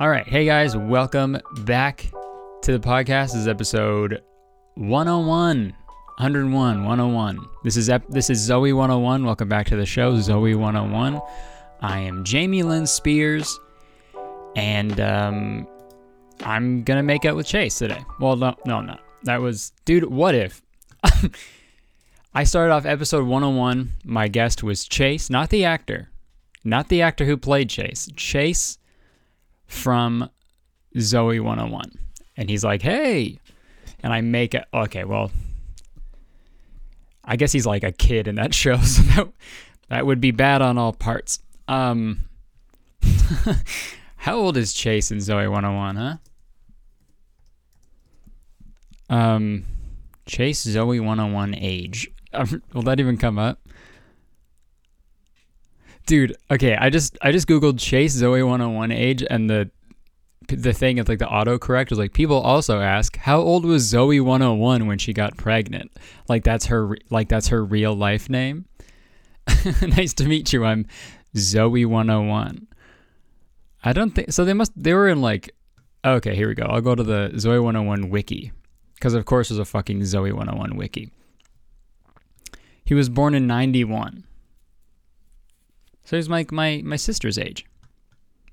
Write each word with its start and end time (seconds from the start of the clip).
All 0.00 0.08
right. 0.08 0.26
Hey 0.26 0.46
guys, 0.46 0.74
welcome 0.74 1.38
back 1.58 2.10
to 2.62 2.72
the 2.72 2.80
podcast. 2.80 3.32
This 3.32 3.34
is 3.34 3.48
episode 3.48 4.22
101. 4.76 5.74
101, 6.16 6.84
101. 6.86 7.38
This 7.64 7.76
is 7.76 7.90
ep- 7.90 8.08
this 8.08 8.30
is 8.30 8.38
Zoey 8.48 8.74
101. 8.74 9.26
Welcome 9.26 9.50
back 9.50 9.66
to 9.66 9.76
the 9.76 9.84
show, 9.84 10.14
Zoey 10.14 10.56
101. 10.56 11.20
I 11.82 11.98
am 11.98 12.24
Jamie 12.24 12.62
Lynn 12.62 12.86
Spears, 12.86 13.60
and 14.56 14.98
um, 15.00 15.66
I'm 16.44 16.82
gonna 16.82 17.02
make 17.02 17.26
out 17.26 17.36
with 17.36 17.46
Chase 17.46 17.76
today. 17.76 18.02
Well, 18.20 18.36
no, 18.36 18.56
no, 18.64 18.78
I'm 18.78 18.86
not. 18.86 19.02
That 19.24 19.42
was, 19.42 19.74
dude. 19.84 20.04
What 20.04 20.34
if? 20.34 20.62
I 22.34 22.44
started 22.44 22.72
off 22.72 22.86
episode 22.86 23.26
101. 23.26 23.96
My 24.06 24.28
guest 24.28 24.62
was 24.62 24.88
Chase, 24.88 25.28
not 25.28 25.50
the 25.50 25.66
actor, 25.66 26.08
not 26.64 26.88
the 26.88 27.02
actor 27.02 27.26
who 27.26 27.36
played 27.36 27.68
Chase. 27.68 28.08
Chase 28.16 28.78
from 29.70 30.28
Zoey 30.96 31.40
101. 31.40 31.92
And 32.36 32.50
he's 32.50 32.64
like, 32.64 32.82
hey. 32.82 33.38
And 34.02 34.12
I 34.12 34.20
make 34.20 34.54
it. 34.54 34.64
Okay, 34.74 35.04
well, 35.04 35.30
I 37.24 37.36
guess 37.36 37.52
he's 37.52 37.66
like 37.66 37.84
a 37.84 37.92
kid 37.92 38.28
in 38.28 38.34
that 38.34 38.52
show, 38.62 38.76
so 38.78 39.02
that, 39.02 39.28
that 39.88 40.06
would 40.06 40.20
be 40.20 40.32
bad 40.32 40.60
on 40.60 40.76
all 40.76 40.92
parts. 40.92 41.38
Um, 41.68 42.28
how 44.16 44.36
old 44.36 44.56
is 44.56 44.72
Chase 44.72 45.10
in 45.10 45.18
Zoey 45.18 45.50
101, 45.50 45.96
huh? 45.96 46.16
Um, 49.08 49.64
Chase 50.26 50.66
Zoey 50.66 51.00
101 51.00 51.54
age. 51.54 52.10
Um, 52.32 52.62
will 52.72 52.82
that 52.82 53.00
even 53.00 53.16
come 53.16 53.38
up? 53.38 53.60
Dude, 56.10 56.36
okay, 56.50 56.74
I 56.74 56.90
just 56.90 57.16
I 57.22 57.30
just 57.30 57.46
googled 57.46 57.78
Chase 57.78 58.20
Zoey 58.20 58.44
101 58.44 58.90
age 58.90 59.22
and 59.30 59.48
the 59.48 59.70
the 60.48 60.72
thing 60.72 60.98
is 60.98 61.08
like 61.08 61.20
the 61.20 61.24
autocorrect 61.24 61.90
was 61.90 62.00
like 62.00 62.12
people 62.12 62.40
also 62.40 62.80
ask 62.80 63.16
how 63.16 63.38
old 63.38 63.64
was 63.64 63.92
Zoey 63.92 64.20
101 64.20 64.88
when 64.88 64.98
she 64.98 65.12
got 65.12 65.36
pregnant? 65.36 65.92
Like 66.28 66.42
that's 66.42 66.66
her 66.66 66.96
like 67.10 67.28
that's 67.28 67.46
her 67.46 67.64
real 67.64 67.94
life 67.94 68.28
name. 68.28 68.64
nice 69.82 70.12
to 70.14 70.24
meet 70.24 70.52
you. 70.52 70.64
I'm 70.64 70.84
Zoey 71.36 71.86
101. 71.86 72.66
I 73.84 73.92
don't 73.92 74.10
think 74.10 74.32
so 74.32 74.44
they 74.44 74.52
must 74.52 74.72
they 74.74 74.94
were 74.94 75.08
in 75.08 75.22
like 75.22 75.54
okay, 76.04 76.34
here 76.34 76.48
we 76.48 76.56
go. 76.56 76.64
I'll 76.64 76.80
go 76.80 76.96
to 76.96 77.04
the 77.04 77.30
Zoey 77.34 77.62
101 77.62 78.10
wiki 78.10 78.50
because 78.96 79.14
of 79.14 79.26
course 79.26 79.48
there's 79.48 79.60
a 79.60 79.64
fucking 79.64 80.00
Zoey 80.00 80.32
101 80.32 80.76
wiki. 80.76 81.12
He 82.84 82.94
was 82.94 83.08
born 83.08 83.32
in 83.32 83.46
91. 83.46 84.24
So 86.10 86.16
he's 86.16 86.28
like 86.28 86.50
my, 86.50 86.82
my 86.84 86.96
sister's 86.96 87.38
age, 87.38 87.64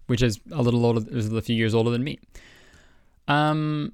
which 0.05 0.21
is 0.21 0.39
a 0.51 0.61
little 0.61 0.85
older, 0.85 1.01
is 1.09 1.33
a 1.33 1.41
few 1.41 1.55
years 1.55 1.73
older 1.73 1.89
than 1.89 2.03
me. 2.03 2.19
Um, 3.27 3.93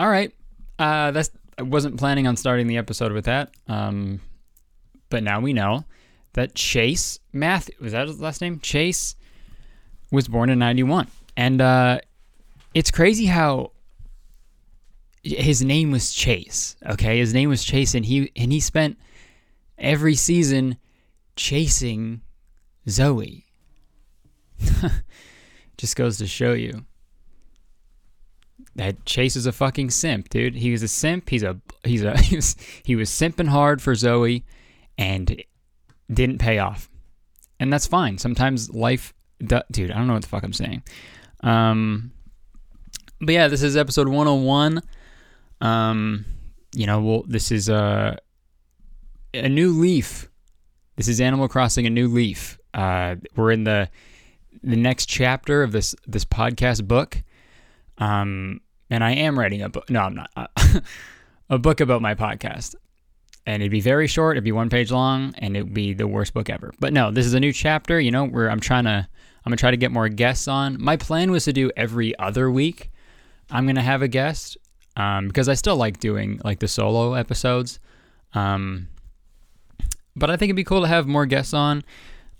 all 0.00 0.08
right. 0.08 0.34
Uh, 0.80 1.12
that's 1.12 1.30
I 1.56 1.62
wasn't 1.62 1.96
planning 1.96 2.26
on 2.26 2.36
starting 2.36 2.66
the 2.66 2.76
episode 2.76 3.12
with 3.12 3.26
that. 3.26 3.54
Um, 3.68 4.20
but 5.10 5.22
now 5.22 5.38
we 5.38 5.52
know 5.52 5.84
that 6.32 6.56
Chase 6.56 7.20
Matthew 7.32 7.76
was 7.80 7.92
that 7.92 8.08
his 8.08 8.20
last 8.20 8.40
name? 8.40 8.58
Chase 8.58 9.14
was 10.10 10.26
born 10.26 10.50
in 10.50 10.58
'91, 10.58 11.06
and 11.36 11.60
uh, 11.60 12.00
it's 12.74 12.90
crazy 12.90 13.26
how 13.26 13.70
his 15.22 15.62
name 15.62 15.92
was 15.92 16.12
Chase. 16.12 16.74
Okay, 16.84 17.18
his 17.18 17.32
name 17.32 17.48
was 17.48 17.62
Chase, 17.62 17.94
and 17.94 18.06
he 18.06 18.32
and 18.34 18.50
he 18.50 18.58
spent 18.58 18.98
every 19.78 20.16
season 20.16 20.78
chasing 21.36 22.20
Zoey. 22.86 23.44
Just 25.76 25.96
goes 25.96 26.18
to 26.18 26.26
show 26.26 26.52
you 26.52 26.84
that 28.76 29.04
Chase 29.04 29.36
is 29.36 29.46
a 29.46 29.52
fucking 29.52 29.90
simp, 29.90 30.28
dude. 30.28 30.56
He 30.56 30.70
was 30.70 30.82
a 30.82 30.88
simp. 30.88 31.28
He's 31.28 31.42
a 31.42 31.60
he's 31.84 32.02
a 32.02 32.16
he 32.20 32.36
was 32.36 32.56
he 32.82 32.96
was 32.96 33.10
simping 33.10 33.48
hard 33.48 33.80
for 33.80 33.94
Zoey, 33.94 34.44
and 34.98 35.42
didn't 36.12 36.38
pay 36.38 36.58
off, 36.58 36.90
and 37.58 37.72
that's 37.72 37.86
fine. 37.86 38.18
Sometimes 38.18 38.70
life, 38.70 39.14
dude. 39.38 39.90
I 39.90 39.96
don't 39.96 40.06
know 40.06 40.14
what 40.14 40.22
the 40.22 40.28
fuck 40.28 40.44
I'm 40.44 40.52
saying. 40.52 40.82
Um, 41.42 42.12
but 43.20 43.32
yeah, 43.32 43.48
this 43.48 43.62
is 43.62 43.76
episode 43.76 44.08
101. 44.08 44.82
Um, 45.60 46.24
you 46.74 46.86
know, 46.86 47.00
well, 47.00 47.24
this 47.26 47.50
is 47.50 47.68
a 47.68 48.18
a 49.32 49.48
new 49.48 49.70
leaf. 49.70 50.28
This 50.96 51.08
is 51.08 51.20
Animal 51.20 51.48
Crossing: 51.48 51.86
A 51.86 51.90
New 51.90 52.08
Leaf. 52.08 52.58
Uh, 52.74 53.16
we're 53.36 53.52
in 53.52 53.64
the 53.64 53.88
the 54.62 54.76
next 54.76 55.06
chapter 55.06 55.62
of 55.62 55.72
this 55.72 55.94
this 56.06 56.24
podcast 56.24 56.86
book. 56.86 57.22
Um, 57.98 58.60
and 58.90 59.02
I 59.02 59.12
am 59.12 59.38
writing 59.38 59.62
a 59.62 59.68
book. 59.68 59.88
No, 59.88 60.00
I'm 60.00 60.14
not. 60.14 60.30
a 61.50 61.58
book 61.58 61.80
about 61.80 62.02
my 62.02 62.14
podcast. 62.14 62.74
And 63.46 63.62
it'd 63.62 63.70
be 63.70 63.80
very 63.80 64.06
short. 64.06 64.36
It'd 64.36 64.44
be 64.44 64.52
one 64.52 64.70
page 64.70 64.90
long, 64.90 65.34
and 65.36 65.56
it'd 65.56 65.74
be 65.74 65.92
the 65.92 66.06
worst 66.06 66.32
book 66.32 66.48
ever. 66.48 66.72
But 66.80 66.92
no, 66.92 67.10
this 67.10 67.26
is 67.26 67.34
a 67.34 67.40
new 67.40 67.52
chapter. 67.52 68.00
You 68.00 68.10
know, 68.10 68.26
where 68.26 68.50
I'm 68.50 68.60
trying 68.60 68.84
to 68.84 69.06
I'm 69.44 69.50
gonna 69.50 69.56
try 69.56 69.70
to 69.70 69.76
get 69.76 69.92
more 69.92 70.08
guests 70.08 70.48
on. 70.48 70.82
My 70.82 70.96
plan 70.96 71.30
was 71.30 71.44
to 71.44 71.52
do 71.52 71.70
every 71.76 72.18
other 72.18 72.50
week. 72.50 72.90
I'm 73.50 73.66
gonna 73.66 73.82
have 73.82 74.00
a 74.00 74.08
guest 74.08 74.56
um, 74.96 75.28
because 75.28 75.48
I 75.48 75.54
still 75.54 75.76
like 75.76 76.00
doing 76.00 76.40
like 76.42 76.60
the 76.60 76.68
solo 76.68 77.14
episodes. 77.14 77.78
Um, 78.32 78.88
but 80.16 80.30
I 80.30 80.36
think 80.36 80.48
it'd 80.48 80.56
be 80.56 80.64
cool 80.64 80.80
to 80.80 80.88
have 80.88 81.06
more 81.06 81.26
guests 81.26 81.52
on. 81.52 81.82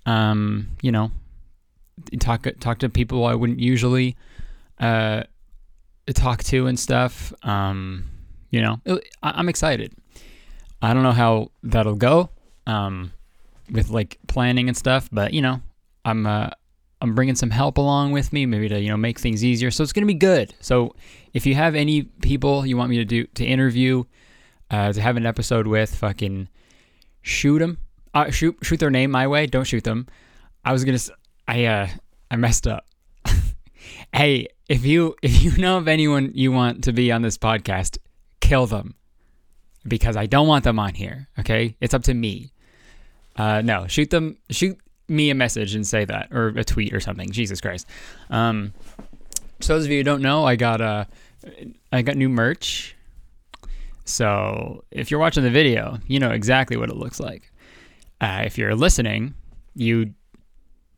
Um, 0.05 0.69
you 0.81 0.91
know, 0.91 1.11
talk 2.19 2.47
talk 2.59 2.79
to 2.79 2.89
people 2.89 3.25
I 3.25 3.35
wouldn't 3.35 3.59
usually 3.59 4.15
uh, 4.79 5.23
talk 6.13 6.43
to 6.45 6.67
and 6.67 6.79
stuff. 6.79 7.33
Um, 7.43 8.05
you 8.51 8.61
know, 8.61 8.79
I, 9.23 9.39
am 9.39 9.49
excited. 9.49 9.93
I 10.81 10.93
don't 10.93 11.03
know 11.03 11.11
how 11.11 11.51
that'll 11.63 11.95
go 11.95 12.29
um, 12.67 13.11
with 13.71 13.89
like 13.89 14.19
planning 14.27 14.67
and 14.67 14.77
stuff, 14.77 15.09
but 15.11 15.33
you 15.33 15.41
know, 15.41 15.61
I'm 16.03 16.25
uh, 16.25 16.49
I'm 17.01 17.15
bringing 17.15 17.35
some 17.35 17.49
help 17.49 17.77
along 17.77 18.11
with 18.11 18.31
me, 18.31 18.45
maybe 18.45 18.69
to 18.69 18.79
you 18.79 18.89
know 18.89 18.97
make 18.97 19.19
things 19.19 19.43
easier. 19.43 19.71
So 19.71 19.83
it's 19.83 19.93
gonna 19.93 20.05
be 20.05 20.13
good. 20.13 20.53
So 20.59 20.95
if 21.33 21.45
you 21.45 21.55
have 21.55 21.75
any 21.75 22.03
people 22.03 22.65
you 22.65 22.77
want 22.77 22.89
me 22.89 22.97
to 22.97 23.05
do 23.05 23.25
to 23.25 23.45
interview, 23.45 24.03
uh, 24.69 24.93
to 24.93 25.01
have 25.01 25.17
an 25.17 25.25
episode 25.25 25.67
with, 25.67 25.95
fucking 25.95 26.49
shoot 27.21 27.59
them. 27.59 27.79
Uh, 28.15 28.31
shoot 28.31 28.57
shoot 28.63 28.79
their 28.79 28.89
name 28.89 29.11
my 29.11 29.27
way. 29.27 29.45
Don't 29.45 29.65
shoot 29.65 29.83
them. 29.83 30.07
I 30.63 30.71
was 30.71 30.85
gonna. 30.85 30.97
I 31.47 31.65
uh 31.65 31.87
I 32.31 32.37
messed 32.37 32.65
up. 32.65 32.87
hey, 34.13 34.47
if 34.69 34.85
you 34.85 35.15
if 35.21 35.43
you 35.43 35.57
know 35.57 35.77
of 35.77 35.87
anyone 35.89 36.31
you 36.33 36.51
want 36.51 36.85
to 36.85 36.93
be 36.93 37.11
on 37.11 37.21
this 37.21 37.37
podcast, 37.37 37.97
kill 38.39 38.65
them 38.65 38.95
because 39.87 40.15
I 40.15 40.25
don't 40.25 40.47
want 40.47 40.63
them 40.63 40.79
on 40.79 40.93
here. 40.93 41.27
Okay, 41.39 41.75
it's 41.81 41.93
up 41.93 42.03
to 42.03 42.13
me. 42.13 42.53
Uh, 43.35 43.61
no, 43.61 43.85
shoot 43.87 44.09
them. 44.09 44.37
Shoot 44.49 44.79
me 45.07 45.29
a 45.29 45.35
message 45.35 45.75
and 45.75 45.85
say 45.85 46.05
that, 46.05 46.29
or 46.31 46.47
a 46.47 46.63
tweet 46.63 46.93
or 46.93 46.99
something. 46.99 47.29
Jesus 47.31 47.59
Christ. 47.61 47.85
Um, 48.29 48.73
so 49.59 49.75
those 49.75 49.85
of 49.85 49.91
you 49.91 49.97
who 49.97 50.03
don't 50.03 50.21
know, 50.21 50.45
I 50.45 50.55
got 50.55 50.79
uh, 50.81 51.05
I 51.91 52.01
got 52.01 52.15
new 52.15 52.29
merch. 52.29 52.95
So 54.05 54.83
if 54.91 55.11
you're 55.11 55.19
watching 55.19 55.43
the 55.43 55.49
video, 55.49 55.99
you 56.07 56.19
know 56.19 56.31
exactly 56.31 56.77
what 56.77 56.89
it 56.89 56.95
looks 56.95 57.19
like. 57.19 57.51
Uh, 58.21 58.43
if 58.45 58.57
you're 58.57 58.75
listening, 58.75 59.35
you 59.75 60.13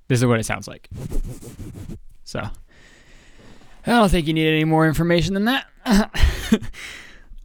this 0.07 0.19
is 0.19 0.25
what 0.25 0.39
it 0.39 0.45
sounds 0.45 0.67
like. 0.67 0.89
So 2.23 2.39
I 2.39 2.51
don't 3.85 4.09
think 4.09 4.27
you 4.27 4.33
need 4.33 4.47
any 4.47 4.65
more 4.65 4.85
information 4.85 5.33
than 5.33 5.45
that. 5.45 5.65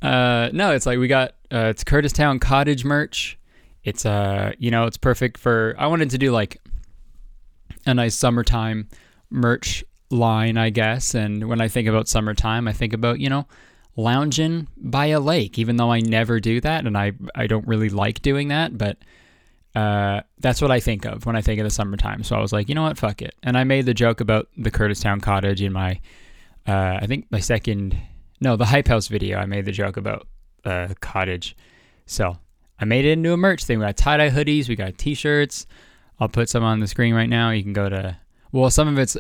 uh, 0.03 0.51
no, 0.53 0.73
it's 0.73 0.87
like 0.87 0.99
we 0.99 1.09
got 1.09 1.31
uh, 1.53 1.67
it's 1.67 1.85
Curtistown 1.85 2.41
Cottage 2.41 2.85
merch. 2.85 3.39
It's 3.85 4.07
uh 4.07 4.53
you 4.59 4.71
know 4.71 4.87
it's 4.87 4.97
perfect 4.97 5.39
for 5.39 5.75
I 5.79 5.87
wanted 5.87 6.11
to 6.11 6.19
do 6.19 6.31
like 6.31 6.61
a 7.87 7.95
nice 7.95 8.15
summertime 8.15 8.89
merch 9.31 9.85
line, 10.11 10.57
I 10.57 10.71
guess. 10.71 11.15
And 11.15 11.49
when 11.49 11.61
I 11.61 11.69
think 11.69 11.89
about 11.89 12.09
summertime, 12.09 12.69
I 12.69 12.73
think 12.73 12.93
about 12.93 13.21
you 13.21 13.29
know 13.29 13.47
lounging 13.97 14.69
by 14.77 15.07
a 15.07 15.21
lake, 15.21 15.59
even 15.59 15.77
though 15.77 15.93
I 15.93 16.01
never 16.01 16.41
do 16.41 16.61
that 16.61 16.87
and 16.87 16.97
I 16.97 17.13
I 17.35 17.47
don't 17.47 17.67
really 17.67 17.89
like 17.89 18.23
doing 18.23 18.49
that, 18.49 18.77
but 18.77 18.99
uh, 19.75 20.21
that's 20.39 20.61
what 20.61 20.71
I 20.71 20.81
think 20.81 21.05
of 21.05 21.25
when 21.25 21.37
I 21.37 21.41
think 21.41 21.59
of 21.61 21.65
the 21.65 21.71
summertime. 21.71 22.23
So 22.25 22.37
I 22.37 22.41
was 22.41 22.53
like, 22.53 22.69
you 22.69 22.75
know 22.75 22.83
what, 22.83 22.99
fuck 22.99 23.23
it. 23.23 23.35
And 23.43 23.57
I 23.57 23.65
made 23.65 23.87
the 23.87 23.95
joke 23.95 24.21
about 24.21 24.49
the 24.57 24.71
Curtistown 24.71 25.23
Cottage 25.23 25.63
in 25.63 25.73
my, 25.73 26.01
uh, 26.67 26.99
I 27.01 27.07
think 27.07 27.27
my 27.31 27.41
second, 27.41 27.97
no, 28.41 28.57
the 28.57 28.67
Hype 28.67 28.89
House 28.89 29.09
video. 29.09 29.39
I 29.39 29.47
made 29.47 29.65
the 29.65 29.73
joke 29.73 29.97
about 29.97 30.27
uh, 30.65 30.89
cottage. 31.01 31.57
So 32.07 32.37
I 32.79 32.85
made 32.85 33.05
it 33.05 33.13
into 33.13 33.33
a 33.33 33.37
merch 33.37 33.65
thing. 33.65 33.79
We 33.79 33.87
got 33.87 33.97
tie 33.97 34.19
dye 34.19 34.31
hoodies, 34.31 34.69
we 34.69 34.77
got 34.77 34.99
t 34.99 35.15
shirts. 35.15 35.67
I'll 36.21 36.29
put 36.29 36.49
some 36.49 36.63
on 36.63 36.81
the 36.81 36.87
screen 36.87 37.15
right 37.15 37.29
now. 37.29 37.51
You 37.51 37.63
can 37.63 37.73
go 37.73 37.89
to, 37.89 38.17
well, 38.53 38.71
some 38.71 38.89
of 38.89 38.99
it's, 38.99 39.17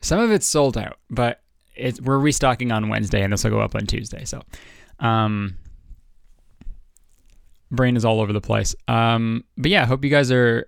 some 0.00 0.18
of 0.18 0.30
it's 0.32 0.46
sold 0.46 0.76
out, 0.76 0.98
but 1.08 1.40
it's, 1.74 2.00
we're 2.00 2.18
restocking 2.18 2.72
on 2.72 2.88
Wednesday 2.88 3.22
and 3.22 3.32
this 3.32 3.44
will 3.44 3.52
go 3.52 3.60
up 3.60 3.74
on 3.74 3.86
Tuesday. 3.86 4.24
So, 4.24 4.42
um, 4.98 5.56
brain 7.70 7.96
is 7.96 8.04
all 8.04 8.20
over 8.20 8.32
the 8.32 8.40
place. 8.40 8.74
Um, 8.88 9.44
but 9.56 9.70
yeah, 9.70 9.86
hope 9.86 10.04
you 10.04 10.10
guys 10.10 10.30
are 10.30 10.66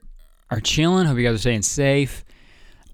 are 0.51 0.61
chilling. 0.61 1.07
Hope 1.07 1.19
you 1.19 1.25
guys 1.25 1.35
are 1.35 1.39
staying 1.39 1.63
safe. 1.63 2.25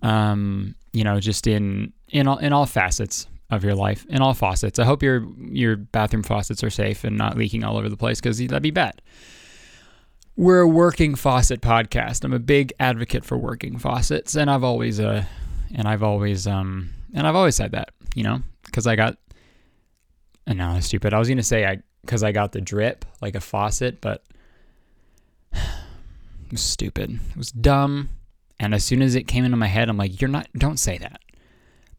Um, 0.03 0.75
you 0.93 1.05
know, 1.05 1.21
just 1.21 1.47
in 1.47 1.93
in 2.09 2.29
all 2.29 2.39
in 2.39 2.53
all 2.53 2.67
facets 2.67 3.27
of 3.51 3.65
your 3.65 3.75
life, 3.75 4.07
in 4.09 4.21
all 4.21 4.35
faucets. 4.35 4.79
I 4.79 4.85
hope 4.85 5.03
your 5.03 5.27
your 5.39 5.77
bathroom 5.77 6.23
faucets 6.23 6.63
are 6.63 6.71
safe 6.71 7.05
and 7.05 7.17
not 7.17 7.37
leaking 7.37 7.65
all 7.65 7.77
over 7.77 7.89
the 7.89 7.97
place 7.97 8.21
because 8.21 8.39
that'd 8.39 8.63
be 8.63 8.71
bad. 8.71 9.01
We're 10.37 10.61
a 10.61 10.69
working 10.69 11.15
faucet 11.15 11.61
podcast. 11.61 12.25
I'm 12.25 12.33
a 12.33 12.41
big 12.41 12.73
advocate 12.81 13.25
for 13.25 13.39
working 13.39 13.79
faucets, 13.79 14.35
and 14.35 14.51
I've 14.51 14.65
always 14.65 14.99
uh, 14.99 15.25
and 15.75 15.87
I've 15.87 16.03
always 16.03 16.47
um, 16.47 16.91
and 17.15 17.27
I've 17.27 17.37
always 17.37 17.57
said 17.57 17.73
that, 17.73 17.91
you 18.15 18.25
know, 18.25 18.43
because 18.65 18.87
I 18.87 18.97
got. 18.97 19.17
And 20.47 20.59
no, 20.59 20.75
that's 20.75 20.87
stupid. 20.87 21.15
I 21.15 21.19
was 21.19 21.29
gonna 21.29 21.43
say 21.43 21.65
I 21.65 21.79
because 22.05 22.23
I 22.23 22.33
got 22.33 22.53
the 22.53 22.61
drip 22.61 23.05
like 23.21 23.35
a 23.35 23.41
faucet, 23.41 24.01
but 24.01 24.23
it 25.53 25.61
was 26.51 26.61
stupid. 26.61 27.19
It 27.31 27.37
was 27.37 27.51
dumb. 27.51 28.11
And 28.61 28.75
as 28.75 28.85
soon 28.85 29.03
as 29.03 29.15
it 29.15 29.25
came 29.25 29.45
into 29.45 29.57
my 29.57 29.67
head, 29.67 29.89
I'm 29.89 29.97
like, 29.97 30.21
you're 30.21 30.31
not, 30.31 30.49
don't 30.57 30.79
say 30.79 30.99
that. 30.99 31.21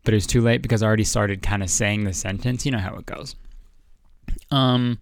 But 0.03 0.13
it 0.13 0.17
was 0.17 0.27
too 0.27 0.41
late 0.41 0.61
because 0.61 0.83
I 0.83 0.87
already 0.87 1.03
started 1.03 1.41
kind 1.41 1.63
of 1.63 1.69
saying 1.69 2.03
the 2.03 2.13
sentence. 2.13 2.65
You 2.65 2.71
know 2.71 2.79
how 2.79 2.95
it 2.95 3.05
goes. 3.05 3.35
Um, 4.51 4.99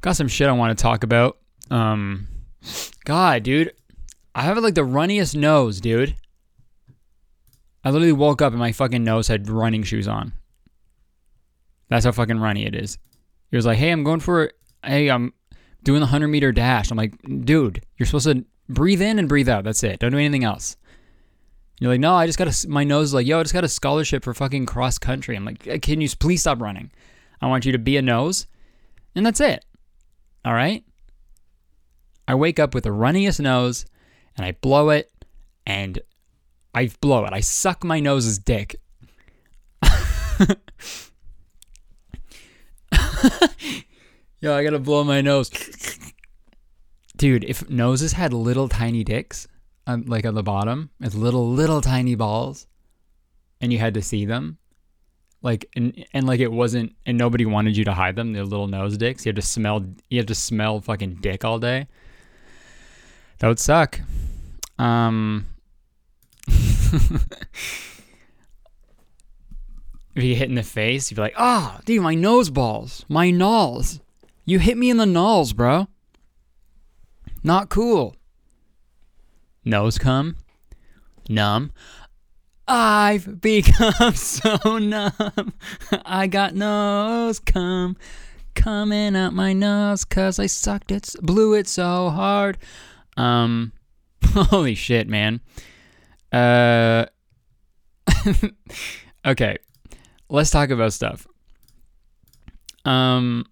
got 0.00 0.16
some 0.16 0.28
shit 0.28 0.48
I 0.48 0.52
want 0.52 0.76
to 0.76 0.82
talk 0.82 1.04
about. 1.04 1.38
Um, 1.70 2.28
God, 3.04 3.42
dude, 3.42 3.72
I 4.34 4.42
have 4.42 4.58
like 4.58 4.74
the 4.74 4.82
runniest 4.82 5.36
nose, 5.36 5.80
dude. 5.80 6.16
I 7.84 7.90
literally 7.90 8.12
woke 8.12 8.40
up 8.40 8.52
and 8.52 8.60
my 8.60 8.72
fucking 8.72 9.04
nose 9.04 9.28
had 9.28 9.48
running 9.48 9.82
shoes 9.82 10.08
on. 10.08 10.32
That's 11.88 12.04
how 12.04 12.12
fucking 12.12 12.40
runny 12.40 12.64
it 12.64 12.74
is. 12.74 12.96
He 13.52 13.56
was 13.56 13.66
like, 13.66 13.78
"Hey, 13.78 13.90
I'm 13.90 14.02
going 14.02 14.18
for, 14.18 14.50
hey, 14.84 15.10
I'm 15.10 15.32
doing 15.84 16.00
the 16.00 16.06
hundred 16.06 16.28
meter 16.28 16.50
dash." 16.50 16.90
I'm 16.90 16.96
like, 16.96 17.14
"Dude, 17.44 17.84
you're 17.96 18.06
supposed 18.06 18.26
to 18.26 18.44
breathe 18.68 19.02
in 19.02 19.20
and 19.20 19.28
breathe 19.28 19.48
out. 19.48 19.62
That's 19.62 19.84
it. 19.84 20.00
Don't 20.00 20.10
do 20.10 20.18
anything 20.18 20.42
else." 20.42 20.76
You're 21.78 21.92
like, 21.92 22.00
"No, 22.00 22.14
I 22.14 22.26
just 22.26 22.38
got 22.38 22.48
a." 22.48 22.68
My 22.68 22.82
nose 22.82 23.08
is 23.08 23.14
like, 23.14 23.26
"Yo, 23.26 23.38
I 23.38 23.42
just 23.42 23.52
got 23.52 23.62
a 23.62 23.68
scholarship 23.68 24.24
for 24.24 24.32
fucking 24.32 24.64
cross 24.66 24.98
country." 24.98 25.36
I'm 25.36 25.44
like, 25.44 25.68
uh, 25.68 25.78
"Can 25.80 26.00
you 26.00 26.08
please 26.18 26.40
stop 26.40 26.62
running? 26.62 26.90
I 27.42 27.46
want 27.46 27.66
you 27.66 27.72
to 27.72 27.78
be 27.78 27.98
a 27.98 28.02
nose, 28.02 28.46
and 29.14 29.24
that's 29.24 29.40
it. 29.40 29.64
All 30.44 30.54
right." 30.54 30.82
I 32.26 32.34
wake 32.34 32.58
up 32.58 32.74
with 32.74 32.84
the 32.84 32.90
runniest 32.90 33.40
nose, 33.40 33.84
and 34.36 34.46
I 34.46 34.52
blow 34.52 34.88
it, 34.88 35.12
and 35.66 35.98
I 36.74 36.90
blow 37.02 37.26
it. 37.26 37.34
I 37.34 37.40
suck 37.40 37.84
my 37.84 38.00
nose's 38.00 38.38
dick. 38.38 38.76
Yo, 44.40 44.54
I 44.54 44.64
gotta 44.64 44.78
blow 44.78 45.04
my 45.04 45.20
nose. 45.20 45.50
Dude, 47.16 47.44
if 47.44 47.68
noses 47.70 48.12
had 48.12 48.32
little 48.32 48.68
tiny 48.68 49.04
dicks, 49.04 49.46
um, 49.86 50.04
like 50.06 50.24
at 50.24 50.34
the 50.34 50.42
bottom, 50.42 50.90
with 51.00 51.14
little 51.14 51.48
little 51.50 51.80
tiny 51.80 52.14
balls, 52.14 52.66
and 53.60 53.72
you 53.72 53.78
had 53.78 53.94
to 53.94 54.02
see 54.02 54.24
them, 54.24 54.58
like 55.42 55.68
and 55.76 56.04
and 56.12 56.26
like 56.26 56.40
it 56.40 56.50
wasn't, 56.50 56.94
and 57.06 57.16
nobody 57.16 57.46
wanted 57.46 57.76
you 57.76 57.84
to 57.84 57.94
hide 57.94 58.16
them, 58.16 58.32
their 58.32 58.44
little 58.44 58.66
nose 58.66 58.96
dicks. 58.96 59.24
You 59.24 59.30
had 59.30 59.36
to 59.36 59.42
smell, 59.42 59.86
you 60.10 60.18
had 60.18 60.28
to 60.28 60.34
smell 60.34 60.80
fucking 60.80 61.16
dick 61.20 61.44
all 61.44 61.58
day. 61.58 61.86
That 63.38 63.48
would 63.48 63.60
suck. 63.60 64.00
Um. 64.78 65.46
if 70.14 70.22
you 70.22 70.34
hit 70.34 70.48
in 70.48 70.54
the 70.54 70.62
face, 70.62 71.10
you'd 71.10 71.16
be 71.16 71.22
like, 71.22 71.34
"Ah, 71.36 71.76
oh, 71.76 71.80
dude, 71.84 72.02
my 72.02 72.14
nose 72.14 72.50
balls, 72.50 73.04
my 73.08 73.30
nulls. 73.30 74.00
You 74.44 74.58
hit 74.58 74.76
me 74.76 74.90
in 74.90 74.96
the 74.96 75.04
nulls, 75.04 75.54
bro. 75.54 75.88
Not 77.42 77.68
cool." 77.68 78.16
Nose 79.64 79.98
come? 79.98 80.36
numb. 81.28 81.72
I've 82.66 83.40
become 83.40 84.14
so 84.14 84.78
numb. 84.78 85.52
I 86.04 86.26
got 86.26 86.54
nose 86.54 87.38
come 87.38 87.96
coming 88.54 89.16
out 89.16 89.32
my 89.32 89.54
nose 89.54 90.04
cause 90.04 90.38
I 90.38 90.46
sucked 90.46 90.92
it, 90.92 91.14
blew 91.22 91.54
it 91.54 91.66
so 91.66 92.10
hard. 92.10 92.58
Um, 93.16 93.72
holy 94.24 94.74
shit, 94.74 95.08
man. 95.08 95.40
Uh, 96.32 97.06
okay 99.26 99.58
let's 100.32 100.50
talk 100.50 100.70
about 100.70 100.92
stuff. 100.92 101.26
Um, 102.84 103.46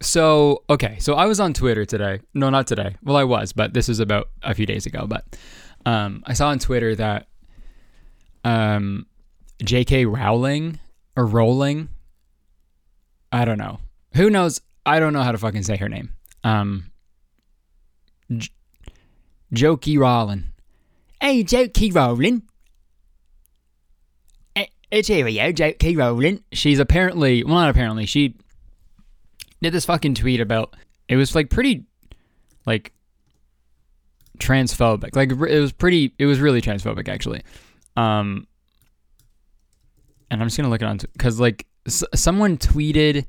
so 0.00 0.64
okay, 0.68 0.96
so 0.98 1.14
I 1.14 1.26
was 1.26 1.38
on 1.40 1.52
Twitter 1.52 1.84
today. 1.84 2.20
No, 2.34 2.50
not 2.50 2.66
today. 2.66 2.96
Well, 3.02 3.16
I 3.16 3.24
was, 3.24 3.52
but 3.52 3.74
this 3.74 3.88
is 3.88 4.00
about 4.00 4.28
a 4.42 4.54
few 4.54 4.66
days 4.66 4.86
ago. 4.86 5.06
But 5.06 5.24
um, 5.86 6.22
I 6.26 6.32
saw 6.32 6.48
on 6.48 6.58
Twitter 6.58 6.94
that 6.96 7.26
um, 8.44 9.06
J.K. 9.62 10.06
Rowling 10.06 10.78
or 11.16 11.26
Rowling, 11.26 11.88
I 13.30 13.44
don't 13.44 13.58
know. 13.58 13.78
Who 14.14 14.30
knows? 14.30 14.60
I 14.86 15.00
don't 15.00 15.12
know 15.12 15.22
how 15.22 15.32
to 15.32 15.38
fucking 15.38 15.64
say 15.64 15.76
her 15.76 15.88
name. 15.88 16.14
Um, 16.44 16.90
J- 18.34 18.50
Jokey 19.54 19.98
Rowling. 19.98 20.44
Hey, 21.20 21.44
Jokey 21.44 21.94
Rowling. 21.94 22.42
It's 24.90 25.08
Cheerio, 25.08 25.52
J.K. 25.52 25.96
Rowling. 25.96 26.42
She's 26.52 26.78
apparently, 26.78 27.44
well, 27.44 27.56
not 27.56 27.68
apparently, 27.70 28.06
she 28.06 28.36
did 29.60 29.72
this 29.72 29.84
fucking 29.84 30.14
tweet 30.14 30.40
about, 30.40 30.74
it 31.08 31.16
was 31.16 31.34
like 31.34 31.50
pretty, 31.50 31.84
like, 32.64 32.92
transphobic. 34.38 35.14
Like, 35.14 35.30
it 35.30 35.60
was 35.60 35.72
pretty, 35.72 36.14
it 36.18 36.26
was 36.26 36.40
really 36.40 36.62
transphobic, 36.62 37.08
actually. 37.08 37.42
Um, 37.96 38.46
and 40.30 40.40
I'm 40.40 40.46
just 40.46 40.56
gonna 40.56 40.70
look 40.70 40.80
it 40.82 40.86
on, 40.86 40.98
because, 41.12 41.38
like, 41.38 41.66
s- 41.86 42.04
someone 42.14 42.56
tweeted 42.56 43.26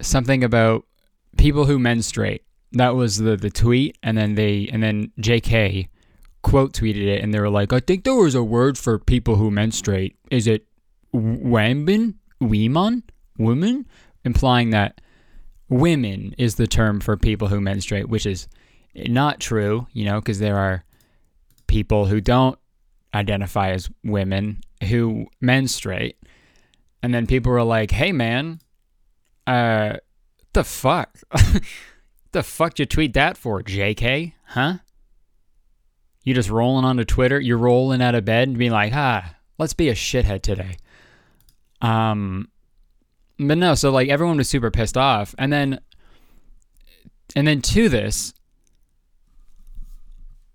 something 0.00 0.44
about 0.44 0.84
people 1.38 1.64
who 1.66 1.78
menstruate. 1.78 2.42
That 2.72 2.94
was 2.94 3.16
the, 3.16 3.36
the 3.36 3.50
tweet, 3.50 3.98
and 4.02 4.16
then 4.16 4.36
they, 4.36 4.68
and 4.72 4.80
then 4.80 5.10
J.K 5.18 5.88
quote 6.42 6.72
tweeted 6.72 7.06
it 7.06 7.22
and 7.22 7.34
they 7.34 7.40
were 7.40 7.50
like, 7.50 7.72
I 7.72 7.80
think 7.80 8.04
there 8.04 8.14
was 8.14 8.34
a 8.34 8.42
word 8.42 8.78
for 8.78 8.98
people 8.98 9.36
who 9.36 9.50
menstruate. 9.50 10.16
Is 10.30 10.46
it 10.46 10.66
wambin? 11.14 12.14
Weeman? 12.42 13.02
Women? 13.38 13.86
Implying 14.24 14.70
that 14.70 15.00
women 15.68 16.34
is 16.36 16.56
the 16.56 16.66
term 16.66 17.00
for 17.00 17.16
people 17.16 17.48
who 17.48 17.60
menstruate, 17.60 18.08
which 18.08 18.26
is 18.26 18.48
not 18.94 19.40
true, 19.40 19.86
you 19.92 20.04
know, 20.04 20.20
because 20.20 20.38
there 20.38 20.58
are 20.58 20.84
people 21.66 22.06
who 22.06 22.20
don't 22.20 22.58
identify 23.14 23.70
as 23.70 23.88
women 24.04 24.60
who 24.88 25.26
menstruate. 25.40 26.16
And 27.02 27.14
then 27.14 27.26
people 27.26 27.52
were 27.52 27.62
like, 27.62 27.90
hey 27.90 28.12
man, 28.12 28.60
uh, 29.46 29.96
the 30.52 30.64
fuck? 30.64 31.16
the 32.32 32.42
fuck 32.42 32.78
you 32.78 32.86
tweet 32.86 33.14
that 33.14 33.36
for, 33.36 33.62
JK? 33.62 34.32
Huh? 34.46 34.74
You 36.22 36.34
just 36.34 36.50
rolling 36.50 36.84
onto 36.84 37.04
Twitter, 37.04 37.40
you're 37.40 37.56
rolling 37.56 38.02
out 38.02 38.14
of 38.14 38.24
bed 38.24 38.48
and 38.48 38.58
being 38.58 38.72
like, 38.72 38.92
ah, 38.94 39.34
let's 39.58 39.72
be 39.72 39.88
a 39.88 39.94
shithead 39.94 40.42
today. 40.42 40.76
Um, 41.80 42.48
but 43.38 43.56
no, 43.56 43.74
so 43.74 43.90
like 43.90 44.08
everyone 44.08 44.36
was 44.36 44.48
super 44.48 44.70
pissed 44.70 44.98
off, 44.98 45.34
and 45.38 45.52
then, 45.52 45.80
and 47.34 47.46
then 47.46 47.62
to 47.62 47.88
this, 47.88 48.34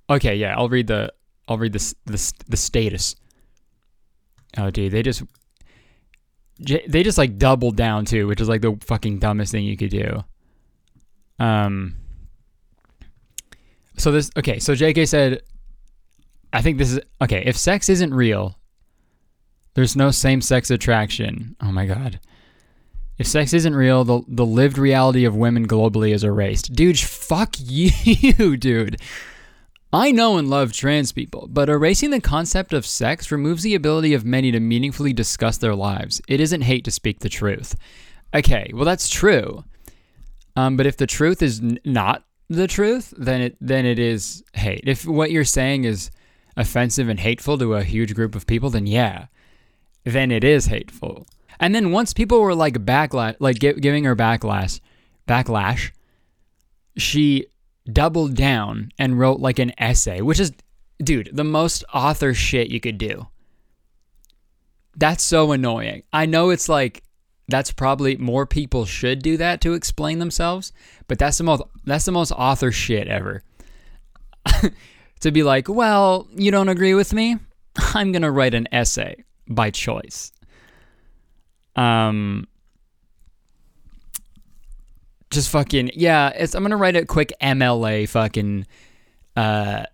okay, 0.10 0.36
yeah, 0.36 0.55
I'll 0.55 0.69
read 0.69 0.88
the, 0.88 1.12
I'll 1.48 1.57
read 1.57 1.74
this, 1.74 1.95
the 2.05 2.34
the 2.48 2.57
status. 2.57 3.15
Oh, 4.57 4.69
dude, 4.69 4.91
they 4.91 5.01
just, 5.01 5.24
they 6.60 7.01
just 7.01 7.17
like 7.17 7.38
doubled 7.39 7.75
down 7.75 8.05
too, 8.05 8.27
which 8.27 8.39
is 8.39 8.48
like 8.48 8.62
the 8.62 8.77
fucking 8.81 9.17
dumbest 9.17 9.51
thing 9.51 9.65
you 9.65 9.77
could 9.77 9.89
do. 9.89 10.24
Um. 11.39 11.98
So 13.98 14.12
this 14.12 14.29
okay, 14.38 14.60
so 14.60 14.74
JK 14.74 15.07
said 15.07 15.41
I 16.55 16.62
think 16.62 16.77
this 16.77 16.93
is 16.93 17.01
okay. 17.21 17.43
If 17.45 17.57
sex 17.57 17.89
isn't 17.89 18.13
real, 18.13 18.57
there's 19.74 19.95
no 19.97 20.09
same 20.09 20.41
sex 20.41 20.71
attraction. 20.71 21.57
Oh 21.62 21.71
my 21.71 21.85
god. 21.85 22.21
If 23.17 23.27
sex 23.27 23.53
isn't 23.53 23.75
real, 23.75 24.05
the 24.05 24.21
the 24.25 24.45
lived 24.45 24.77
reality 24.77 25.25
of 25.25 25.35
women 25.35 25.67
globally 25.67 26.13
is 26.13 26.24
erased. 26.24 26.74
Dude, 26.74 26.97
fuck 26.97 27.55
you, 27.59 28.55
dude. 28.55 29.01
I 29.91 30.12
know 30.12 30.38
and 30.38 30.50
love 30.50 30.71
trans 30.71 31.12
people, 31.12 31.47
but 31.51 31.69
erasing 31.69 32.12
the 32.12 32.21
concept 32.21 32.71
of 32.71 32.85
sex 32.85 33.31
removes 33.31 33.63
the 33.63 33.75
ability 33.75 34.13
of 34.13 34.24
many 34.25 34.51
to 34.51 34.59
meaningfully 34.62 35.12
discuss 35.12 35.57
their 35.57 35.75
lives. 35.75 36.21
It 36.27 36.39
isn't 36.39 36.62
hate 36.62 36.85
to 36.85 36.91
speak 36.91 37.19
the 37.19 37.29
truth. 37.29 37.75
Okay, 38.33 38.71
well 38.74 38.85
that's 38.85 39.09
true. 39.09 39.65
Um, 40.55 40.77
but 40.77 40.85
if 40.85 40.95
the 40.95 41.07
truth 41.07 41.41
is 41.41 41.59
n- 41.59 41.79
not 41.83 42.24
the 42.50 42.67
truth, 42.67 43.13
then 43.17 43.41
it 43.41 43.57
then 43.59 43.85
it 43.85 44.00
is 44.00 44.41
hate. 44.53 44.83
If 44.85 45.05
what 45.05 45.31
you're 45.31 45.43
saying 45.43 45.83
is 45.83 46.12
offensive 46.57 47.09
and 47.09 47.19
hateful 47.19 47.57
to 47.57 47.75
a 47.75 47.83
huge 47.83 48.15
group 48.15 48.35
of 48.35 48.47
people, 48.47 48.69
then 48.69 48.88
yeah, 48.88 49.27
then 50.03 50.31
it 50.31 50.43
is 50.43 50.67
hateful. 50.67 51.27
And 51.59 51.74
then 51.74 51.91
once 51.91 52.13
people 52.13 52.41
were 52.41 52.55
like 52.55 52.85
backlash, 52.85 53.35
like 53.39 53.59
giving 53.59 54.03
her 54.03 54.15
backlash, 54.15 54.79
backlash, 55.27 55.91
she 56.97 57.47
doubled 57.91 58.35
down 58.35 58.91
and 58.97 59.19
wrote 59.19 59.39
like 59.39 59.59
an 59.59 59.71
essay, 59.77 60.21
which 60.21 60.39
is, 60.39 60.53
dude, 61.00 61.29
the 61.33 61.43
most 61.43 61.83
author 61.93 62.33
shit 62.33 62.69
you 62.69 62.79
could 62.79 62.97
do. 62.97 63.27
That's 64.97 65.24
so 65.24 65.51
annoying. 65.51 66.03
I 66.13 66.25
know 66.25 66.50
it's 66.50 66.69
like 66.69 67.03
that's 67.47 67.71
probably 67.71 68.17
more 68.17 68.45
people 68.45 68.85
should 68.85 69.21
do 69.21 69.38
that 69.38 69.62
to 69.62 69.74
explain 69.74 70.19
themselves, 70.19 70.71
but 71.07 71.19
that's 71.19 71.38
the 71.38 71.43
most 71.43 71.63
that's 71.83 72.05
the 72.05 72.12
most 72.12 72.31
author 72.31 72.71
shit 72.71 73.07
ever. 73.07 73.43
to 75.22 75.31
be 75.31 75.43
like, 75.43 75.67
"Well, 75.69 76.27
you 76.36 76.51
don't 76.51 76.69
agree 76.69 76.93
with 76.93 77.13
me? 77.13 77.38
I'm 77.93 78.12
going 78.12 78.22
to 78.22 78.31
write 78.31 78.53
an 78.53 78.67
essay 78.72 79.24
by 79.48 79.72
choice." 79.72 80.31
Um 81.75 82.48
just 85.29 85.50
fucking 85.50 85.91
yeah, 85.93 86.31
I'm 86.38 86.62
going 86.62 86.69
to 86.69 86.77
write 86.77 86.95
a 86.95 87.05
quick 87.05 87.34
MLA 87.41 88.07
fucking 88.07 88.65
uh 89.36 89.86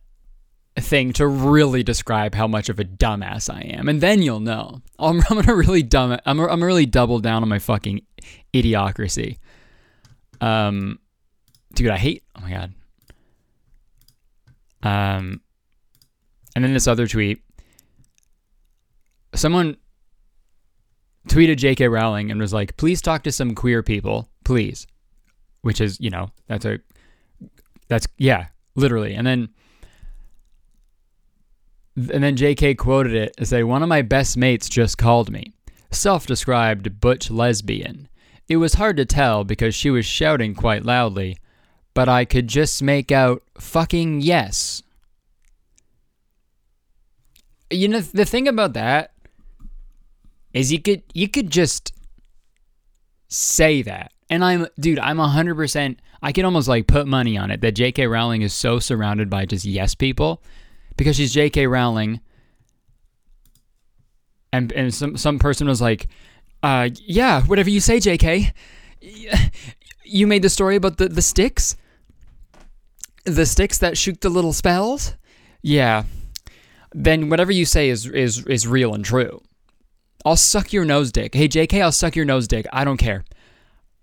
thing 0.79 1.13
to 1.13 1.27
really 1.27 1.83
describe 1.83 2.33
how 2.33 2.47
much 2.47 2.69
of 2.69 2.79
a 2.79 2.83
dumbass 2.83 3.53
I 3.53 3.61
am, 3.61 3.89
and 3.89 4.01
then 4.01 4.21
you'll 4.21 4.39
know. 4.39 4.81
I'm, 4.99 5.21
I'm 5.29 5.41
gonna 5.41 5.55
really 5.55 5.83
dumb. 5.83 6.17
I'm 6.25 6.39
I'm 6.39 6.63
really 6.63 6.85
double 6.85 7.19
down 7.19 7.43
on 7.43 7.49
my 7.49 7.59
fucking 7.59 8.01
idiocracy. 8.53 9.37
Um, 10.39 10.99
dude, 11.73 11.89
I 11.89 11.97
hate. 11.97 12.23
Oh 12.35 12.41
my 12.41 12.49
god. 12.51 12.73
Um, 14.83 15.41
and 16.55 16.63
then 16.63 16.73
this 16.73 16.87
other 16.87 17.07
tweet. 17.07 17.41
Someone 19.33 19.77
tweeted 21.27 21.57
J.K. 21.57 21.87
Rowling 21.87 22.31
and 22.31 22.39
was 22.41 22.53
like, 22.53 22.77
"Please 22.77 23.01
talk 23.01 23.23
to 23.23 23.31
some 23.31 23.55
queer 23.55 23.81
people, 23.81 24.29
please," 24.43 24.87
which 25.61 25.79
is 25.79 25.99
you 25.99 26.09
know 26.09 26.31
that's 26.47 26.65
a 26.65 26.79
that's 27.87 28.07
yeah 28.17 28.47
literally, 28.75 29.13
and 29.13 29.25
then 29.25 29.49
and 31.95 32.23
then 32.23 32.37
JK 32.37 32.77
quoted 32.77 33.13
it 33.13 33.33
and 33.37 33.47
say, 33.47 33.63
One 33.63 33.83
of 33.83 33.89
my 33.89 34.01
best 34.01 34.37
mates 34.37 34.69
just 34.69 34.97
called 34.97 35.31
me. 35.31 35.53
Self 35.91 36.25
described 36.25 37.01
butch 37.01 37.29
lesbian. 37.29 38.07
It 38.47 38.57
was 38.57 38.75
hard 38.75 38.97
to 38.97 39.05
tell 39.05 39.43
because 39.43 39.75
she 39.75 39.89
was 39.89 40.05
shouting 40.05 40.55
quite 40.55 40.85
loudly, 40.85 41.37
but 41.93 42.09
I 42.09 42.25
could 42.25 42.47
just 42.47 42.81
make 42.81 43.11
out 43.11 43.43
fucking 43.59 44.21
yes. 44.21 44.83
You 47.69 47.87
know 47.87 48.01
the 48.01 48.25
thing 48.25 48.47
about 48.47 48.73
that 48.73 49.13
is 50.53 50.71
you 50.71 50.81
could 50.81 51.03
you 51.13 51.27
could 51.27 51.49
just 51.49 51.93
say 53.27 53.81
that. 53.83 54.11
And 54.29 54.43
I'm 54.43 54.67
dude, 54.79 54.99
I'm 54.99 55.17
100% 55.17 55.97
I 56.21 56.31
can 56.31 56.45
almost 56.45 56.67
like 56.67 56.87
put 56.87 57.07
money 57.07 57.37
on 57.37 57.49
it 57.49 57.61
that 57.61 57.75
JK 57.75 58.09
Rowling 58.09 58.41
is 58.43 58.53
so 58.53 58.79
surrounded 58.79 59.29
by 59.29 59.45
just 59.45 59.65
yes 59.65 59.95
people 59.95 60.41
because 60.97 61.15
she's 61.15 61.33
J.K. 61.33 61.67
Rowling. 61.67 62.19
And 64.53 64.71
and 64.73 64.93
some 64.93 65.17
some 65.17 65.39
person 65.39 65.67
was 65.67 65.81
like, 65.81 66.07
uh, 66.61 66.89
yeah, 67.05 67.41
whatever 67.43 67.69
you 67.69 67.79
say, 67.79 67.99
J.K. 67.99 68.53
You 70.03 70.27
made 70.27 70.41
the 70.41 70.49
story 70.49 70.75
about 70.75 70.97
the 70.97 71.07
the 71.07 71.21
sticks, 71.21 71.77
the 73.25 73.45
sticks 73.45 73.77
that 73.79 73.97
shoot 73.97 74.21
the 74.21 74.29
little 74.29 74.53
spells. 74.53 75.15
Yeah, 75.61 76.03
then 76.93 77.29
whatever 77.29 77.51
you 77.51 77.65
say 77.65 77.89
is 77.89 78.05
is 78.05 78.45
is 78.45 78.67
real 78.67 78.93
and 78.93 79.05
true. 79.05 79.41
I'll 80.25 80.35
suck 80.35 80.71
your 80.73 80.85
nose 80.85 81.11
dick. 81.11 81.33
Hey, 81.33 81.47
J.K., 81.47 81.81
I'll 81.81 81.91
suck 81.91 82.15
your 82.15 82.25
nose 82.25 82.47
dick. 82.47 82.67
I 82.71 82.83
don't 82.83 82.97
care. 82.97 83.25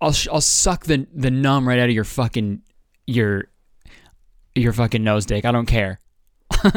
I'll 0.01 0.15
I'll 0.31 0.41
suck 0.41 0.85
the 0.85 1.07
the 1.13 1.31
numb 1.31 1.67
right 1.67 1.79
out 1.79 1.89
of 1.89 1.95
your 1.95 2.03
fucking 2.03 2.61
your 3.05 3.45
your 4.55 4.73
fucking 4.73 5.03
nose 5.03 5.25
dick. 5.25 5.45
I 5.45 5.51
don't 5.51 5.65
care. 5.65 5.99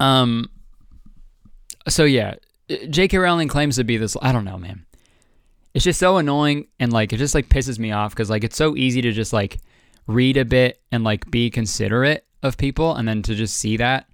um. 0.00 0.50
So 1.88 2.04
yeah, 2.04 2.34
J.K. 2.88 3.18
Rowling 3.18 3.48
claims 3.48 3.76
to 3.76 3.84
be 3.84 3.96
this. 3.96 4.16
I 4.20 4.32
don't 4.32 4.44
know, 4.44 4.58
man. 4.58 4.84
It's 5.72 5.84
just 5.84 6.00
so 6.00 6.16
annoying 6.18 6.66
and 6.78 6.92
like 6.92 7.12
it 7.12 7.18
just 7.18 7.34
like 7.34 7.48
pisses 7.48 7.78
me 7.78 7.92
off 7.92 8.12
because 8.12 8.28
like 8.28 8.44
it's 8.44 8.56
so 8.56 8.76
easy 8.76 9.00
to 9.02 9.12
just 9.12 9.32
like 9.32 9.58
read 10.10 10.36
a 10.36 10.44
bit 10.44 10.80
and 10.90 11.04
like 11.04 11.30
be 11.30 11.50
considerate 11.50 12.26
of 12.42 12.56
people 12.56 12.94
and 12.94 13.06
then 13.06 13.22
to 13.22 13.34
just 13.34 13.56
see 13.56 13.76
that, 13.76 14.08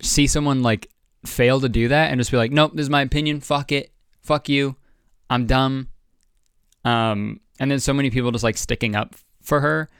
see 0.00 0.26
someone 0.26 0.62
like 0.62 0.90
fail 1.24 1.60
to 1.60 1.68
do 1.68 1.88
that 1.88 2.10
and 2.10 2.20
just 2.20 2.30
be 2.30 2.36
like, 2.36 2.52
nope, 2.52 2.72
this 2.74 2.84
is 2.84 2.90
my 2.90 3.02
opinion. 3.02 3.40
Fuck 3.40 3.72
it. 3.72 3.92
Fuck 4.22 4.48
you. 4.48 4.76
I'm 5.30 5.46
dumb. 5.46 5.88
Um, 6.84 7.40
and 7.58 7.70
then 7.70 7.80
so 7.80 7.92
many 7.92 8.10
people 8.10 8.30
just 8.30 8.44
like 8.44 8.56
sticking 8.56 8.94
up 8.94 9.14
for 9.40 9.60
her. 9.60 9.90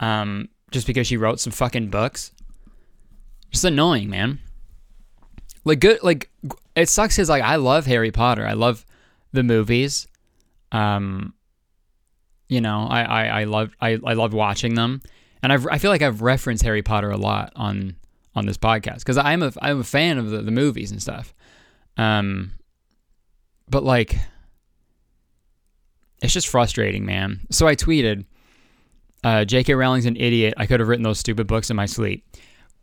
Um, 0.00 0.48
just 0.70 0.86
because 0.86 1.06
she 1.06 1.16
wrote 1.16 1.40
some 1.40 1.52
fucking 1.52 1.88
books. 1.88 2.32
Just 3.50 3.64
annoying, 3.64 4.10
man. 4.10 4.40
Like 5.64 5.80
good 5.80 6.02
like 6.02 6.30
it 6.76 6.88
sucks 6.88 7.16
cuz 7.16 7.28
like 7.28 7.42
I 7.42 7.56
love 7.56 7.86
Harry 7.86 8.10
Potter. 8.10 8.46
I 8.46 8.52
love 8.52 8.84
the 9.32 9.42
movies. 9.42 10.06
Um 10.70 11.34
you 12.48 12.60
know, 12.60 12.86
I 12.88 13.02
I 13.02 13.40
I 13.40 13.44
love 13.44 13.70
I 13.80 13.98
I 14.04 14.14
love 14.14 14.32
watching 14.32 14.74
them. 14.74 15.02
And 15.42 15.52
I've, 15.52 15.66
I 15.66 15.78
feel 15.78 15.90
like 15.90 16.02
I've 16.02 16.22
referenced 16.22 16.64
Harry 16.64 16.82
Potter 16.82 17.10
a 17.10 17.16
lot 17.16 17.52
on 17.56 17.96
on 18.34 18.46
this 18.46 18.56
podcast 18.56 19.04
cuz 19.04 19.16
I'm 19.16 19.42
a 19.42 19.52
I'm 19.62 19.80
a 19.80 19.84
fan 19.84 20.18
of 20.18 20.30
the, 20.30 20.42
the 20.42 20.50
movies 20.50 20.90
and 20.90 21.00
stuff. 21.00 21.34
Um 21.96 22.52
but 23.68 23.82
like 23.82 24.16
it's 26.22 26.32
just 26.32 26.48
frustrating, 26.48 27.04
man. 27.04 27.40
So 27.50 27.66
I 27.66 27.76
tweeted 27.76 28.24
uh, 29.22 29.44
J.K. 29.44 29.74
Rowling's 29.74 30.06
an 30.06 30.16
idiot. 30.16 30.54
I 30.56 30.66
could 30.66 30.80
have 30.80 30.88
written 30.88 31.02
those 31.02 31.18
stupid 31.18 31.46
books 31.46 31.68
in 31.70 31.76
my 31.76 31.86
sleep. 31.86 32.24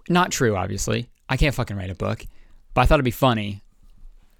Not 0.10 0.32
true, 0.32 0.56
obviously. 0.56 1.10
I 1.30 1.38
can't 1.38 1.56
fucking 1.56 1.78
write 1.78 1.90
a 1.90 1.96
book. 1.96 2.26
But 2.74 2.82
I 2.82 2.86
thought 2.86 2.96
it'd 2.96 3.06
be 3.06 3.12
funny 3.12 3.64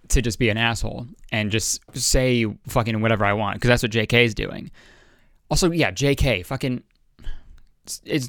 to 0.10 0.22
just 0.22 0.38
be 0.38 0.50
an 0.50 0.58
asshole 0.58 1.08
and 1.32 1.50
just 1.50 1.82
say 1.98 2.46
fucking 2.68 3.02
whatever 3.02 3.26
I 3.26 3.34
want 3.34 3.56
because 3.56 3.70
that's 3.70 3.84
what 3.84 3.92
J.K. 3.92 4.26
is 4.26 4.36
doing. 4.36 4.70
Also, 5.54 5.70
yeah, 5.70 5.92
J.K. 5.92 6.42
Fucking, 6.42 6.82
it's, 7.84 8.02
it's 8.06 8.28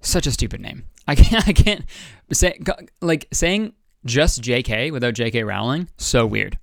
such 0.00 0.26
a 0.26 0.32
stupid 0.32 0.60
name. 0.60 0.82
I 1.06 1.14
can't. 1.14 1.46
I 1.48 1.52
can't 1.52 1.84
say 2.32 2.58
like 3.00 3.28
saying 3.32 3.74
just 4.04 4.42
J.K. 4.42 4.90
without 4.90 5.14
J.K. 5.14 5.44
Rowling. 5.44 5.88
So 5.98 6.26
weird. 6.26 6.58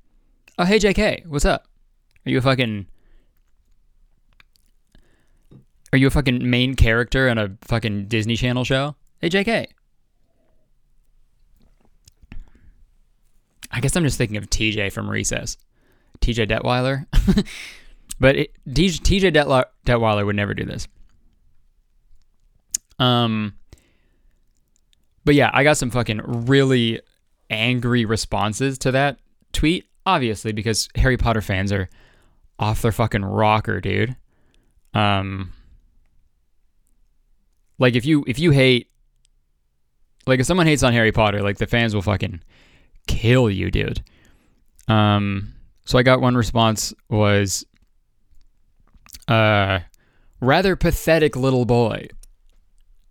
Oh 0.58 0.66
hey 0.66 0.80
J.K. 0.80 1.24
What's 1.30 1.46
up? 1.46 1.66
Are 2.26 2.30
you 2.30 2.40
a 2.40 2.42
fucking 2.42 2.88
are 5.94 5.98
you 5.98 6.08
a 6.08 6.12
fucking 6.12 6.50
main 6.50 6.76
character 6.76 7.30
in 7.30 7.38
a 7.38 7.56
fucking 7.62 8.08
Disney 8.10 8.36
Channel 8.36 8.66
show? 8.66 8.98
Hey, 9.22 9.30
JK. 9.30 9.68
I 13.72 13.80
guess 13.80 13.96
I'm 13.96 14.04
just 14.04 14.18
thinking 14.18 14.36
of 14.36 14.50
TJ 14.50 14.92
from 14.92 15.10
Recess. 15.10 15.56
TJ 16.20 16.50
Detweiler. 16.50 17.06
but 18.20 18.36
it, 18.36 18.52
TJ 18.68 19.34
Detweiler 19.86 20.26
would 20.26 20.36
never 20.36 20.54
do 20.54 20.66
this. 20.66 20.88
Um, 23.00 23.56
but 25.26 25.36
yeah, 25.36 25.50
I 25.54 25.64
got 25.64 25.78
some 25.78 25.90
fucking 25.90 26.22
really 26.24 27.02
angry 27.50 28.06
responses 28.06 28.78
to 28.80 28.92
that 28.92 29.20
tweet, 29.52 29.86
obviously, 30.06 30.52
because 30.52 30.90
Harry 30.96 31.18
Potter 31.18 31.42
fans 31.42 31.72
are 31.72 31.90
off 32.60 32.82
their 32.82 32.92
fucking 32.92 33.26
rocker, 33.26 33.82
dude. 33.82 34.16
Um, 34.94 35.52
like 37.80 37.96
if 37.96 38.06
you 38.06 38.24
if 38.28 38.40
you 38.40 38.52
hate 38.52 38.90
like 40.26 40.40
if 40.40 40.46
someone 40.46 40.68
hates 40.68 40.84
on 40.84 40.94
Harry 40.94 41.12
Potter, 41.12 41.42
like 41.42 41.58
the 41.58 41.68
fans 41.68 41.94
will 41.94 42.02
fucking 42.02 42.42
kill 43.08 43.50
you, 43.50 43.72
dude. 43.72 44.04
Um 44.88 45.54
so 45.86 45.98
I 45.98 46.04
got 46.04 46.22
one 46.22 46.36
response 46.36 46.94
was 47.10 47.66
uh 49.28 49.80
rather 50.40 50.76
pathetic 50.76 51.36
little 51.36 51.66
boy. 51.66 52.08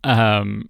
Um 0.04 0.68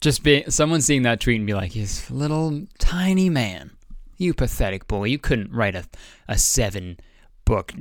just 0.00 0.22
be 0.22 0.44
someone 0.48 0.82
seeing 0.82 1.02
that 1.02 1.20
tweet 1.20 1.38
and 1.38 1.46
be 1.46 1.54
like, 1.54 1.72
"He's 1.72 2.10
little 2.10 2.66
tiny 2.78 3.30
man. 3.30 3.70
You 4.18 4.34
pathetic 4.34 4.86
boy. 4.86 5.04
You 5.04 5.18
couldn't 5.18 5.52
write 5.52 5.74
a 5.74 5.84
a 6.28 6.38
seven 6.38 6.98
book 7.44 7.72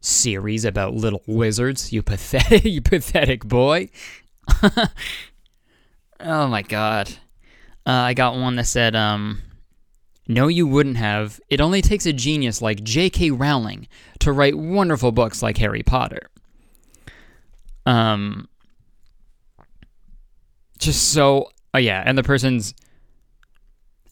series 0.00 0.64
about 0.64 0.94
little 0.94 1.22
wizards. 1.26 1.92
You 1.92 2.02
pathetic, 2.02 2.64
you 2.66 2.82
pathetic 2.82 3.44
boy. 3.44 3.88
oh 6.20 6.48
my 6.48 6.62
god. 6.62 7.08
Uh, 7.86 7.90
I 7.90 8.14
got 8.14 8.36
one 8.36 8.56
that 8.56 8.66
said, 8.66 8.94
um, 8.94 9.42
no, 10.34 10.48
you 10.48 10.66
wouldn't 10.66 10.96
have. 10.96 11.40
It 11.48 11.60
only 11.60 11.82
takes 11.82 12.06
a 12.06 12.12
genius 12.12 12.62
like 12.62 12.82
J.K. 12.82 13.30
Rowling 13.30 13.88
to 14.20 14.32
write 14.32 14.56
wonderful 14.56 15.12
books 15.12 15.42
like 15.42 15.58
Harry 15.58 15.82
Potter. 15.82 16.28
Um, 17.86 18.48
just 20.78 21.12
so, 21.12 21.50
oh 21.74 21.78
yeah, 21.78 22.02
and 22.04 22.16
the 22.16 22.22
person's 22.22 22.74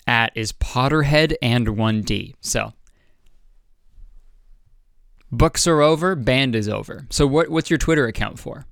at 0.07 0.33
is 0.35 0.53
Potterhead 0.53 1.35
and 1.41 1.69
1D. 1.69 2.35
So 2.41 2.73
Books 5.33 5.67
are 5.69 5.81
over, 5.81 6.17
band 6.17 6.57
is 6.57 6.69
over. 6.69 7.07
So 7.11 7.27
what 7.27 7.49
what's 7.49 7.71
your 7.71 7.79
Twitter 7.79 8.07
account 8.07 8.39
for? 8.39 8.67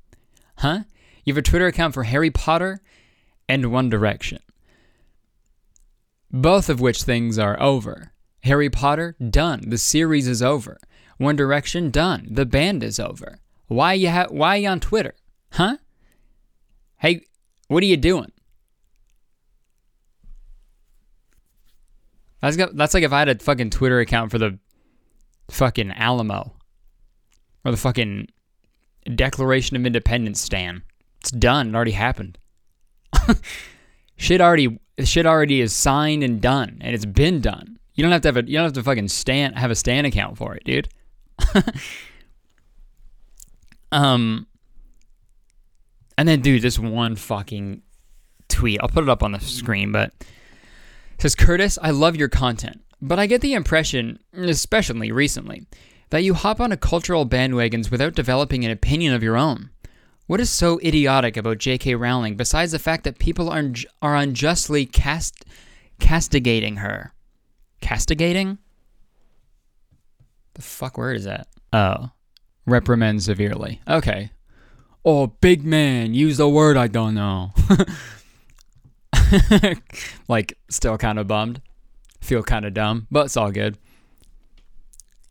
Huh? 0.56 0.80
You 1.24 1.32
have 1.32 1.38
a 1.38 1.42
Twitter 1.42 1.66
account 1.66 1.94
for 1.94 2.02
Harry 2.02 2.30
Potter 2.30 2.80
and 3.48 3.70
One 3.70 3.88
Direction. 3.88 4.40
Both 6.30 6.68
of 6.68 6.80
which 6.80 7.02
things 7.02 7.38
are 7.38 7.60
over. 7.60 8.12
Harry 8.42 8.70
Potter, 8.70 9.16
done. 9.30 9.68
The 9.68 9.78
series 9.78 10.28
is 10.28 10.42
over. 10.42 10.78
One 11.16 11.36
Direction, 11.36 11.90
done. 11.90 12.28
The 12.30 12.46
band 12.46 12.82
is 12.82 13.00
over. 13.00 13.40
Why 13.66 13.94
you 13.94 14.10
ha- 14.10 14.28
why 14.30 14.56
you 14.56 14.68
on 14.68 14.80
Twitter? 14.80 15.14
Huh? 15.52 15.78
Hey, 16.98 17.22
what 17.68 17.82
are 17.82 17.86
you 17.86 17.96
doing? 17.96 18.32
That's 22.40 22.56
got, 22.56 22.76
that's 22.76 22.94
like 22.94 23.02
if 23.02 23.12
I 23.12 23.18
had 23.18 23.28
a 23.28 23.38
fucking 23.38 23.70
Twitter 23.70 24.00
account 24.00 24.30
for 24.30 24.38
the 24.38 24.58
fucking 25.50 25.90
Alamo 25.92 26.54
or 27.64 27.70
the 27.70 27.76
fucking 27.76 28.28
Declaration 29.14 29.76
of 29.76 29.86
Independence 29.86 30.40
stand. 30.40 30.82
It's 31.20 31.30
done. 31.30 31.70
It 31.70 31.74
already 31.74 31.92
happened. 31.92 32.38
shit 34.16 34.40
already 34.40 34.78
shit 35.04 35.26
already 35.26 35.60
is 35.60 35.72
signed 35.72 36.22
and 36.22 36.40
done, 36.40 36.78
and 36.80 36.94
it's 36.94 37.04
been 37.04 37.40
done. 37.40 37.78
You 37.94 38.02
don't 38.02 38.12
have 38.12 38.22
to 38.22 38.28
have 38.28 38.36
a 38.36 38.44
you 38.48 38.56
don't 38.56 38.64
have 38.64 38.72
to 38.74 38.82
fucking 38.82 39.08
stand 39.08 39.58
have 39.58 39.70
a 39.70 39.74
stand 39.74 40.06
account 40.06 40.38
for 40.38 40.54
it, 40.54 40.64
dude. 40.64 40.88
um, 43.92 44.46
and 46.16 46.28
then 46.28 46.40
dude, 46.40 46.62
this 46.62 46.78
one 46.78 47.16
fucking 47.16 47.82
tweet. 48.48 48.80
I'll 48.80 48.88
put 48.88 49.04
it 49.04 49.10
up 49.10 49.22
on 49.22 49.32
the 49.32 49.40
screen, 49.40 49.92
but 49.92 50.12
says 51.18 51.34
Kurtis, 51.34 51.78
I 51.82 51.90
love 51.90 52.16
your 52.16 52.28
content, 52.28 52.82
but 53.00 53.18
I 53.18 53.26
get 53.26 53.40
the 53.40 53.54
impression, 53.54 54.18
especially 54.32 55.10
recently, 55.12 55.66
that 56.10 56.22
you 56.22 56.34
hop 56.34 56.60
onto 56.60 56.76
cultural 56.76 57.26
bandwagons 57.26 57.90
without 57.90 58.14
developing 58.14 58.64
an 58.64 58.70
opinion 58.70 59.14
of 59.14 59.22
your 59.22 59.36
own. 59.36 59.70
What 60.28 60.40
is 60.40 60.50
so 60.50 60.78
idiotic 60.80 61.38
about 61.38 61.56
J.K. 61.56 61.94
Rowling 61.94 62.36
besides 62.36 62.72
the 62.72 62.78
fact 62.78 63.04
that 63.04 63.18
people 63.18 63.48
are, 63.48 63.72
are 64.02 64.14
unjustly 64.14 64.84
cast, 64.84 65.42
castigating 65.98 66.76
her? 66.76 67.14
Castigating? 67.80 68.58
The 70.52 70.60
fuck 70.60 70.98
word 70.98 71.16
is 71.16 71.24
that? 71.24 71.48
Oh. 71.72 72.10
Reprimand 72.66 73.22
severely. 73.22 73.80
Okay. 73.88 74.30
Oh, 75.02 75.28
big 75.28 75.64
man, 75.64 76.12
use 76.12 76.36
the 76.36 76.48
word 76.48 76.76
I 76.76 76.88
don't 76.88 77.14
know. 77.14 77.54
like, 80.28 80.58
still 80.68 80.98
kind 80.98 81.18
of 81.18 81.26
bummed. 81.26 81.62
Feel 82.20 82.42
kind 82.42 82.66
of 82.66 82.74
dumb, 82.74 83.06
but 83.10 83.26
it's 83.26 83.36
all 83.38 83.50
good. 83.50 83.78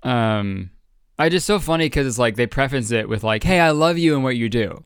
Um, 0.01 0.71
I 1.19 1.29
just 1.29 1.45
so 1.45 1.59
funny 1.59 1.85
because 1.85 2.07
it's 2.07 2.17
like 2.17 2.35
they 2.35 2.47
preface 2.47 2.91
it 2.91 3.09
with 3.09 3.23
like, 3.23 3.43
"Hey, 3.43 3.59
I 3.59 3.71
love 3.71 3.97
you 3.97 4.15
and 4.15 4.23
what 4.23 4.37
you 4.37 4.49
do," 4.49 4.83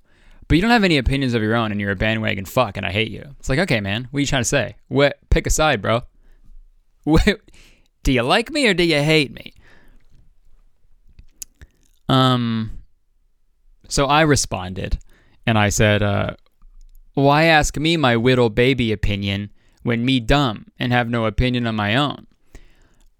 but 0.51 0.57
you 0.57 0.61
don't 0.61 0.71
have 0.71 0.83
any 0.83 0.97
opinions 0.97 1.33
of 1.33 1.41
your 1.41 1.55
own, 1.55 1.71
and 1.71 1.79
you're 1.79 1.91
a 1.91 1.95
bandwagon 1.95 2.43
fuck, 2.43 2.75
and 2.75 2.85
I 2.85 2.91
hate 2.91 3.09
you. 3.09 3.23
It's 3.39 3.47
like, 3.47 3.59
okay, 3.59 3.79
man, 3.79 4.09
what 4.11 4.17
are 4.17 4.19
you 4.19 4.27
trying 4.27 4.41
to 4.41 4.49
say? 4.49 4.75
What? 4.89 5.17
Pick 5.29 5.47
a 5.47 5.49
side, 5.49 5.81
bro. 5.81 6.01
What? 7.05 7.39
Do 8.03 8.11
you 8.11 8.21
like 8.21 8.51
me 8.51 8.67
or 8.67 8.73
do 8.73 8.83
you 8.83 9.01
hate 9.01 9.31
me? 9.31 9.53
Um. 12.09 12.83
So 13.87 14.07
I 14.07 14.23
responded, 14.23 14.99
and 15.47 15.57
I 15.57 15.69
said, 15.69 16.03
uh, 16.03 16.31
"Why 17.13 17.45
ask 17.45 17.77
me 17.77 17.95
my 17.95 18.17
whittle 18.17 18.49
baby 18.49 18.91
opinion 18.91 19.51
when 19.83 20.03
me 20.03 20.19
dumb 20.19 20.65
and 20.77 20.91
have 20.91 21.09
no 21.09 21.27
opinion 21.27 21.65
of 21.65 21.75
my 21.75 21.95
own?" 21.95 22.27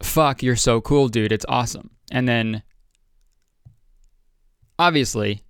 Fuck, 0.04 0.44
you're 0.44 0.58
so 0.58 0.82
cool, 0.82 1.08
dude. 1.08 1.32
It's 1.32 1.46
awesome. 1.48 1.92
And 2.12 2.28
then 2.28 2.62
Obviously, 4.82 5.44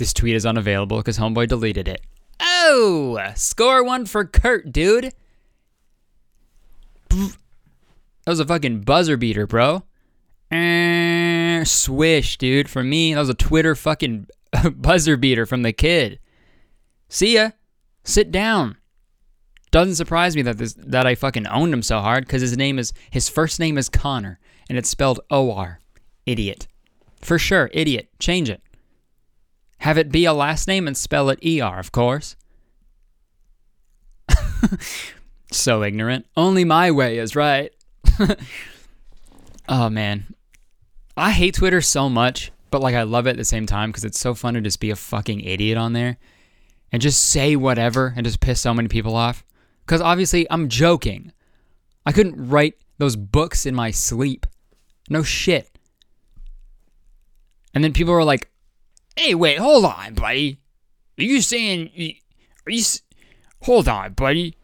this 0.00 0.12
tweet 0.14 0.34
is 0.34 0.46
unavailable 0.46 0.96
because 0.96 1.18
Homeboy 1.18 1.46
deleted 1.46 1.86
it. 1.86 2.00
Oh, 2.40 3.20
score 3.36 3.84
one 3.84 4.06
for 4.06 4.24
Kurt, 4.24 4.72
dude. 4.72 5.12
That 7.10 7.36
was 8.26 8.40
a 8.40 8.46
fucking 8.46 8.80
buzzer 8.80 9.18
beater, 9.18 9.46
bro. 9.46 9.84
Eh, 10.50 11.62
swish, 11.64 12.38
dude. 12.38 12.70
For 12.70 12.82
me, 12.82 13.12
that 13.12 13.20
was 13.20 13.28
a 13.28 13.34
Twitter 13.34 13.74
fucking 13.74 14.26
buzzer 14.74 15.18
beater 15.18 15.44
from 15.44 15.62
the 15.62 15.72
kid. 15.72 16.18
See 17.08 17.34
ya. 17.34 17.50
Sit 18.02 18.32
down. 18.32 18.78
Doesn't 19.70 19.96
surprise 19.96 20.34
me 20.34 20.42
that 20.42 20.56
this 20.56 20.74
that 20.78 21.06
I 21.06 21.14
fucking 21.14 21.46
owned 21.46 21.74
him 21.74 21.82
so 21.82 22.00
hard 22.00 22.24
because 22.24 22.40
his 22.40 22.56
name 22.56 22.78
is 22.78 22.92
his 23.10 23.28
first 23.28 23.60
name 23.60 23.76
is 23.76 23.88
Connor 23.88 24.40
and 24.68 24.78
it's 24.78 24.88
spelled 24.88 25.20
O 25.30 25.52
R. 25.52 25.78
Idiot. 26.24 26.66
For 27.20 27.38
sure, 27.38 27.70
idiot. 27.72 28.08
Change 28.18 28.48
it. 28.48 28.62
Have 29.80 29.96
it 29.96 30.12
be 30.12 30.26
a 30.26 30.32
last 30.32 30.68
name 30.68 30.86
and 30.86 30.96
spell 30.96 31.30
it 31.30 31.38
ER, 31.44 31.78
of 31.78 31.90
course. 31.90 32.36
so 35.50 35.82
ignorant. 35.82 36.26
Only 36.36 36.64
my 36.64 36.90
way 36.90 37.18
is 37.18 37.34
right. 37.34 37.72
oh 39.68 39.88
man. 39.88 40.34
I 41.16 41.30
hate 41.30 41.54
Twitter 41.54 41.80
so 41.80 42.10
much, 42.10 42.52
but 42.70 42.82
like 42.82 42.94
I 42.94 43.04
love 43.04 43.26
it 43.26 43.30
at 43.30 43.36
the 43.36 43.44
same 43.44 43.64
time 43.64 43.90
because 43.90 44.04
it's 44.04 44.20
so 44.20 44.34
fun 44.34 44.52
to 44.54 44.60
just 44.60 44.80
be 44.80 44.90
a 44.90 44.96
fucking 44.96 45.40
idiot 45.40 45.78
on 45.78 45.94
there 45.94 46.18
and 46.92 47.00
just 47.00 47.24
say 47.30 47.56
whatever 47.56 48.12
and 48.14 48.26
just 48.26 48.40
piss 48.40 48.60
so 48.60 48.74
many 48.74 48.88
people 48.88 49.16
off. 49.16 49.44
Because 49.86 50.02
obviously 50.02 50.46
I'm 50.50 50.68
joking. 50.68 51.32
I 52.04 52.12
couldn't 52.12 52.48
write 52.48 52.74
those 52.98 53.16
books 53.16 53.64
in 53.64 53.74
my 53.74 53.92
sleep. 53.92 54.46
No 55.08 55.22
shit. 55.22 55.70
And 57.72 57.82
then 57.82 57.94
people 57.94 58.12
were 58.12 58.24
like, 58.24 58.50
"Hey, 59.20 59.34
wait, 59.34 59.58
hold 59.58 59.84
on, 59.84 60.14
buddy. 60.14 60.58
Are 61.18 61.24
you 61.24 61.42
saying? 61.42 61.90
Are 62.66 62.70
you? 62.70 62.82
Hold 63.62 63.86
on, 63.86 64.14
buddy. 64.14 64.56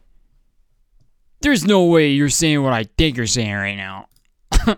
There's 1.41 1.63
no 1.63 1.85
way 1.85 2.09
you're 2.09 2.29
saying 2.29 2.63
what 2.63 2.73
I 2.73 2.85
think 2.97 3.17
you're 3.17 3.27
saying 3.27 3.53
right 3.53 3.75
now." 3.75 4.07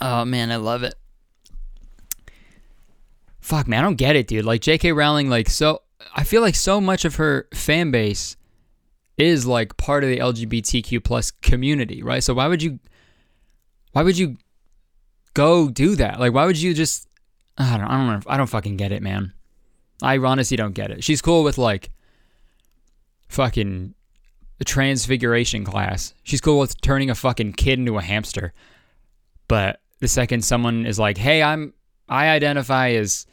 oh 0.00 0.24
man, 0.24 0.50
I 0.50 0.56
love 0.56 0.82
it. 0.82 0.94
Fuck, 3.40 3.68
man, 3.68 3.80
I 3.80 3.82
don't 3.82 3.96
get 3.96 4.16
it, 4.16 4.26
dude. 4.28 4.46
Like 4.46 4.62
J.K. 4.62 4.92
Rowling, 4.92 5.28
like 5.28 5.50
so. 5.50 5.82
I 6.14 6.24
feel 6.24 6.40
like 6.40 6.54
so 6.54 6.80
much 6.80 7.04
of 7.04 7.16
her 7.16 7.48
fan 7.52 7.90
base 7.90 8.36
is 9.18 9.46
like 9.46 9.76
part 9.76 10.04
of 10.04 10.10
the 10.10 10.18
LGBTQ 10.18 11.04
plus 11.04 11.30
community, 11.30 12.02
right? 12.02 12.24
So 12.24 12.32
why 12.32 12.48
would 12.48 12.62
you? 12.62 12.78
Why 13.92 14.02
would 14.02 14.16
you 14.16 14.38
go 15.34 15.68
do 15.68 15.96
that? 15.96 16.18
Like, 16.18 16.32
why 16.32 16.46
would 16.46 16.56
you 16.56 16.72
just? 16.72 17.06
I 17.58 17.76
don't. 17.76 17.86
I 17.86 17.96
don't. 17.96 18.06
know. 18.06 18.20
I 18.26 18.36
don't 18.36 18.48
fucking 18.48 18.76
get 18.76 18.92
it, 18.92 19.02
man. 19.02 19.32
I 20.02 20.18
honestly 20.18 20.56
don't 20.56 20.74
get 20.74 20.90
it. 20.90 21.02
She's 21.02 21.22
cool 21.22 21.42
with 21.42 21.58
like 21.58 21.90
fucking 23.28 23.94
transfiguration 24.64 25.64
class. 25.64 26.14
She's 26.22 26.40
cool 26.40 26.58
with 26.58 26.80
turning 26.80 27.10
a 27.10 27.14
fucking 27.14 27.54
kid 27.54 27.78
into 27.78 27.98
a 27.98 28.02
hamster. 28.02 28.52
But 29.48 29.80
the 30.00 30.08
second 30.08 30.44
someone 30.44 30.86
is 30.86 30.98
like, 30.98 31.16
"Hey, 31.18 31.42
I'm 31.42 31.72
I 32.08 32.28
identify 32.28 32.90
as 32.90 33.26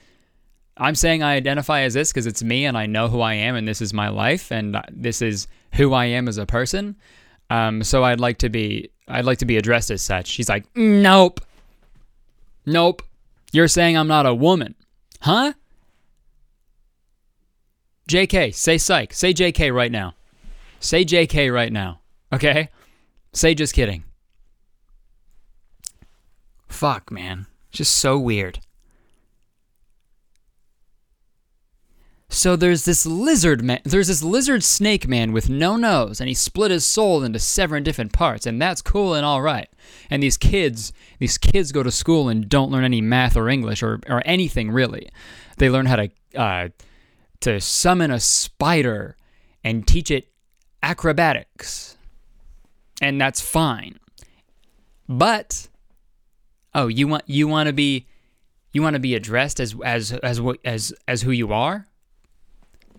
I'm 0.78 0.96
saying 0.96 1.22
I 1.22 1.36
identify 1.36 1.82
as 1.82 1.94
this 1.94 2.12
because 2.12 2.26
it's 2.26 2.44
me 2.44 2.66
and 2.66 2.78
I 2.78 2.86
know 2.86 3.08
who 3.08 3.22
I 3.22 3.36
am 3.36 3.56
and 3.56 3.68
this 3.68 3.82
is 3.82 3.94
my 3.94 4.10
life 4.10 4.52
and 4.52 4.78
this 4.92 5.22
is 5.22 5.48
who 5.74 5.94
I 5.94 6.06
am 6.06 6.28
as 6.28 6.38
a 6.38 6.46
person. 6.46 6.96
Um, 7.50 7.84
so 7.84 8.04
I'd 8.04 8.20
like 8.20 8.40
to 8.40 8.50
be 8.50 8.90
I'd 9.08 9.26
like 9.26 9.40
to 9.40 9.46
be 9.46 9.58
addressed 9.58 9.92
as 9.92 10.02
such." 10.02 10.28
She's 10.28 10.50
like, 10.50 10.66
"Nope." 10.76 11.42
Nope. 12.66 13.02
You're 13.54 13.68
saying 13.68 13.96
I'm 13.96 14.08
not 14.08 14.26
a 14.26 14.34
woman. 14.34 14.74
Huh? 15.22 15.54
JK, 18.10 18.54
say 18.54 18.80
psych. 18.80 19.14
Say 19.14 19.32
JK 19.32 19.72
right 19.74 19.92
now. 19.92 20.16
Say 20.80 21.06
JK 21.06 21.54
right 21.54 21.72
now. 21.72 22.02
Okay? 22.34 22.70
Say 23.32 23.54
just 23.54 23.76
kidding. 23.76 24.04
Fuck, 26.68 27.12
man. 27.12 27.46
Just 27.72 27.96
so 27.96 28.18
weird. 28.18 28.60
So 32.34 32.56
there's 32.56 32.86
this 32.86 33.06
lizard 33.06 33.64
man, 33.64 33.80
there's 33.84 34.08
this 34.08 34.24
lizard 34.24 34.64
snake 34.64 35.08
man 35.08 35.34
with 35.34 35.52
no 35.52 35.76
nose, 35.76 36.20
and 36.20 36.28
he 36.28 36.34
split 36.34 36.72
his 36.72 36.84
soul 36.84 37.24
into 37.24 37.38
seven 37.38 37.84
different 37.84 38.12
parts, 38.12 38.48
and 38.48 38.60
that's 38.60 38.82
cool 38.82 39.14
and 39.14 39.24
all 39.24 39.44
right. 39.44 39.70
And 40.10 40.24
these 40.24 40.36
kids, 40.36 40.92
these 41.20 41.38
kids 41.38 41.72
go 41.72 41.84
to 41.84 41.92
school 41.92 42.30
and 42.30 42.50
don't 42.50 42.72
learn 42.72 42.86
any 42.86 43.02
math 43.02 43.38
or 43.38 43.50
English 43.50 43.84
or, 43.84 44.00
or 44.10 44.24
anything 44.26 44.72
really. 44.72 45.10
They 45.58 45.70
learn 45.70 45.86
how 45.86 45.98
to 45.98 46.10
uh, 46.36 46.70
to 47.42 47.62
summon 47.62 48.10
a 48.10 48.20
spider 48.20 49.16
and 49.64 49.86
teach 49.86 50.10
it 50.10 50.28
acrobatics, 50.82 51.98
and 53.00 53.22
that's 53.22 53.42
fine. 53.42 54.00
But 55.08 55.68
oh, 56.74 56.88
you 56.88 57.08
want 57.08 57.26
you 57.28 57.48
want 57.48 57.68
to 57.68 57.74
be 57.74 58.08
you 58.72 58.82
want 58.82 58.96
to 58.96 59.00
be 59.00 59.14
addressed 59.14 59.60
as 59.60 59.76
as 59.86 60.14
as 60.14 60.42
as 60.66 60.94
as 61.08 61.22
who 61.22 61.32
you 61.32 61.54
are 61.54 61.86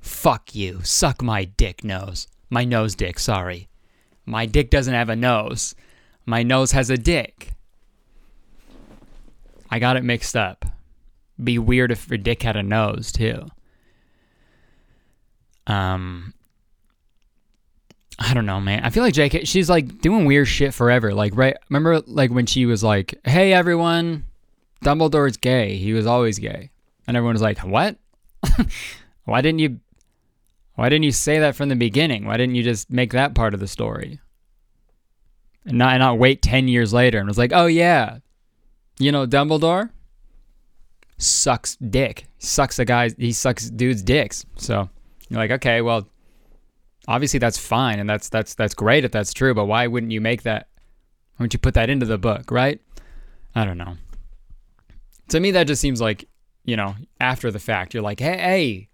Fuck 0.05 0.55
you. 0.55 0.81
Suck 0.83 1.23
my 1.23 1.45
dick 1.45 1.83
nose. 1.83 2.29
My 2.51 2.65
nose 2.65 2.95
dick, 2.95 3.19
sorry. 3.19 3.69
My 4.27 4.45
dick 4.45 4.69
doesn't 4.69 4.93
have 4.93 5.09
a 5.09 5.17
nose. 5.17 5.75
My 6.27 6.43
nose 6.43 6.73
has 6.73 6.91
a 6.91 6.99
dick. 6.99 7.53
I 9.71 9.79
got 9.79 9.97
it 9.97 10.05
mixed 10.05 10.37
up. 10.37 10.67
Be 11.43 11.59
weird 11.59 11.91
if 11.91 12.07
your 12.11 12.19
dick 12.19 12.43
had 12.43 12.55
a 12.55 12.63
nose, 12.63 13.13
too. 13.13 13.47
Um, 15.67 16.35
I 18.19 18.35
don't 18.35 18.47
know, 18.47 18.61
man. 18.61 18.85
I 18.85 18.91
feel 18.91 19.03
like 19.03 19.15
JK, 19.15 19.49
she's 19.49 19.71
like 19.71 20.03
doing 20.03 20.27
weird 20.27 20.49
shit 20.49 20.75
forever. 20.75 21.15
Like, 21.15 21.35
right? 21.35 21.57
Remember, 21.71 22.01
like 22.01 22.31
when 22.31 22.45
she 22.45 22.67
was 22.67 22.85
like, 22.85 23.19
"Hey, 23.25 23.55
everyone, 23.55 24.27
Dumbledore's 24.85 25.39
gay. 25.39 25.77
He 25.77 25.95
was 25.95 26.07
always 26.07 26.39
gay," 26.39 26.71
and 27.07 27.17
everyone 27.17 27.35
was 27.35 27.43
like, 27.43 27.59
"What? 27.61 27.97
why 29.25 29.41
didn't 29.41 29.61
you? 29.61 29.81
Why 30.75 30.89
didn't 30.89 31.05
you 31.05 31.13
say 31.13 31.39
that 31.39 31.55
from 31.57 31.69
the 31.69 31.77
beginning? 31.77 32.25
Why 32.25 32.37
didn't 32.37 32.57
you 32.57 32.63
just 32.63 32.91
make 32.91 33.13
that 33.13 33.35
part 33.35 33.55
of 33.55 33.61
the 33.61 33.69
story?" 33.69 34.21
And 35.65 35.79
not, 35.79 35.93
and 35.93 36.01
not 36.01 36.19
wait 36.19 36.43
ten 36.43 36.69
years 36.69 36.93
later 36.93 37.19
and 37.19 37.29
was 37.29 37.39
like, 37.39 37.53
"Oh 37.55 37.67
yeah, 37.67 38.19
you 38.99 39.13
know, 39.13 39.27
Dumbledore 39.27 39.91
sucks 41.17 41.77
dick. 41.77 42.27
Sucks 42.39 42.77
the 42.77 42.85
guys. 42.85 43.15
He 43.19 43.33
sucks 43.33 43.71
dudes' 43.71 44.03
dicks." 44.03 44.45
So 44.57 44.89
you're 45.29 45.39
like, 45.39 45.53
okay, 45.53 45.81
well 45.81 46.09
obviously 47.07 47.39
that's 47.39 47.59
fine 47.59 47.99
and 47.99 48.09
that's 48.09 48.29
that's 48.29 48.55
that's 48.55 48.75
great 48.75 49.05
if 49.05 49.13
that's 49.13 49.33
true 49.33 49.55
but 49.55 49.67
why 49.67 49.87
wouldn't 49.87 50.13
you 50.13 50.21
make 50.21 50.43
that 50.43 50.69
why 51.37 51.43
wouldn't 51.45 51.53
you 51.53 51.59
put 51.59 51.75
that 51.75 51.91
into 51.91 52.07
the 52.07 52.19
book 52.19 52.51
right 52.51 52.81
i 53.55 53.65
don't 53.65 53.79
know 53.79 53.97
to 55.29 55.41
me 55.41 55.51
that 55.51 55.67
just 55.67 55.81
seems 55.81 56.01
like 56.01 56.29
you 56.65 56.77
know 56.77 56.95
after 57.21 57.51
the 57.51 57.59
fact 57.59 57.95
you're 57.95 58.03
like 58.03 58.21
hey, 58.21 58.39
hey 58.39 58.89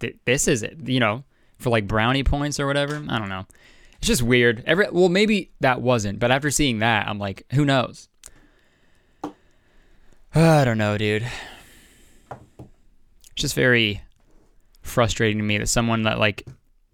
th- 0.00 0.16
this 0.24 0.48
is 0.48 0.62
it 0.62 0.76
you 0.84 1.00
know 1.00 1.24
for 1.58 1.70
like 1.70 1.86
brownie 1.86 2.24
points 2.24 2.58
or 2.58 2.66
whatever 2.66 3.02
i 3.08 3.18
don't 3.18 3.28
know 3.28 3.46
it's 3.98 4.06
just 4.06 4.22
weird 4.22 4.62
every 4.66 4.88
well 4.90 5.08
maybe 5.08 5.50
that 5.60 5.80
wasn't 5.80 6.18
but 6.18 6.30
after 6.30 6.50
seeing 6.50 6.80
that 6.80 7.06
i'm 7.06 7.18
like 7.18 7.44
who 7.52 7.64
knows 7.64 8.08
i 10.34 10.64
don't 10.64 10.78
know 10.78 10.98
dude 10.98 11.26
it's 12.30 13.36
just 13.36 13.54
very 13.54 14.02
frustrating 14.82 15.38
to 15.38 15.44
me 15.44 15.58
that 15.58 15.68
someone 15.68 16.02
that 16.02 16.18
like 16.18 16.46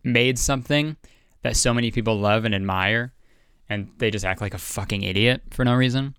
made 0.05 0.38
something 0.38 0.97
that 1.42 1.57
so 1.57 1.73
many 1.73 1.90
people 1.90 2.19
love 2.19 2.45
and 2.45 2.55
admire 2.55 3.12
and 3.69 3.90
they 3.99 4.11
just 4.11 4.25
act 4.25 4.40
like 4.40 4.55
a 4.55 4.59
fucking 4.59 5.03
idiot 5.03 5.42
for 5.51 5.64
no 5.64 5.75
reason. 5.75 6.14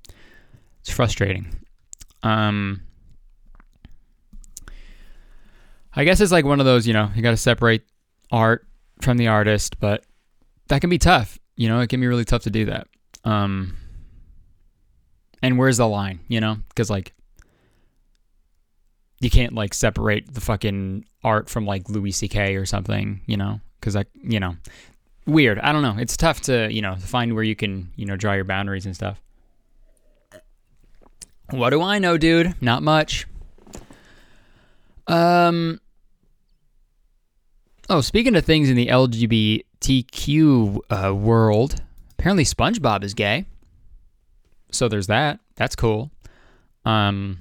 It's 0.81 0.89
frustrating. 0.89 1.47
Um 2.23 2.81
I 5.97 6.03
guess 6.03 6.21
it's 6.21 6.31
like 6.31 6.45
one 6.45 6.59
of 6.59 6.65
those, 6.65 6.87
you 6.87 6.93
know, 6.93 7.09
you 7.15 7.21
got 7.21 7.31
to 7.31 7.37
separate 7.37 7.83
art 8.31 8.65
from 9.01 9.17
the 9.17 9.27
artist, 9.27 9.79
but 9.79 10.03
that 10.67 10.79
can 10.81 10.89
be 10.89 10.97
tough. 10.97 11.37
You 11.55 11.67
know, 11.67 11.79
it 11.79 11.87
can 11.87 11.99
be 11.99 12.07
really 12.07 12.25
tough 12.25 12.43
to 12.43 12.49
do 12.49 12.65
that. 12.65 12.87
Um 13.23 13.75
and 15.41 15.57
where's 15.57 15.77
the 15.77 15.87
line, 15.87 16.19
you 16.27 16.39
know? 16.39 16.57
Cuz 16.75 16.89
like 16.89 17.13
you 19.19 19.29
can't 19.29 19.53
like 19.53 19.73
separate 19.73 20.33
the 20.33 20.41
fucking 20.41 21.03
art 21.23 21.49
from 21.49 21.65
like 21.65 21.89
Louis 21.89 22.11
C.K. 22.11 22.55
or 22.55 22.65
something, 22.65 23.21
you 23.25 23.35
know? 23.35 23.59
because 23.79 23.95
like, 23.95 24.09
you 24.21 24.39
know, 24.39 24.55
weird. 25.25 25.59
I 25.59 25.71
don't 25.71 25.81
know. 25.81 25.95
It's 25.97 26.17
tough 26.17 26.41
to, 26.41 26.71
you 26.71 26.81
know, 26.81 26.95
find 26.95 27.33
where 27.33 27.43
you 27.43 27.55
can, 27.55 27.91
you 27.95 28.05
know, 28.05 28.15
draw 28.15 28.33
your 28.33 28.43
boundaries 28.43 28.85
and 28.85 28.95
stuff. 28.95 29.21
What 31.49 31.69
do 31.69 31.81
I 31.81 31.99
know, 31.99 32.17
dude? 32.17 32.61
Not 32.61 32.83
much. 32.83 33.25
Um. 35.07 35.79
Oh, 37.89 38.01
speaking 38.01 38.35
of 38.35 38.43
things 38.43 38.69
in 38.69 38.75
the 38.75 38.87
LGBTQ 38.87 40.79
uh, 40.89 41.15
world, 41.15 41.81
apparently 42.11 42.43
SpongeBob 42.43 43.01
is 43.03 43.13
gay. 43.13 43.45
So 44.71 44.89
there's 44.89 45.07
that. 45.07 45.39
That's 45.55 45.75
cool. 45.75 46.11
Um, 46.83 47.39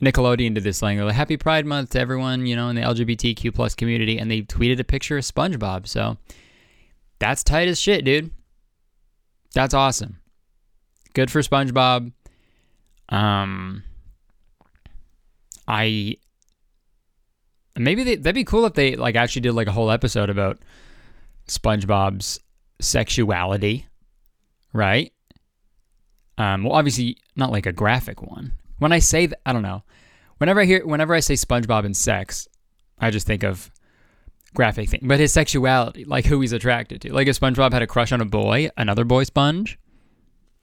Nickelodeon 0.00 0.54
did 0.54 0.62
this 0.62 0.78
thing. 0.78 1.00
Like, 1.00 1.14
Happy 1.14 1.36
Pride 1.36 1.66
Month 1.66 1.90
to 1.90 2.00
everyone, 2.00 2.46
you 2.46 2.54
know, 2.54 2.68
in 2.68 2.76
the 2.76 2.82
LGBTQ 2.82 3.52
plus 3.52 3.74
community, 3.74 4.16
and 4.18 4.30
they 4.30 4.42
tweeted 4.42 4.78
a 4.78 4.84
picture 4.84 5.18
of 5.18 5.24
SpongeBob. 5.24 5.88
So 5.88 6.18
that's 7.18 7.42
tight 7.42 7.66
as 7.66 7.80
shit, 7.80 8.04
dude. 8.04 8.30
That's 9.54 9.74
awesome. 9.74 10.18
Good 11.14 11.32
for 11.32 11.40
SpongeBob. 11.40 12.12
Um, 13.08 13.82
I 15.66 16.16
maybe 17.84 18.04
they, 18.04 18.16
that'd 18.16 18.34
be 18.34 18.44
cool 18.44 18.66
if 18.66 18.74
they 18.74 18.96
like 18.96 19.16
actually 19.16 19.42
did 19.42 19.52
like 19.52 19.66
a 19.66 19.72
whole 19.72 19.90
episode 19.90 20.30
about 20.30 20.58
SpongeBob's 21.46 22.40
sexuality, 22.80 23.86
right? 24.72 25.12
Um, 26.36 26.64
well, 26.64 26.74
obviously 26.74 27.18
not 27.36 27.50
like 27.50 27.66
a 27.66 27.72
graphic 27.72 28.22
one, 28.22 28.52
when 28.78 28.92
I 28.92 29.00
say 29.00 29.26
that, 29.26 29.40
I 29.44 29.52
don't 29.52 29.62
know. 29.62 29.82
Whenever 30.38 30.60
I 30.60 30.64
hear, 30.64 30.86
whenever 30.86 31.14
I 31.14 31.20
say 31.20 31.34
SpongeBob 31.34 31.84
and 31.84 31.96
sex, 31.96 32.48
I 32.98 33.10
just 33.10 33.26
think 33.26 33.42
of 33.42 33.70
graphic 34.54 34.88
thing. 34.88 35.00
But 35.02 35.20
his 35.20 35.32
sexuality, 35.32 36.04
like 36.04 36.26
who 36.26 36.40
he's 36.40 36.52
attracted 36.52 37.00
to. 37.02 37.12
Like 37.12 37.26
if 37.26 37.38
SpongeBob 37.38 37.72
had 37.72 37.82
a 37.82 37.86
crush 37.86 38.12
on 38.12 38.20
a 38.20 38.24
boy, 38.24 38.70
another 38.76 39.04
boy 39.04 39.24
sponge, 39.24 39.78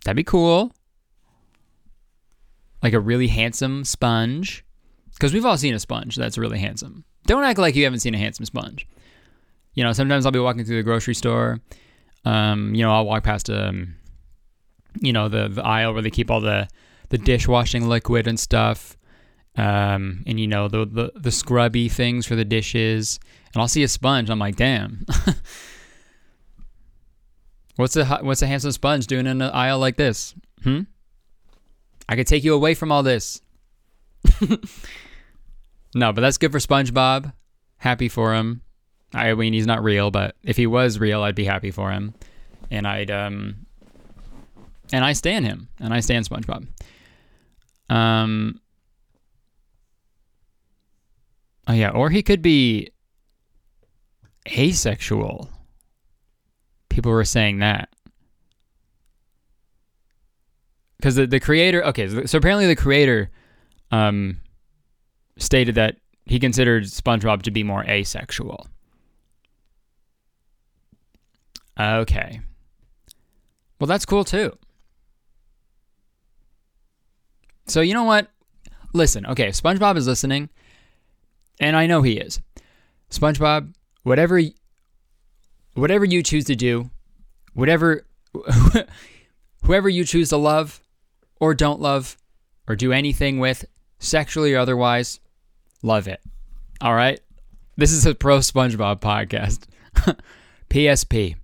that'd 0.03 0.15
be 0.15 0.23
cool. 0.23 0.73
Like 2.81 2.93
a 2.93 2.99
really 2.99 3.27
handsome 3.27 3.83
sponge. 3.83 4.64
Because 5.15 5.33
we've 5.33 5.45
all 5.45 5.57
seen 5.57 5.73
a 5.73 5.79
sponge 5.79 6.15
that's 6.15 6.37
really 6.37 6.59
handsome. 6.59 7.03
Don't 7.25 7.43
act 7.43 7.57
like 7.57 7.75
you 7.75 7.83
haven't 7.85 7.99
seen 7.99 8.13
a 8.13 8.17
handsome 8.17 8.45
sponge. 8.45 8.87
You 9.73 9.83
know, 9.83 9.93
sometimes 9.93 10.25
I'll 10.25 10.31
be 10.31 10.39
walking 10.39 10.63
through 10.65 10.77
the 10.77 10.83
grocery 10.83 11.15
store. 11.15 11.59
Um, 12.23 12.75
you 12.75 12.83
know, 12.83 12.91
I'll 12.91 13.05
walk 13.05 13.23
past 13.23 13.49
um, 13.49 13.95
you 15.01 15.13
know, 15.13 15.27
the, 15.29 15.47
the 15.47 15.63
aisle 15.65 15.93
where 15.93 16.01
they 16.01 16.09
keep 16.09 16.31
all 16.31 16.41
the 16.41 16.67
the 17.09 17.17
dishwashing 17.17 17.87
liquid 17.87 18.27
and 18.27 18.39
stuff. 18.39 18.97
Um, 19.57 20.23
and 20.27 20.39
you 20.39 20.47
know 20.47 20.67
the, 20.67 20.85
the 20.85 21.11
the 21.15 21.31
scrubby 21.31 21.87
things 21.87 22.25
for 22.25 22.35
the 22.35 22.43
dishes, 22.43 23.19
and 23.53 23.61
I'll 23.61 23.69
see 23.69 23.83
a 23.83 23.87
sponge. 23.87 24.29
I'm 24.29 24.39
like, 24.39 24.57
damn, 24.57 25.05
what's 27.77 27.95
a 27.95 28.05
what's 28.21 28.41
a 28.41 28.47
handsome 28.47 28.73
sponge 28.73 29.07
doing 29.07 29.27
in 29.27 29.41
an 29.41 29.51
aisle 29.51 29.79
like 29.79 29.95
this? 29.95 30.35
Hmm. 30.63 30.81
I 32.09 32.17
could 32.17 32.27
take 32.27 32.43
you 32.43 32.53
away 32.53 32.73
from 32.73 32.91
all 32.91 33.01
this. 33.01 33.41
no, 35.95 36.13
but 36.13 36.21
that's 36.21 36.37
good 36.37 36.51
for 36.51 36.59
SpongeBob. 36.59 37.33
Happy 37.77 38.09
for 38.09 38.35
him. 38.35 38.61
I 39.13 39.33
mean, 39.33 39.53
he's 39.53 39.65
not 39.65 39.81
real, 39.81 40.11
but 40.11 40.35
if 40.43 40.57
he 40.57 40.67
was 40.67 40.99
real, 40.99 41.23
I'd 41.23 41.35
be 41.35 41.45
happy 41.45 41.71
for 41.71 41.89
him, 41.89 42.13
and 42.69 42.85
I'd 42.85 43.09
um, 43.09 43.65
and 44.91 45.05
I 45.05 45.13
stand 45.13 45.45
him, 45.45 45.69
and 45.79 45.93
I 45.93 46.01
stand 46.01 46.29
SpongeBob. 46.29 46.67
Um. 47.89 48.59
Oh 51.67 51.73
yeah, 51.73 51.89
or 51.89 52.09
he 52.09 52.21
could 52.21 52.41
be 52.41 52.91
asexual. 54.47 55.49
People 56.89 57.11
were 57.11 57.25
saying 57.25 57.59
that. 57.59 57.89
Because 60.97 61.15
the, 61.15 61.27
the 61.27 61.39
creator, 61.39 61.83
okay, 61.85 62.25
so 62.25 62.37
apparently 62.37 62.67
the 62.67 62.75
creator 62.75 63.29
um, 63.91 64.39
stated 65.37 65.75
that 65.75 65.97
he 66.25 66.39
considered 66.39 66.83
SpongeBob 66.83 67.43
to 67.43 67.51
be 67.51 67.63
more 67.63 67.83
asexual. 67.85 68.67
Okay. 71.79 72.39
Well, 73.79 73.87
that's 73.87 74.05
cool 74.05 74.23
too. 74.23 74.57
So 77.67 77.81
you 77.81 77.93
know 77.93 78.03
what? 78.03 78.29
Listen, 78.93 79.25
okay, 79.25 79.49
SpongeBob 79.49 79.97
is 79.97 80.07
listening, 80.07 80.49
and 81.59 81.75
I 81.75 81.85
know 81.85 82.01
he 82.01 82.13
is. 82.13 82.39
SpongeBob, 83.09 83.73
whatever, 84.03 84.39
whatever 85.73 86.05
you 86.05 86.23
choose 86.23 86.45
to 86.45 86.55
do, 86.55 86.89
whatever, 87.53 88.05
whoever 89.63 89.89
you 89.89 90.05
choose 90.05 90.29
to 90.29 90.37
love, 90.37 90.81
or 91.41 91.53
don't 91.53 91.81
love, 91.81 92.17
or 92.67 92.75
do 92.75 92.93
anything 92.93 93.39
with, 93.39 93.65
sexually 93.99 94.53
or 94.53 94.59
otherwise, 94.59 95.19
love 95.85 96.07
it. 96.07 96.19
All 96.81 96.93
right. 96.93 97.19
This 97.77 97.91
is 97.91 98.05
a 98.05 98.15
pro 98.15 98.39
SpongeBob 98.39 98.99
podcast. 98.99 99.65
PSP. 100.69 101.35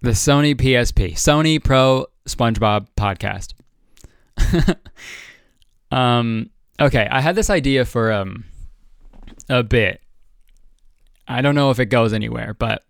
The 0.00 0.10
Sony 0.10 0.54
PSP. 0.54 1.12
Sony 1.12 1.62
Pro 1.62 2.06
SpongeBob 2.26 2.88
podcast. 2.96 3.54
um, 5.90 6.50
okay, 6.80 7.06
I 7.10 7.20
had 7.20 7.36
this 7.36 7.50
idea 7.50 7.84
for 7.84 8.12
um 8.12 8.44
a 9.48 9.62
bit. 9.62 10.00
I 11.28 11.42
don't 11.42 11.54
know 11.54 11.70
if 11.70 11.78
it 11.78 11.86
goes 11.86 12.12
anywhere, 12.12 12.54
but 12.54 12.84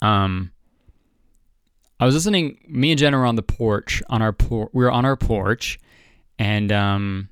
um 0.00 0.52
I 1.98 2.06
was 2.06 2.14
listening 2.14 2.58
me 2.68 2.92
and 2.92 2.98
Jenna 2.98 3.18
were 3.18 3.26
on 3.26 3.36
the 3.36 3.42
porch 3.42 4.02
on 4.08 4.22
our 4.22 4.32
por- 4.32 4.70
we 4.72 4.84
were 4.84 4.90
on 4.90 5.04
our 5.04 5.16
porch 5.16 5.80
and 6.38 6.70
um 6.70 7.28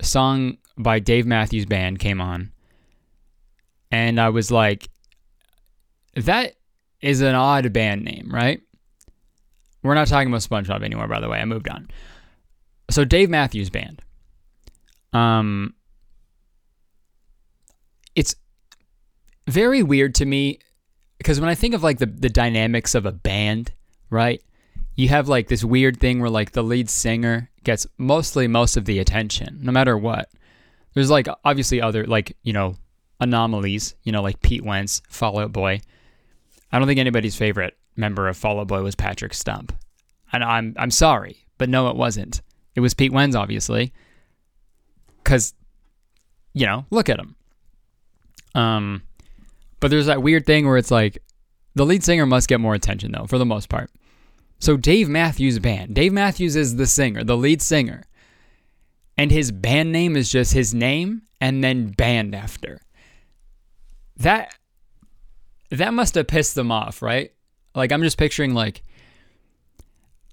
song 0.00 0.58
by 0.76 0.98
Dave 0.98 1.26
Matthews 1.26 1.66
Band 1.66 1.98
came 1.98 2.20
on. 2.20 2.52
And 3.90 4.20
I 4.20 4.28
was 4.28 4.50
like 4.50 4.88
that 6.14 6.54
is 7.00 7.20
an 7.20 7.34
odd 7.34 7.72
band 7.72 8.04
name, 8.04 8.28
right? 8.32 8.60
We're 9.82 9.94
not 9.94 10.08
talking 10.08 10.28
about 10.28 10.40
SpongeBob 10.40 10.82
anymore, 10.82 11.06
by 11.06 11.20
the 11.20 11.28
way. 11.28 11.38
I 11.38 11.44
moved 11.44 11.68
on. 11.68 11.88
So 12.90 13.04
Dave 13.04 13.30
Matthews 13.30 13.70
Band. 13.70 14.02
Um, 15.12 15.74
it's 18.14 18.34
very 19.46 19.82
weird 19.82 20.14
to 20.16 20.26
me 20.26 20.58
because 21.18 21.40
when 21.40 21.48
I 21.48 21.54
think 21.54 21.74
of 21.74 21.82
like 21.82 21.98
the 21.98 22.06
the 22.06 22.28
dynamics 22.28 22.94
of 22.94 23.06
a 23.06 23.12
band, 23.12 23.72
right? 24.10 24.42
You 24.98 25.08
have 25.10 25.28
like 25.28 25.46
this 25.46 25.62
weird 25.62 26.00
thing 26.00 26.18
where 26.18 26.28
like 26.28 26.50
the 26.50 26.64
lead 26.64 26.90
singer 26.90 27.48
gets 27.62 27.86
mostly 27.98 28.48
most 28.48 28.76
of 28.76 28.84
the 28.84 28.98
attention, 28.98 29.60
no 29.62 29.70
matter 29.70 29.96
what. 29.96 30.28
There's 30.92 31.08
like 31.08 31.28
obviously 31.44 31.80
other 31.80 32.04
like 32.04 32.36
you 32.42 32.52
know 32.52 32.74
anomalies, 33.20 33.94
you 34.02 34.10
know 34.10 34.22
like 34.22 34.42
Pete 34.42 34.64
Wentz, 34.64 35.00
Fall 35.08 35.38
Out 35.38 35.52
Boy. 35.52 35.80
I 36.72 36.78
don't 36.78 36.88
think 36.88 36.98
anybody's 36.98 37.36
favorite 37.36 37.78
member 37.94 38.26
of 38.26 38.36
Fall 38.36 38.58
Out 38.58 38.66
Boy 38.66 38.82
was 38.82 38.96
Patrick 38.96 39.34
Stump, 39.34 39.72
and 40.32 40.42
I'm 40.42 40.74
I'm 40.76 40.90
sorry, 40.90 41.44
but 41.58 41.68
no, 41.68 41.88
it 41.90 41.96
wasn't. 41.96 42.42
It 42.74 42.80
was 42.80 42.92
Pete 42.92 43.12
Wentz, 43.12 43.36
obviously, 43.36 43.92
because 45.22 45.54
you 46.54 46.66
know 46.66 46.86
look 46.90 47.08
at 47.08 47.20
him. 47.20 47.36
Um, 48.56 49.02
but 49.78 49.92
there's 49.92 50.06
that 50.06 50.24
weird 50.24 50.44
thing 50.44 50.66
where 50.66 50.76
it's 50.76 50.90
like 50.90 51.18
the 51.76 51.86
lead 51.86 52.02
singer 52.02 52.26
must 52.26 52.48
get 52.48 52.58
more 52.58 52.74
attention 52.74 53.12
though, 53.12 53.26
for 53.26 53.38
the 53.38 53.46
most 53.46 53.68
part. 53.68 53.92
So 54.58 54.76
Dave 54.76 55.08
Matthews 55.08 55.58
Band. 55.58 55.94
Dave 55.94 56.12
Matthews 56.12 56.56
is 56.56 56.76
the 56.76 56.86
singer, 56.86 57.24
the 57.24 57.36
lead 57.36 57.62
singer. 57.62 58.04
And 59.16 59.30
his 59.30 59.50
band 59.50 59.92
name 59.92 60.16
is 60.16 60.30
just 60.30 60.52
his 60.52 60.74
name 60.74 61.22
and 61.40 61.62
then 61.62 61.88
band 61.88 62.34
after. 62.34 62.80
That 64.16 64.54
that 65.70 65.92
must 65.92 66.14
have 66.14 66.26
pissed 66.26 66.54
them 66.54 66.72
off, 66.72 67.02
right? 67.02 67.32
Like 67.74 67.92
I'm 67.92 68.02
just 68.02 68.18
picturing 68.18 68.54
like 68.54 68.82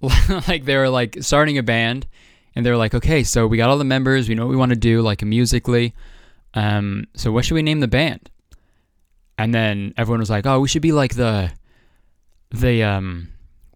like 0.48 0.64
they 0.64 0.76
were 0.76 0.88
like 0.88 1.18
starting 1.20 1.58
a 1.58 1.62
band 1.62 2.06
and 2.54 2.64
they're 2.64 2.76
like, 2.76 2.94
okay, 2.94 3.22
so 3.22 3.46
we 3.46 3.56
got 3.56 3.68
all 3.68 3.78
the 3.78 3.84
members, 3.84 4.28
we 4.28 4.34
know 4.34 4.46
what 4.46 4.50
we 4.50 4.56
want 4.56 4.70
to 4.70 4.76
do, 4.76 5.02
like 5.02 5.22
musically. 5.22 5.94
Um, 6.54 7.06
so 7.14 7.30
what 7.30 7.44
should 7.44 7.54
we 7.54 7.62
name 7.62 7.80
the 7.80 7.88
band? 7.88 8.30
And 9.38 9.54
then 9.54 9.92
everyone 9.98 10.20
was 10.20 10.30
like, 10.30 10.46
"Oh, 10.46 10.60
we 10.60 10.68
should 10.68 10.80
be 10.80 10.92
like 10.92 11.14
the 11.14 11.52
the 12.50 12.82
um 12.82 13.28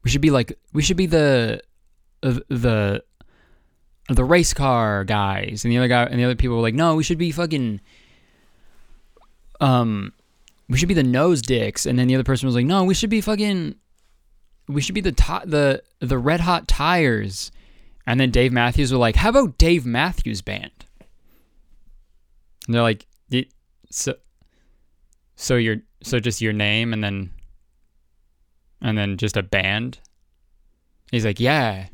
we 0.03 0.11
should 0.11 0.21
be 0.21 0.31
like 0.31 0.59
we 0.73 0.83
should 0.83 0.97
be 0.97 1.07
the 1.07 1.63
uh, 2.23 2.41
the 2.49 3.05
the 4.09 4.25
race 4.25 4.55
car 4.55 5.05
guys." 5.05 5.65
And 5.65 5.73
the 5.73 5.79
other 5.79 5.89
guy 5.89 6.05
and 6.05 6.19
the 6.19 6.25
other 6.25 6.35
people 6.37 6.57
were 6.57 6.63
like, 6.63 6.75
"No, 6.75 6.95
we 6.95 7.03
should 7.03 7.19
be 7.19 7.33
fucking 7.33 7.81
um 9.61 10.13
we 10.69 10.79
should 10.79 10.89
be 10.89 10.95
the 10.95 11.03
nose 11.03 11.43
dicks." 11.43 11.87
And 11.87 11.99
then 11.99 12.09
the 12.09 12.15
other 12.15 12.25
person 12.25 12.47
was 12.47 12.55
like, 12.55 12.67
"No, 12.67 12.85
we 12.85 12.95
should 12.95 13.11
be 13.11 13.21
fucking 13.21 13.75
we 14.69 14.81
should 14.81 14.95
be 14.95 15.01
the 15.01 15.13
to- 15.13 15.43
the 15.45 15.83
the 16.01 16.19
red 16.19 16.41
hot 16.41 16.69
tires." 16.69 17.51
And 18.07 18.19
then 18.19 18.31
Dave 18.31 18.53
Matthews 18.53 18.93
were 18.93 18.99
like, 18.99 19.17
"How 19.17 19.29
about 19.29 19.59
Dave 19.59 19.85
Matthews 19.85 20.43
Band?" 20.43 20.73
And 22.67 22.75
they're 22.75 22.83
like, 22.83 23.07
"So 23.91 24.15
so 25.37 25.57
your 25.57 25.77
so 26.03 26.21
just 26.21 26.41
your 26.41 26.53
name 26.53 26.93
and 26.93 27.03
then 27.03 27.31
and 28.81 28.97
then 28.97 29.17
just 29.17 29.37
a 29.37 29.43
band. 29.43 29.99
He's 31.11 31.25
like, 31.25 31.41
yeah. 31.41 31.87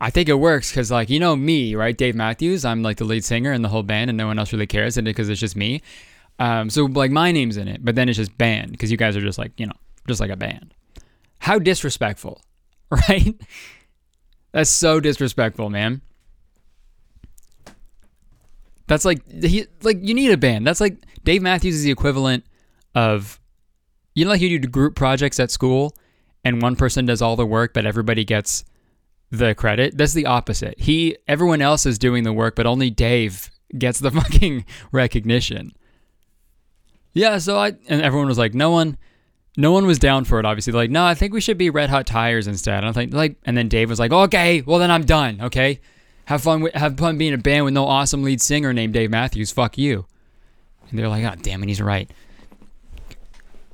I 0.00 0.10
think 0.10 0.28
it 0.28 0.34
works 0.34 0.70
because, 0.70 0.90
like, 0.90 1.08
you 1.08 1.18
know 1.18 1.36
me, 1.36 1.74
right? 1.74 1.96
Dave 1.96 2.14
Matthews. 2.14 2.64
I'm 2.64 2.82
like 2.82 2.98
the 2.98 3.04
lead 3.04 3.24
singer 3.24 3.52
in 3.52 3.62
the 3.62 3.68
whole 3.68 3.82
band, 3.82 4.10
and 4.10 4.16
no 4.16 4.26
one 4.26 4.38
else 4.38 4.52
really 4.52 4.66
cares, 4.66 4.96
because 4.98 5.28
it's 5.28 5.40
just 5.40 5.56
me. 5.56 5.80
Um, 6.38 6.68
so 6.68 6.84
like 6.84 7.10
my 7.10 7.32
name's 7.32 7.56
in 7.56 7.68
it, 7.68 7.84
but 7.84 7.94
then 7.94 8.08
it's 8.08 8.16
just 8.18 8.36
band 8.36 8.72
because 8.72 8.90
you 8.90 8.96
guys 8.96 9.16
are 9.16 9.22
just 9.22 9.38
like 9.38 9.58
you 9.58 9.66
know, 9.66 9.72
just 10.06 10.20
like 10.20 10.30
a 10.30 10.36
band. 10.36 10.74
How 11.38 11.58
disrespectful, 11.58 12.42
right? 12.90 13.34
That's 14.52 14.70
so 14.70 15.00
disrespectful, 15.00 15.70
man. 15.70 16.02
That's 18.86 19.04
like 19.04 19.28
he 19.30 19.66
like 19.82 19.98
you 20.02 20.14
need 20.14 20.30
a 20.30 20.36
band. 20.36 20.66
That's 20.66 20.80
like 20.80 20.98
Dave 21.24 21.42
Matthews 21.42 21.74
is 21.74 21.82
the 21.82 21.90
equivalent 21.90 22.44
of 22.94 23.40
you 24.16 24.24
know 24.24 24.32
like 24.32 24.40
you 24.40 24.58
do 24.58 24.66
group 24.66 24.96
projects 24.96 25.38
at 25.38 25.52
school 25.52 25.94
and 26.44 26.60
one 26.60 26.74
person 26.74 27.06
does 27.06 27.22
all 27.22 27.36
the 27.36 27.46
work 27.46 27.72
but 27.72 27.86
everybody 27.86 28.24
gets 28.24 28.64
the 29.30 29.54
credit. 29.54 29.96
That's 29.96 30.12
the 30.12 30.26
opposite. 30.26 30.78
He 30.78 31.16
everyone 31.28 31.62
else 31.62 31.86
is 31.86 31.98
doing 31.98 32.24
the 32.24 32.32
work 32.32 32.56
but 32.56 32.66
only 32.66 32.90
Dave 32.90 33.50
gets 33.78 34.00
the 34.00 34.10
fucking 34.20 34.64
recognition. 34.90 35.72
Yeah, 37.12 37.38
so 37.38 37.56
I 37.56 37.74
and 37.88 38.02
everyone 38.02 38.26
was 38.26 38.38
like 38.38 38.54
no 38.54 38.70
one 38.72 38.98
no 39.56 39.70
one 39.70 39.86
was 39.86 39.98
down 39.98 40.24
for 40.24 40.40
it 40.40 40.44
obviously. 40.44 40.72
Like, 40.72 40.90
"No, 40.90 41.04
I 41.04 41.14
think 41.14 41.32
we 41.32 41.40
should 41.40 41.56
be 41.56 41.70
Red 41.70 41.90
Hot 41.90 42.06
Tires 42.06 42.46
instead." 42.46 42.78
And 42.78 42.88
I 42.88 42.92
think 42.92 43.14
like 43.14 43.36
and 43.46 43.56
then 43.56 43.68
Dave 43.68 43.88
was 43.88 43.98
like, 43.98 44.12
"Okay, 44.12 44.62
well 44.62 44.78
then 44.78 44.90
I'm 44.90 45.04
done, 45.04 45.40
okay?" 45.42 45.80
Have 46.26 46.42
fun. 46.42 46.60
with, 46.60 46.74
Have 46.74 46.98
fun 46.98 47.18
being 47.18 47.32
a 47.32 47.38
band 47.38 47.64
with 47.64 47.74
no 47.74 47.86
awesome 47.86 48.22
lead 48.22 48.40
singer 48.40 48.72
named 48.72 48.92
Dave 48.92 49.10
Matthews. 49.10 49.52
Fuck 49.52 49.78
you. 49.78 50.06
And 50.90 50.98
they're 50.98 51.08
like, 51.08 51.24
oh, 51.24 51.40
damn 51.40 51.62
it, 51.62 51.68
he's 51.68 51.80
right. 51.80 52.10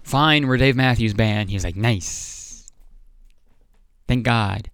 Fine, 0.03 0.47
we're 0.47 0.57
Dave 0.57 0.77
Matthews 0.77 1.15
Band. 1.15 1.51
He's 1.51 1.65
like, 1.65 1.77
nice. 1.77 2.71
Thank 4.09 4.25
God. 4.25 4.71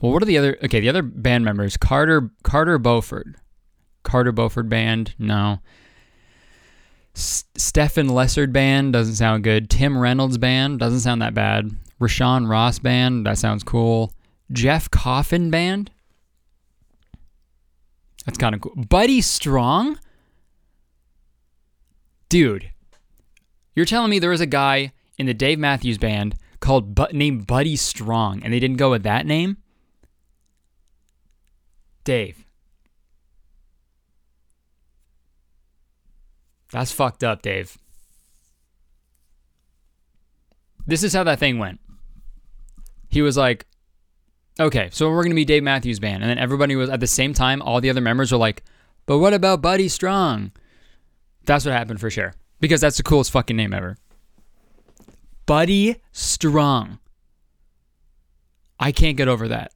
Well, 0.00 0.12
what 0.12 0.22
are 0.22 0.26
the 0.26 0.38
other? 0.38 0.58
Okay, 0.62 0.80
the 0.80 0.88
other 0.88 1.02
band 1.02 1.44
members: 1.44 1.76
Carter 1.76 2.30
Carter 2.42 2.78
Beauford, 2.78 3.36
Carter 4.02 4.32
Beauford 4.32 4.68
Band. 4.68 5.14
No. 5.18 5.60
Stefan 7.14 8.08
Lessard 8.08 8.52
Band 8.52 8.92
doesn't 8.92 9.14
sound 9.14 9.44
good. 9.44 9.70
Tim 9.70 9.96
Reynolds 9.96 10.36
Band 10.36 10.78
doesn't 10.78 11.00
sound 11.00 11.22
that 11.22 11.32
bad. 11.32 11.70
Rashawn 12.00 12.48
Ross 12.50 12.78
Band 12.78 13.24
that 13.24 13.38
sounds 13.38 13.62
cool. 13.62 14.12
Jeff 14.52 14.90
Coffin 14.90 15.50
Band. 15.50 15.90
That's 18.26 18.36
kind 18.36 18.54
of 18.54 18.60
cool. 18.60 18.74
Buddy 18.76 19.20
Strong? 19.20 19.98
Dude, 22.34 22.72
you're 23.76 23.86
telling 23.86 24.10
me 24.10 24.18
there 24.18 24.30
was 24.30 24.40
a 24.40 24.44
guy 24.46 24.90
in 25.18 25.26
the 25.26 25.32
Dave 25.32 25.56
Matthews 25.56 25.98
Band 25.98 26.34
called 26.58 26.92
but 26.92 27.14
named 27.14 27.46
Buddy 27.46 27.76
Strong 27.76 28.42
and 28.42 28.52
they 28.52 28.58
didn't 28.58 28.78
go 28.78 28.90
with 28.90 29.04
that 29.04 29.24
name? 29.24 29.58
Dave. 32.02 32.44
That's 36.72 36.90
fucked 36.90 37.22
up, 37.22 37.40
Dave. 37.40 37.78
This 40.88 41.04
is 41.04 41.12
how 41.12 41.22
that 41.22 41.38
thing 41.38 41.60
went. 41.60 41.78
He 43.10 43.22
was 43.22 43.36
like, 43.36 43.64
Okay, 44.58 44.88
so 44.90 45.08
we're 45.08 45.22
gonna 45.22 45.36
be 45.36 45.44
Dave 45.44 45.62
Matthews 45.62 46.00
Band, 46.00 46.24
and 46.24 46.28
then 46.28 46.38
everybody 46.38 46.74
was 46.74 46.90
at 46.90 46.98
the 46.98 47.06
same 47.06 47.32
time. 47.32 47.62
All 47.62 47.80
the 47.80 47.90
other 47.90 48.00
members 48.00 48.32
were 48.32 48.38
like, 48.38 48.64
"But 49.06 49.18
what 49.18 49.34
about 49.34 49.62
Buddy 49.62 49.86
Strong?" 49.86 50.50
That's 51.46 51.64
what 51.64 51.72
happened 51.72 52.00
for 52.00 52.10
sure, 52.10 52.34
because 52.60 52.80
that's 52.80 52.96
the 52.96 53.02
coolest 53.02 53.30
fucking 53.30 53.56
name 53.56 53.74
ever. 53.74 53.96
Buddy 55.46 55.96
Strong. 56.12 56.98
I 58.80 58.92
can't 58.92 59.16
get 59.16 59.28
over 59.28 59.48
that. 59.48 59.72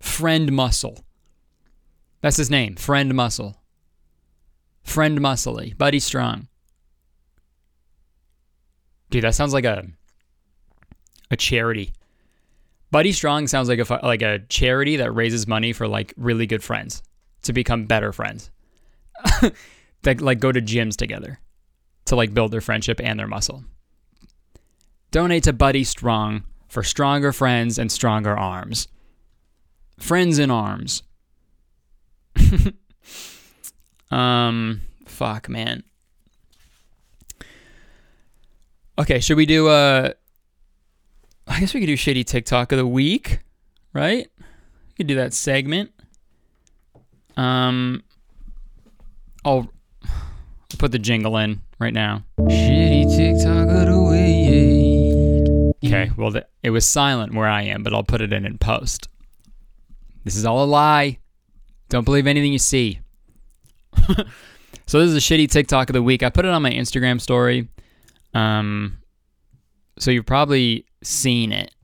Friend 0.00 0.52
Muscle. 0.52 1.04
That's 2.20 2.36
his 2.36 2.50
name. 2.50 2.76
Friend 2.76 3.14
Muscle. 3.14 3.56
Friend 4.82 5.18
Muscly. 5.18 5.76
Buddy 5.76 6.00
Strong. 6.00 6.48
Dude, 9.10 9.24
that 9.24 9.34
sounds 9.34 9.52
like 9.52 9.64
a 9.64 9.84
a 11.30 11.36
charity. 11.36 11.92
Buddy 12.90 13.12
Strong 13.12 13.46
sounds 13.46 13.68
like 13.68 13.78
a 13.78 14.00
like 14.06 14.22
a 14.22 14.40
charity 14.48 14.96
that 14.96 15.12
raises 15.12 15.46
money 15.46 15.72
for 15.72 15.86
like 15.86 16.12
really 16.16 16.46
good 16.46 16.62
friends 16.62 17.02
to 17.42 17.52
become 17.52 17.86
better 17.86 18.12
friends. 18.12 18.50
that 20.02 20.20
like 20.20 20.40
go 20.40 20.52
to 20.52 20.60
gyms 20.60 20.96
together 20.96 21.40
to 22.06 22.16
like 22.16 22.34
build 22.34 22.52
their 22.52 22.60
friendship 22.60 23.00
and 23.02 23.18
their 23.18 23.26
muscle. 23.26 23.64
Donate 25.10 25.44
to 25.44 25.52
Buddy 25.52 25.84
Strong 25.84 26.44
for 26.68 26.82
stronger 26.82 27.32
friends 27.32 27.78
and 27.78 27.90
stronger 27.90 28.36
arms. 28.36 28.88
Friends 29.98 30.38
in 30.38 30.50
arms. 30.50 31.02
um 34.10 34.80
fuck 35.06 35.48
man. 35.48 35.82
Okay, 38.98 39.20
should 39.20 39.36
we 39.36 39.46
do 39.46 39.68
a 39.68 40.14
I 41.50 41.58
guess 41.58 41.74
we 41.74 41.80
could 41.80 41.86
do 41.86 41.96
shitty 41.96 42.24
TikTok 42.24 42.70
of 42.70 42.78
the 42.78 42.86
week, 42.86 43.40
right? 43.92 44.28
We 44.38 44.94
could 44.96 45.08
do 45.08 45.16
that 45.16 45.34
segment. 45.34 45.90
Um, 47.36 48.04
I'll 49.44 49.68
put 50.80 50.92
the 50.92 50.98
jingle 50.98 51.36
in 51.36 51.60
right 51.78 51.92
now. 51.92 52.24
Shitty 52.38 53.14
TikTok 53.14 53.68
of 53.68 53.86
the 53.86 54.02
week. 54.02 55.74
Okay, 55.84 56.10
well, 56.16 56.30
the, 56.30 56.46
it 56.62 56.70
was 56.70 56.86
silent 56.86 57.34
where 57.34 57.46
I 57.46 57.62
am, 57.62 57.82
but 57.82 57.92
I'll 57.92 58.02
put 58.02 58.22
it 58.22 58.32
in 58.32 58.46
in 58.46 58.56
post. 58.56 59.08
This 60.24 60.36
is 60.36 60.46
all 60.46 60.64
a 60.64 60.66
lie. 60.66 61.18
Don't 61.90 62.04
believe 62.04 62.26
anything 62.26 62.52
you 62.52 62.58
see. 62.58 63.00
so 64.86 65.00
this 65.00 65.10
is 65.10 65.16
a 65.16 65.20
shitty 65.20 65.50
TikTok 65.50 65.90
of 65.90 65.92
the 65.92 66.02
week. 66.02 66.22
I 66.22 66.30
put 66.30 66.46
it 66.46 66.50
on 66.50 66.62
my 66.62 66.70
Instagram 66.70 67.20
story. 67.20 67.68
Um, 68.32 68.98
so 69.98 70.10
you've 70.10 70.24
probably 70.24 70.86
seen 71.02 71.52
it, 71.52 71.74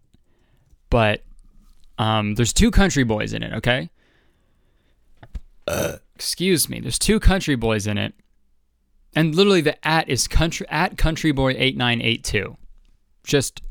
but 0.88 1.22
um, 1.98 2.34
there's 2.34 2.54
two 2.54 2.70
country 2.70 3.04
boys 3.04 3.34
in 3.34 3.42
it. 3.42 3.52
Okay. 3.56 3.90
Uh, 5.66 5.96
excuse 6.14 6.70
me. 6.70 6.80
There's 6.80 6.98
two 6.98 7.20
country 7.20 7.56
boys 7.56 7.86
in 7.86 7.98
it, 7.98 8.14
And 9.16 9.34
literally 9.34 9.62
the 9.62 9.84
at 9.86 10.08
is 10.10 10.28
country 10.28 10.66
at 10.68 10.96
countryboy8982. 10.96 12.56
Just 13.24 13.62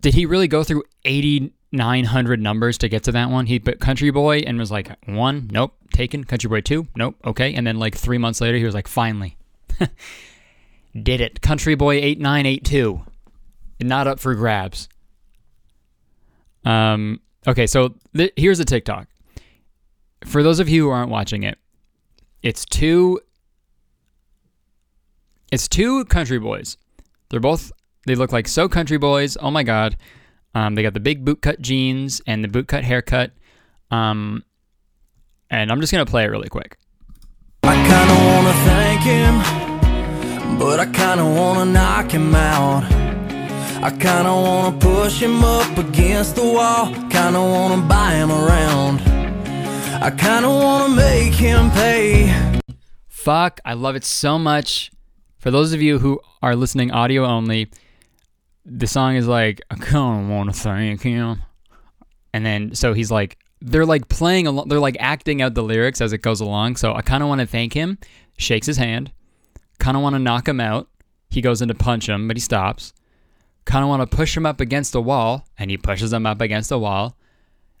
did 0.00 0.14
he 0.14 0.24
really 0.24 0.48
go 0.48 0.64
through 0.64 0.84
8900 1.04 2.40
numbers 2.40 2.78
to 2.78 2.88
get 2.88 3.02
to 3.04 3.12
that 3.12 3.30
one? 3.30 3.46
He 3.46 3.58
put 3.58 3.80
country 3.80 4.10
boy 4.10 4.38
and 4.38 4.58
was 4.58 4.70
like, 4.70 4.90
1, 5.06 5.50
nope, 5.52 5.74
taken. 5.92 6.24
Country 6.24 6.48
boy 6.48 6.62
2, 6.62 6.88
nope, 6.96 7.16
okay. 7.24 7.52
And 7.52 7.66
then 7.66 7.78
like 7.78 7.94
3 7.94 8.16
months 8.16 8.40
later 8.40 8.56
he 8.56 8.64
was 8.64 8.74
like, 8.74 8.88
finally. 8.88 9.36
did 11.02 11.20
it. 11.20 11.42
Country 11.42 11.74
boy 11.74 11.96
8982. 11.96 13.04
Not 13.80 14.06
up 14.06 14.20
for 14.20 14.34
grabs. 14.34 14.88
Um 16.64 17.20
okay, 17.46 17.66
so 17.66 17.94
th- 18.16 18.32
here's 18.36 18.58
a 18.58 18.64
TikTok. 18.64 19.06
For 20.24 20.42
those 20.42 20.60
of 20.60 20.68
you 20.68 20.84
who 20.84 20.90
aren't 20.90 21.10
watching 21.10 21.42
it, 21.42 21.58
it's 22.42 22.64
two 22.64 23.20
it's 25.50 25.68
two 25.68 26.04
country 26.06 26.38
boys. 26.38 26.76
They're 27.30 27.40
both 27.40 27.72
they 28.06 28.14
look 28.14 28.32
like 28.32 28.48
so 28.48 28.68
country 28.68 28.98
boys. 28.98 29.36
Oh 29.40 29.50
my 29.50 29.62
god. 29.62 29.96
Um, 30.54 30.74
they 30.74 30.82
got 30.82 30.94
the 30.94 31.00
big 31.00 31.24
bootcut 31.24 31.60
jeans 31.60 32.20
and 32.26 32.42
the 32.42 32.48
bootcut 32.48 32.82
haircut. 32.82 33.32
Um, 33.90 34.44
and 35.50 35.70
I'm 35.70 35.80
just 35.80 35.92
gonna 35.92 36.06
play 36.06 36.24
it 36.24 36.28
really 36.28 36.48
quick. 36.48 36.78
I 37.62 37.74
kinda 37.74 38.14
wanna 38.24 38.52
thank 38.64 39.00
him, 39.02 40.58
but 40.58 40.80
I 40.80 40.86
kinda 40.86 41.24
wanna 41.24 41.70
knock 41.70 42.10
him 42.10 42.34
out. 42.34 42.84
I 43.82 43.90
kinda 43.90 44.32
wanna 44.32 44.76
push 44.78 45.20
him 45.20 45.44
up 45.44 45.76
against 45.78 46.36
the 46.36 46.44
wall, 46.44 46.92
kinda 47.10 47.40
wanna 47.40 47.82
buy 47.82 48.12
him 48.12 48.30
around. 48.30 49.17
I 50.00 50.10
kinda 50.12 50.48
wanna 50.48 50.94
make 50.94 51.34
him 51.34 51.72
pay. 51.72 52.60
Fuck, 53.08 53.58
I 53.64 53.74
love 53.74 53.96
it 53.96 54.04
so 54.04 54.38
much. 54.38 54.92
For 55.38 55.50
those 55.50 55.72
of 55.72 55.82
you 55.82 55.98
who 55.98 56.20
are 56.40 56.54
listening 56.54 56.92
audio 56.92 57.24
only, 57.26 57.68
the 58.64 58.86
song 58.86 59.16
is 59.16 59.26
like, 59.26 59.60
I 59.70 59.74
kinda 59.74 60.32
wanna 60.32 60.52
thank 60.52 61.02
him. 61.02 61.42
And 62.32 62.46
then, 62.46 62.76
so 62.76 62.94
he's 62.94 63.10
like, 63.10 63.38
they're 63.60 63.84
like 63.84 64.08
playing, 64.08 64.44
they're 64.68 64.78
like 64.78 64.96
acting 65.00 65.42
out 65.42 65.54
the 65.54 65.64
lyrics 65.64 66.00
as 66.00 66.12
it 66.12 66.22
goes 66.22 66.40
along. 66.40 66.76
So 66.76 66.94
I 66.94 67.02
kinda 67.02 67.26
wanna 67.26 67.46
thank 67.46 67.72
him, 67.72 67.98
shakes 68.36 68.68
his 68.68 68.76
hand, 68.76 69.10
kinda 69.80 69.98
wanna 69.98 70.20
knock 70.20 70.46
him 70.46 70.60
out. 70.60 70.88
He 71.28 71.40
goes 71.40 71.60
in 71.60 71.66
to 71.68 71.74
punch 71.74 72.08
him, 72.08 72.28
but 72.28 72.36
he 72.36 72.40
stops. 72.40 72.92
Kinda 73.66 73.88
wanna 73.88 74.06
push 74.06 74.36
him 74.36 74.46
up 74.46 74.60
against 74.60 74.92
the 74.92 75.02
wall, 75.02 75.44
and 75.58 75.72
he 75.72 75.76
pushes 75.76 76.12
him 76.12 76.24
up 76.24 76.40
against 76.40 76.68
the 76.68 76.78
wall. 76.78 77.16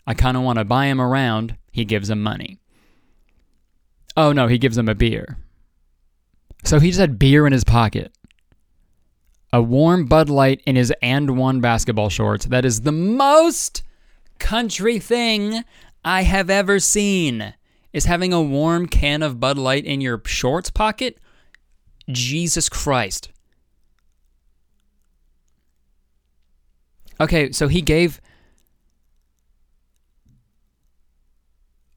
I 0.04 0.14
kinda 0.14 0.40
wanna 0.40 0.64
buy 0.64 0.86
him 0.86 1.00
around, 1.00 1.56
he 1.78 1.84
gives 1.84 2.10
him 2.10 2.20
money. 2.20 2.58
Oh 4.16 4.32
no, 4.32 4.48
he 4.48 4.58
gives 4.58 4.76
him 4.76 4.88
a 4.88 4.96
beer. 4.96 5.38
So 6.64 6.80
he 6.80 6.88
just 6.88 6.98
had 6.98 7.20
beer 7.20 7.46
in 7.46 7.52
his 7.52 7.62
pocket. 7.62 8.12
A 9.52 9.62
warm 9.62 10.06
Bud 10.06 10.28
Light 10.28 10.60
in 10.66 10.74
his 10.74 10.92
and 11.00 11.38
one 11.38 11.60
basketball 11.60 12.10
shorts. 12.10 12.46
That 12.46 12.64
is 12.64 12.80
the 12.80 12.92
most 12.92 13.84
country 14.40 14.98
thing 14.98 15.62
I 16.04 16.24
have 16.24 16.50
ever 16.50 16.80
seen. 16.80 17.54
Is 17.92 18.06
having 18.06 18.32
a 18.32 18.42
warm 18.42 18.86
can 18.88 19.22
of 19.22 19.38
Bud 19.38 19.56
Light 19.56 19.84
in 19.84 20.00
your 20.00 20.20
shorts 20.26 20.70
pocket? 20.70 21.18
Jesus 22.10 22.68
Christ. 22.68 23.30
Okay, 27.20 27.52
so 27.52 27.68
he 27.68 27.82
gave 27.82 28.20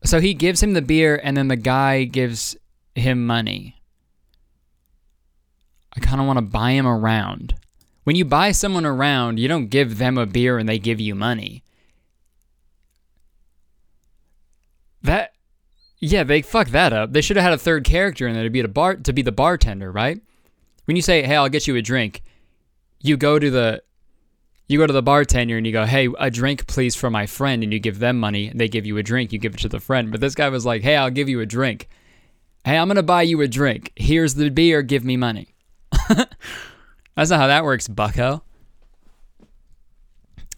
So 0.04 0.20
he 0.20 0.34
gives 0.34 0.64
him 0.64 0.74
the 0.74 0.82
beer 0.82 1.20
and 1.24 1.38
then 1.38 1.48
the 1.48 1.56
guy 1.56 2.06
gives 2.06 2.56
him 2.96 3.26
money. 3.26 3.82
I 5.96 6.00
kind 6.00 6.22
of 6.22 6.28
want 6.28 6.38
to 6.38 6.42
buy 6.42 6.72
him 6.72 6.88
around. 6.88 7.56
When 8.04 8.16
you 8.16 8.26
buy 8.26 8.52
someone 8.52 8.86
around, 8.86 9.40
you 9.40 9.48
don't 9.48 9.68
give 9.68 9.98
them 9.98 10.18
a 10.18 10.26
beer 10.26 10.58
and 10.58 10.68
they 10.68 10.80
give 10.80 11.00
you 11.00 11.14
money. 11.14 11.64
That 15.04 15.34
yeah, 16.00 16.24
they 16.24 16.42
fuck 16.42 16.70
that 16.70 16.94
up. 16.94 17.14
They 17.14 17.22
should 17.22 17.38
have 17.38 17.44
had 17.44 17.54
a 17.54 17.58
third 17.58 17.84
character 17.84 18.28
in 18.28 18.34
there 18.34 18.44
to 18.44 18.50
be 18.50 18.62
the 18.62 18.68
bar 18.68 18.96
to 18.96 19.14
be 19.14 19.22
the 19.22 19.32
bartender, 19.32 19.92
right? 19.92 20.20
When 20.86 20.96
you 20.96 21.02
say, 21.02 21.24
"Hey, 21.24 21.36
I'll 21.36 21.50
get 21.50 21.68
you 21.68 21.76
a 21.76 21.82
drink," 21.82 22.24
you 23.00 23.18
go 23.18 23.38
to 23.38 23.52
the 23.52 23.84
you 24.72 24.80
go 24.80 24.88
to 24.88 24.94
the 24.94 25.04
bartender 25.04 25.58
and 25.58 25.66
you 25.66 25.74
go, 25.74 25.86
"Hey, 25.86 26.08
a 26.20 26.30
drink 26.30 26.68
please 26.68 26.96
for 26.96 27.10
my 27.10 27.26
friend," 27.26 27.64
and 27.64 27.74
you 27.74 27.80
give 27.80 28.00
them 28.00 28.20
money. 28.20 28.52
They 28.54 28.68
give 28.68 28.86
you 28.86 28.98
a 28.98 29.04
drink. 29.04 29.34
You 29.34 29.40
give 29.40 29.54
it 29.54 29.60
to 29.62 29.70
the 29.70 29.80
friend. 29.80 30.12
But 30.12 30.22
this 30.22 30.36
guy 30.36 30.50
was 30.50 30.66
like, 30.66 30.82
"Hey, 30.82 30.96
I'll 30.96 31.10
give 31.10 31.30
you 31.30 31.40
a 31.42 31.46
drink. 31.46 31.90
Hey, 32.64 32.78
I'm 32.78 32.88
gonna 32.88 33.04
buy 33.04 33.24
you 33.24 33.42
a 33.42 33.48
drink. 33.48 33.92
Here's 33.96 34.36
the 34.36 34.50
beer. 34.50 34.82
Give 34.82 35.04
me 35.04 35.18
money." 35.18 35.54
That's 36.08 37.30
not 37.30 37.40
how 37.40 37.48
that 37.48 37.64
works, 37.64 37.88
Bucko. 37.88 38.44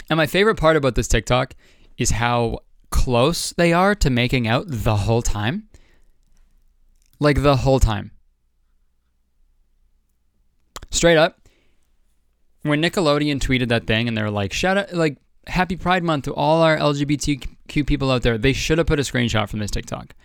And 0.09 0.17
my 0.17 0.27
favorite 0.27 0.55
part 0.55 0.75
about 0.75 0.95
this 0.95 1.07
TikTok 1.07 1.55
is 1.97 2.11
how 2.11 2.59
close 2.89 3.53
they 3.53 3.73
are 3.73 3.95
to 3.95 4.09
making 4.09 4.47
out 4.47 4.65
the 4.67 4.95
whole 4.95 5.21
time. 5.21 5.67
Like 7.19 7.41
the 7.41 7.57
whole 7.57 7.79
time. 7.79 8.11
Straight 10.91 11.17
up. 11.17 11.42
When 12.63 12.81
Nickelodeon 12.81 13.39
tweeted 13.39 13.67
that 13.69 13.87
thing 13.87 14.07
and 14.07 14.17
they're 14.17 14.31
like, 14.31 14.53
shout 14.53 14.77
out, 14.77 14.93
like, 14.93 15.17
happy 15.47 15.75
Pride 15.75 16.03
Month 16.03 16.25
to 16.25 16.33
all 16.33 16.61
our 16.61 16.77
LGBTQ 16.77 17.85
people 17.85 18.09
out 18.09 18.23
there, 18.23 18.37
they 18.37 18.53
should 18.53 18.77
have 18.77 18.87
put 18.87 18.99
a 18.99 19.03
screenshot 19.03 19.49
from 19.49 19.59
this 19.59 19.71
TikTok. 19.71 20.15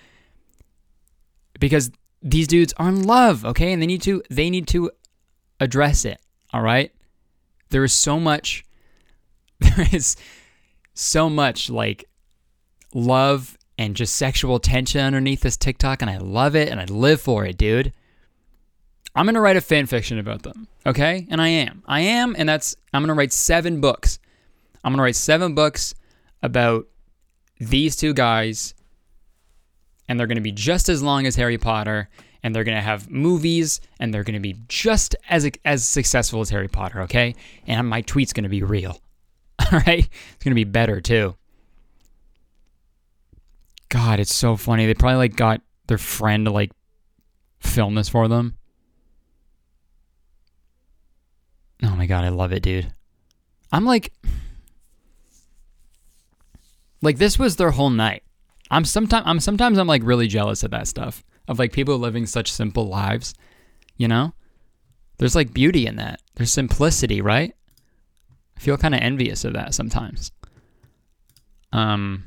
Because 1.59 1.91
these 2.23 2.47
dudes 2.47 2.73
are 2.77 2.89
in 2.89 3.03
love, 3.03 3.45
okay? 3.45 3.73
And 3.73 3.83
they 3.83 3.87
need 3.87 4.03
to, 4.03 4.23
they 4.31 4.51
need 4.51 4.69
to 4.69 4.91
address 5.61 6.05
it, 6.05 6.21
all 6.53 6.63
right? 6.63 6.93
There 7.71 7.85
is 7.85 7.93
so 7.93 8.19
much, 8.21 8.65
there 9.61 9.87
is 9.93 10.17
so 10.95 11.29
much 11.29 11.71
like 11.71 12.05
love 12.95 13.59
and 13.77 13.95
just 13.95 14.17
sexual 14.17 14.59
tension 14.59 15.01
underneath 15.01 15.41
this 15.41 15.57
TikTok, 15.57 16.03
and 16.03 16.11
I 16.11 16.19
love 16.19 16.57
it 16.57 16.69
and 16.69 16.81
I 16.81 16.85
live 16.85 17.21
for 17.21 17.45
it, 17.45 17.57
dude. 17.57 17.93
I'm 19.19 19.27
gonna 19.27 19.41
write 19.41 19.57
a 19.57 19.61
fan 19.61 19.87
fiction 19.87 20.21
about 20.21 20.45
them, 20.45 20.69
okay? 20.87 21.27
And 21.29 21.43
I 21.43 21.49
am. 21.49 21.83
I 21.87 22.03
am, 22.03 22.37
and 22.39 22.49
that's 22.49 22.77
I'm 22.95 23.03
gonna 23.03 23.15
write 23.15 23.33
seven 23.33 23.81
books. 23.81 24.21
I'm 24.85 24.93
gonna 24.93 25.03
write 25.03 25.17
seven 25.17 25.57
books 25.57 25.93
about 26.41 26.87
these 27.59 27.97
two 27.97 28.15
guys, 28.15 28.75
and 30.09 30.21
they're 30.21 30.29
gonna 30.29 30.41
be 30.41 30.53
just 30.53 30.89
as 30.89 31.03
long 31.03 31.27
as 31.27 31.35
Harry 31.35 31.59
Potter, 31.59 32.09
and 32.45 32.55
they're 32.55 32.63
gonna 32.63 32.81
have 32.81 33.11
movies, 33.11 33.81
and 33.99 34.15
they're 34.15 34.23
gonna 34.23 34.39
be 34.39 34.55
just 34.69 35.17
as 35.29 35.51
as 35.65 35.85
successful 35.85 36.41
as 36.41 36.51
Harry 36.51 36.69
Potter, 36.69 37.01
okay? 37.03 37.35
And 37.67 37.89
my 37.89 38.03
tweet's 38.03 38.33
gonna 38.33 38.49
be 38.49 38.63
real, 38.63 39.01
all 39.59 39.81
right? 39.81 40.09
It's 40.35 40.45
gonna 40.45 40.55
be 40.55 40.63
better 40.63 41.01
too. 41.01 41.35
God, 43.89 44.21
it's 44.21 44.33
so 44.33 44.55
funny. 44.55 44.87
They 44.87 44.95
probably 44.95 45.17
like 45.17 45.35
got 45.35 45.61
their 45.89 45.99
friend 45.99 46.45
to 46.45 46.53
like 46.53 46.71
film 47.59 47.97
this 47.97 48.09
for 48.09 48.29
them. 48.29 48.58
Oh 51.83 51.95
my 51.95 52.07
god, 52.07 52.25
I 52.25 52.29
love 52.31 52.53
it, 52.53 52.63
dude. 52.63 52.93
I'm 53.73 53.85
like 53.85 54.13
like 57.03 57.19
this 57.19 57.39
was 57.39 57.57
their 57.57 57.71
whole 57.71 57.91
night. 57.91 58.23
I'm 58.71 58.85
sometimes 58.85 59.25
I'm 59.27 59.41
sometimes 59.41 59.79
I'm 59.79 59.87
like 59.87 60.03
really 60.05 60.29
jealous 60.29 60.63
of 60.63 60.71
that 60.73 60.89
stuff. 60.89 61.25
Of 61.47 61.59
like 61.59 61.73
people 61.73 61.99
living 61.99 62.27
such 62.27 62.53
simple 62.53 62.87
lives, 62.87 63.35
you 63.97 64.07
know? 64.07 64.35
There's 65.17 65.35
like 65.35 65.55
beauty 65.55 65.87
in 65.87 65.97
that. 65.97 66.21
There's 66.35 66.53
simplicity, 66.53 67.21
right? 67.23 67.55
I 68.57 68.61
feel 68.61 68.77
kind 68.77 68.95
of 68.95 69.01
envious 69.01 69.45
of 69.45 69.55
that 69.55 69.75
sometimes. 69.75 70.33
Um 71.73 72.25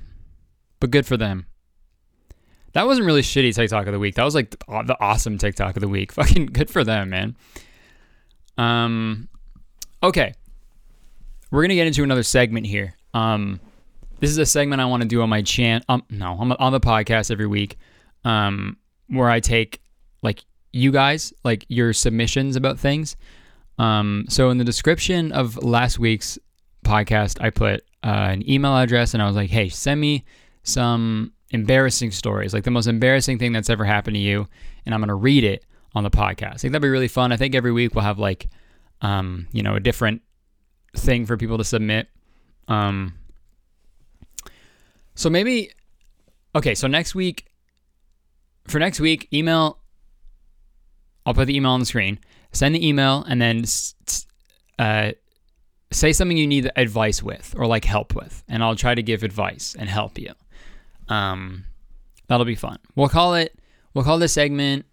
but 0.80 0.92
good 0.92 1.06
for 1.06 1.18
them. 1.18 1.46
That 2.74 2.88
wasn't 2.88 3.06
really 3.06 3.22
shitty 3.22 3.54
TikTok 3.54 3.86
of 3.86 3.94
the 3.94 4.00
week. 4.00 4.16
That 4.16 4.24
was 4.24 4.36
like 4.36 4.52
the 4.52 4.98
awesome 5.00 5.38
TikTok 5.38 5.76
of 5.76 5.82
the 5.82 5.88
week. 5.88 6.12
Fucking 6.14 6.48
good 6.48 6.70
for 6.70 6.84
them, 6.84 7.10
man. 7.10 7.36
Um, 8.58 9.28
okay, 10.04 10.34
we're 11.52 11.62
gonna 11.64 11.76
get 11.76 11.88
into 11.88 12.04
another 12.04 12.24
segment 12.24 12.66
here. 12.66 12.96
Um, 13.14 13.60
this 14.20 14.30
is 14.30 14.38
a 14.38 14.46
segment 14.46 14.82
I 14.82 14.86
want 14.86 15.04
to 15.04 15.08
do 15.08 15.22
on 15.22 15.30
my 15.30 15.42
channel. 15.42 15.84
Um, 15.90 16.04
no, 16.10 16.38
I'm 16.40 16.52
on 16.54 16.72
the 16.72 16.80
podcast 16.80 17.32
every 17.32 17.48
week. 17.48 17.78
Um, 18.24 18.78
where 19.08 19.30
I 19.30 19.40
take 19.40 19.82
like 20.22 20.46
you 20.72 20.92
guys, 20.92 21.34
like 21.44 21.66
your 21.68 21.92
submissions 21.92 22.56
about 22.56 22.80
things. 22.80 23.16
Um, 23.78 24.26
so 24.30 24.50
in 24.50 24.58
the 24.58 24.64
description 24.64 25.32
of 25.32 25.62
last 25.64 26.00
week's 26.00 26.38
podcast, 26.86 27.42
I 27.42 27.50
put 27.50 27.82
uh, 28.04 28.30
an 28.32 28.50
email 28.50 28.78
address 28.78 29.14
and 29.14 29.22
I 29.22 29.28
was 29.28 29.36
like, 29.36 29.50
hey, 29.50 29.70
send 29.70 30.00
me 30.00 30.24
some 30.64 31.34
embarrassing 31.50 32.12
stories, 32.12 32.54
like 32.54 32.64
the 32.64 32.72
most 32.72 32.88
embarrassing 32.88 33.40
thing 33.40 33.52
that's 33.52 33.70
ever 33.70 33.84
happened 33.84 34.16
to 34.16 34.22
you, 34.22 34.48
and 34.86 34.96
I'm 34.96 35.02
gonna 35.02 35.16
read 35.16 35.44
it 35.44 35.66
on 35.94 36.04
the 36.04 36.10
podcast. 36.10 36.54
I 36.54 36.58
think 36.58 36.72
that'd 36.72 36.82
be 36.82 36.90
really 36.90 37.08
fun. 37.08 37.32
I 37.32 37.38
think 37.38 37.56
every 37.56 37.72
week 37.72 37.94
we'll 37.94 38.04
have 38.06 38.20
like, 38.20 38.48
um, 39.02 39.48
you 39.52 39.64
know, 39.64 39.76
a 39.76 39.80
different 39.80 40.22
thing 40.96 41.26
for 41.26 41.38
people 41.38 41.58
to 41.58 41.64
submit. 41.64 42.08
Um, 42.68 43.16
so 45.16 45.30
maybe, 45.30 45.72
okay, 46.56 46.76
so 46.76 46.88
next 46.88 47.16
week, 47.16 47.48
for 48.68 48.80
next 48.80 49.00
week, 49.00 49.28
email 49.34 49.82
I'll 51.26 51.34
put 51.34 51.46
the 51.46 51.56
email 51.56 51.72
on 51.72 51.80
the 51.80 51.86
screen. 51.86 52.20
Send 52.52 52.76
the 52.76 52.86
email 52.86 53.24
and 53.28 53.42
then 53.42 53.64
uh, 54.80 55.12
say 55.92 56.14
something 56.14 56.38
you 56.38 56.48
need 56.48 56.70
advice 56.76 57.22
with 57.22 57.54
or 57.58 57.66
like 57.66 57.86
help 57.86 58.16
with, 58.16 58.44
and 58.48 58.64
I'll 58.64 58.76
try 58.76 58.96
to 58.96 59.04
give 59.04 59.24
advice 59.24 59.76
and 59.78 59.88
help 59.88 60.18
you. 60.18 60.34
Um, 61.08 61.66
that'll 62.28 62.46
be 62.46 62.56
fun. 62.56 62.80
We'll 62.96 63.10
call 63.10 63.36
it. 63.36 63.58
We'll 63.94 64.04
call 64.04 64.20
this 64.20 64.34
segment 64.34 64.86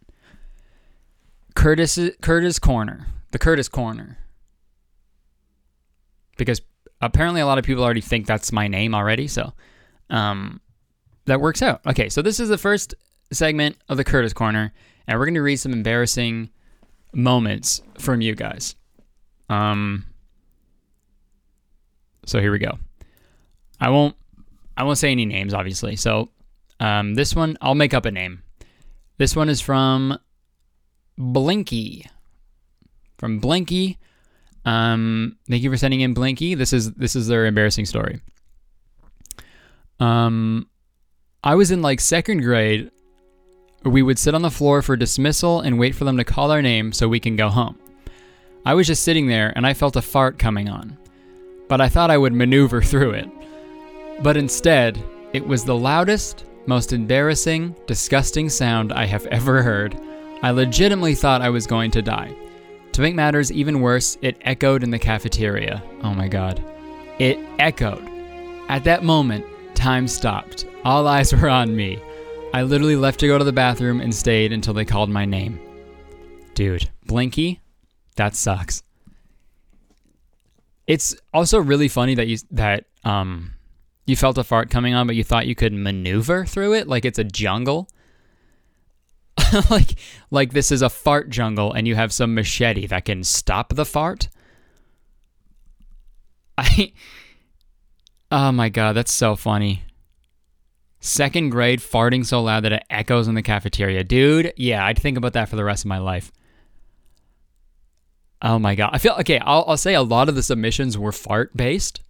Kurtis 1.55 2.17
Kurtis 2.21 2.61
Corner. 2.61 3.07
The 3.31 3.39
Kurtis 3.39 3.71
Corner. 3.71 4.19
Because 6.37 6.63
apparently 7.01 7.41
a 7.41 7.47
lot 7.47 7.59
of 7.59 7.65
people 7.65 7.85
already 7.85 8.01
think 8.01 8.27
that's 8.27 8.53
my 8.53 8.69
name 8.69 8.95
already, 8.95 9.29
so 9.29 9.53
um, 10.11 10.61
that 11.27 11.41
works 11.41 11.63
out. 11.63 11.85
Okay, 11.87 12.09
so 12.09 12.23
this 12.23 12.41
is 12.41 12.49
the 12.49 12.59
first 12.59 12.95
segment 13.33 13.77
of 13.89 13.97
the 13.97 14.05
Kurtis 14.05 14.35
Corner, 14.35 14.73
and 15.07 15.19
we're 15.19 15.27
going 15.27 15.35
to 15.35 15.43
read 15.43 15.57
some 15.57 15.73
embarrassing 15.73 16.51
moments 17.13 17.83
from 17.99 18.21
you 18.21 18.35
guys. 18.35 18.77
Um, 19.49 20.07
so 22.25 22.41
here 22.41 22.53
we 22.53 22.59
go. 22.59 22.79
I 23.81 23.91
won't 23.91 24.17
I 24.77 24.85
won't 24.85 24.99
say 24.99 25.11
any 25.11 25.27
names, 25.27 25.55
obviously. 25.55 25.97
So 25.97 26.31
um, 26.81 27.15
this 27.15 27.35
one 27.35 27.57
I'll 27.61 27.75
make 27.75 27.95
up 27.95 28.05
a 28.05 28.11
name. 28.11 28.43
This 29.17 29.35
one 29.35 29.49
is 29.49 29.61
from 29.61 30.19
Blinky. 31.17 32.07
From 33.19 33.41
Blinky. 33.41 33.99
Um, 34.65 35.37
thank 35.49 35.63
you 35.63 35.71
for 35.71 35.77
sending 35.77 36.01
in 36.01 36.15
Blinky. 36.15 36.55
This 36.55 36.73
is 36.73 36.93
this 36.95 37.17
is 37.17 37.27
their 37.27 37.47
embarrassing 37.47 37.87
story. 37.87 38.21
Um, 40.01 40.69
I 41.43 41.55
was 41.55 41.71
in 41.71 41.83
like 41.83 42.01
second 42.01 42.43
grade. 42.43 42.91
We 43.85 44.03
would 44.03 44.19
sit 44.19 44.35
on 44.35 44.43
the 44.43 44.51
floor 44.51 44.83
for 44.83 44.97
dismissal 44.97 45.61
and 45.61 45.79
wait 45.79 45.95
for 45.95 46.05
them 46.05 46.17
to 46.17 46.25
call 46.25 46.51
our 46.51 46.63
name 46.63 46.93
so 46.93 47.09
we 47.09 47.21
can 47.21 47.37
go 47.37 47.49
home. 47.49 47.79
I 48.65 48.75
was 48.75 48.87
just 48.87 49.05
sitting 49.05 49.29
there 49.29 49.53
and 49.57 49.67
I 49.67 49.75
felt 49.75 49.97
a 49.97 50.03
fart 50.03 50.39
coming 50.39 50.69
on, 50.69 50.99
but 51.69 51.81
I 51.81 51.89
thought 51.89 52.11
I 52.11 52.19
would 52.19 52.33
maneuver 52.33 52.83
through 52.83 53.13
it. 53.13 53.29
But 54.23 54.37
instead, 54.37 55.03
it 55.33 55.47
was 55.47 55.65
the 55.65 55.77
loudest, 55.77 56.45
most 56.67 56.93
embarrassing, 56.93 57.75
disgusting 57.87 58.49
sound 58.49 58.93
I 58.93 59.07
have 59.07 59.27
ever 59.27 59.63
heard. 59.63 59.99
I 60.43 60.51
legitimately 60.51 61.15
thought 61.15 61.41
I 61.41 61.51
was 61.51 61.67
going 61.67 61.91
to 61.93 62.03
die. 62.03 62.35
To 62.99 63.03
make 63.03 63.15
matters 63.15 63.53
even 63.53 63.81
worse, 63.81 64.19
it 64.23 64.39
echoed 64.41 64.83
in 64.83 64.91
the 64.91 64.99
cafeteria. 64.99 65.81
Oh 66.03 66.13
my 66.15 66.27
god. 66.27 66.61
It 67.21 67.39
echoed. 67.61 68.05
At 68.69 68.83
that 68.83 69.05
moment, 69.05 69.47
time 69.77 70.09
stopped. 70.09 70.67
All 70.83 71.07
eyes 71.07 71.33
were 71.37 71.49
on 71.49 71.77
me. 71.77 72.03
I 72.53 72.65
literally 72.65 72.97
left 72.97 73.21
to 73.21 73.29
go 73.29 73.39
to 73.39 73.45
the 73.45 73.53
bathroom 73.53 74.01
and 74.01 74.13
stayed 74.13 74.53
until 74.53 74.75
they 74.75 74.85
called 74.85 75.11
my 75.11 75.25
name. 75.25 75.61
Dude, 76.55 76.91
Blinky, 77.07 77.61
that 78.17 78.35
sucks. 78.35 78.83
It's 80.89 81.15
also 81.33 81.61
really 81.61 81.87
funny 81.87 82.17
that 82.17 82.27
you 82.27 82.39
that 82.51 82.87
um 83.05 83.53
you 84.07 84.17
felt 84.17 84.39
a 84.39 84.43
fart 84.43 84.71
coming 84.71 84.95
on, 84.95 85.07
but 85.07 85.15
you 85.15 85.23
thought 85.23 85.47
you 85.47 85.55
could 85.55 85.73
maneuver 85.73 86.45
through 86.47 86.75
it 86.75 86.89
like 86.89 87.05
it's 87.05 87.21
a 87.21 87.25
jungle. 87.25 87.89
like 89.71 89.95
like 90.31 90.53
this 90.53 90.73
is 90.73 90.83
a 90.83 90.91
fart 90.91 91.31
jungle 91.31 91.73
and 91.73 91.87
you 91.87 91.95
have 91.95 92.13
some 92.13 92.35
machete 92.35 92.87
that 92.87 93.05
can 93.05 93.25
stop 93.25 93.75
the 93.75 93.85
fart. 93.85 94.29
I 96.59 96.93
Oh 98.31 98.53
my 98.53 98.69
god, 98.69 98.95
that's 98.95 99.13
so 99.13 99.37
funny. 99.37 99.85
Second 101.01 101.51
grade 101.51 101.81
farting 101.81 102.27
so 102.27 102.43
loud 102.43 102.65
that 102.65 102.73
it 102.73 102.85
echoes 102.91 103.29
in 103.29 103.35
the 103.35 103.43
cafeteria. 103.43 104.03
Dude, 104.03 104.53
yeah, 104.57 104.85
I'd 104.85 104.99
think 104.99 105.17
about 105.17 105.33
that 105.35 105.49
for 105.49 105.57
the 105.57 105.65
rest 105.65 105.85
of 105.85 105.89
my 105.89 105.99
life. 105.99 106.33
Oh 108.43 108.59
my 108.59 108.75
god. 108.75 108.91
I 108.93 108.99
feel 108.99 109.15
okay, 109.21 109.39
I'll, 109.39 109.65
I'll 109.67 109.77
say 109.77 109.95
a 109.95 110.03
lot 110.03 110.29
of 110.29 110.35
the 110.35 110.43
submissions 110.43 110.99
were 110.99 111.13
fart 111.13 111.57
based. 111.57 112.03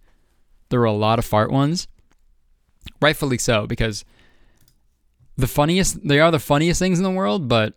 There 0.69 0.79
were 0.79 0.85
a 0.85 0.91
lot 0.91 1.19
of 1.19 1.25
fart 1.25 1.51
ones. 1.51 1.87
Rightfully 3.01 3.37
so, 3.37 3.67
because 3.67 4.03
the 5.39 5.47
funniest 5.47 6.05
they 6.05 6.19
are 6.19 6.31
the 6.31 6.39
funniest 6.39 6.79
things 6.79 6.99
in 6.99 7.03
the 7.03 7.11
world, 7.11 7.47
but 7.47 7.73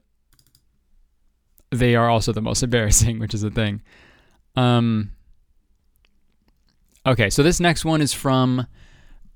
they 1.70 1.94
are 1.94 2.10
also 2.10 2.32
the 2.32 2.42
most 2.42 2.62
embarrassing, 2.62 3.18
which 3.18 3.34
is 3.34 3.42
the 3.42 3.50
thing. 3.50 3.82
Um 4.56 5.12
Okay, 7.04 7.30
so 7.30 7.42
this 7.42 7.60
next 7.60 7.84
one 7.84 8.00
is 8.00 8.12
from 8.12 8.66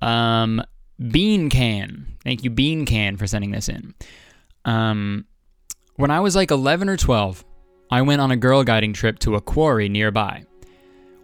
um 0.03 0.63
Bean 1.11 1.49
Can. 1.49 2.17
Thank 2.25 2.43
you, 2.43 2.51
Bean 2.51 2.85
Can, 2.85 3.17
for 3.17 3.27
sending 3.27 3.53
this 3.53 3.69
in. 3.69 3.95
Um 4.65 5.27
when 5.95 6.11
I 6.11 6.21
was 6.21 6.37
like 6.37 6.51
11 6.51 6.91
or 6.91 6.97
12, 6.97 7.45
I 7.91 8.03
went 8.03 8.21
on 8.21 8.31
a 8.31 8.37
girl 8.37 8.65
guiding 8.65 8.93
trip 8.93 9.19
to 9.21 9.37
a 9.37 9.41
quarry 9.41 9.89
nearby. 9.89 10.45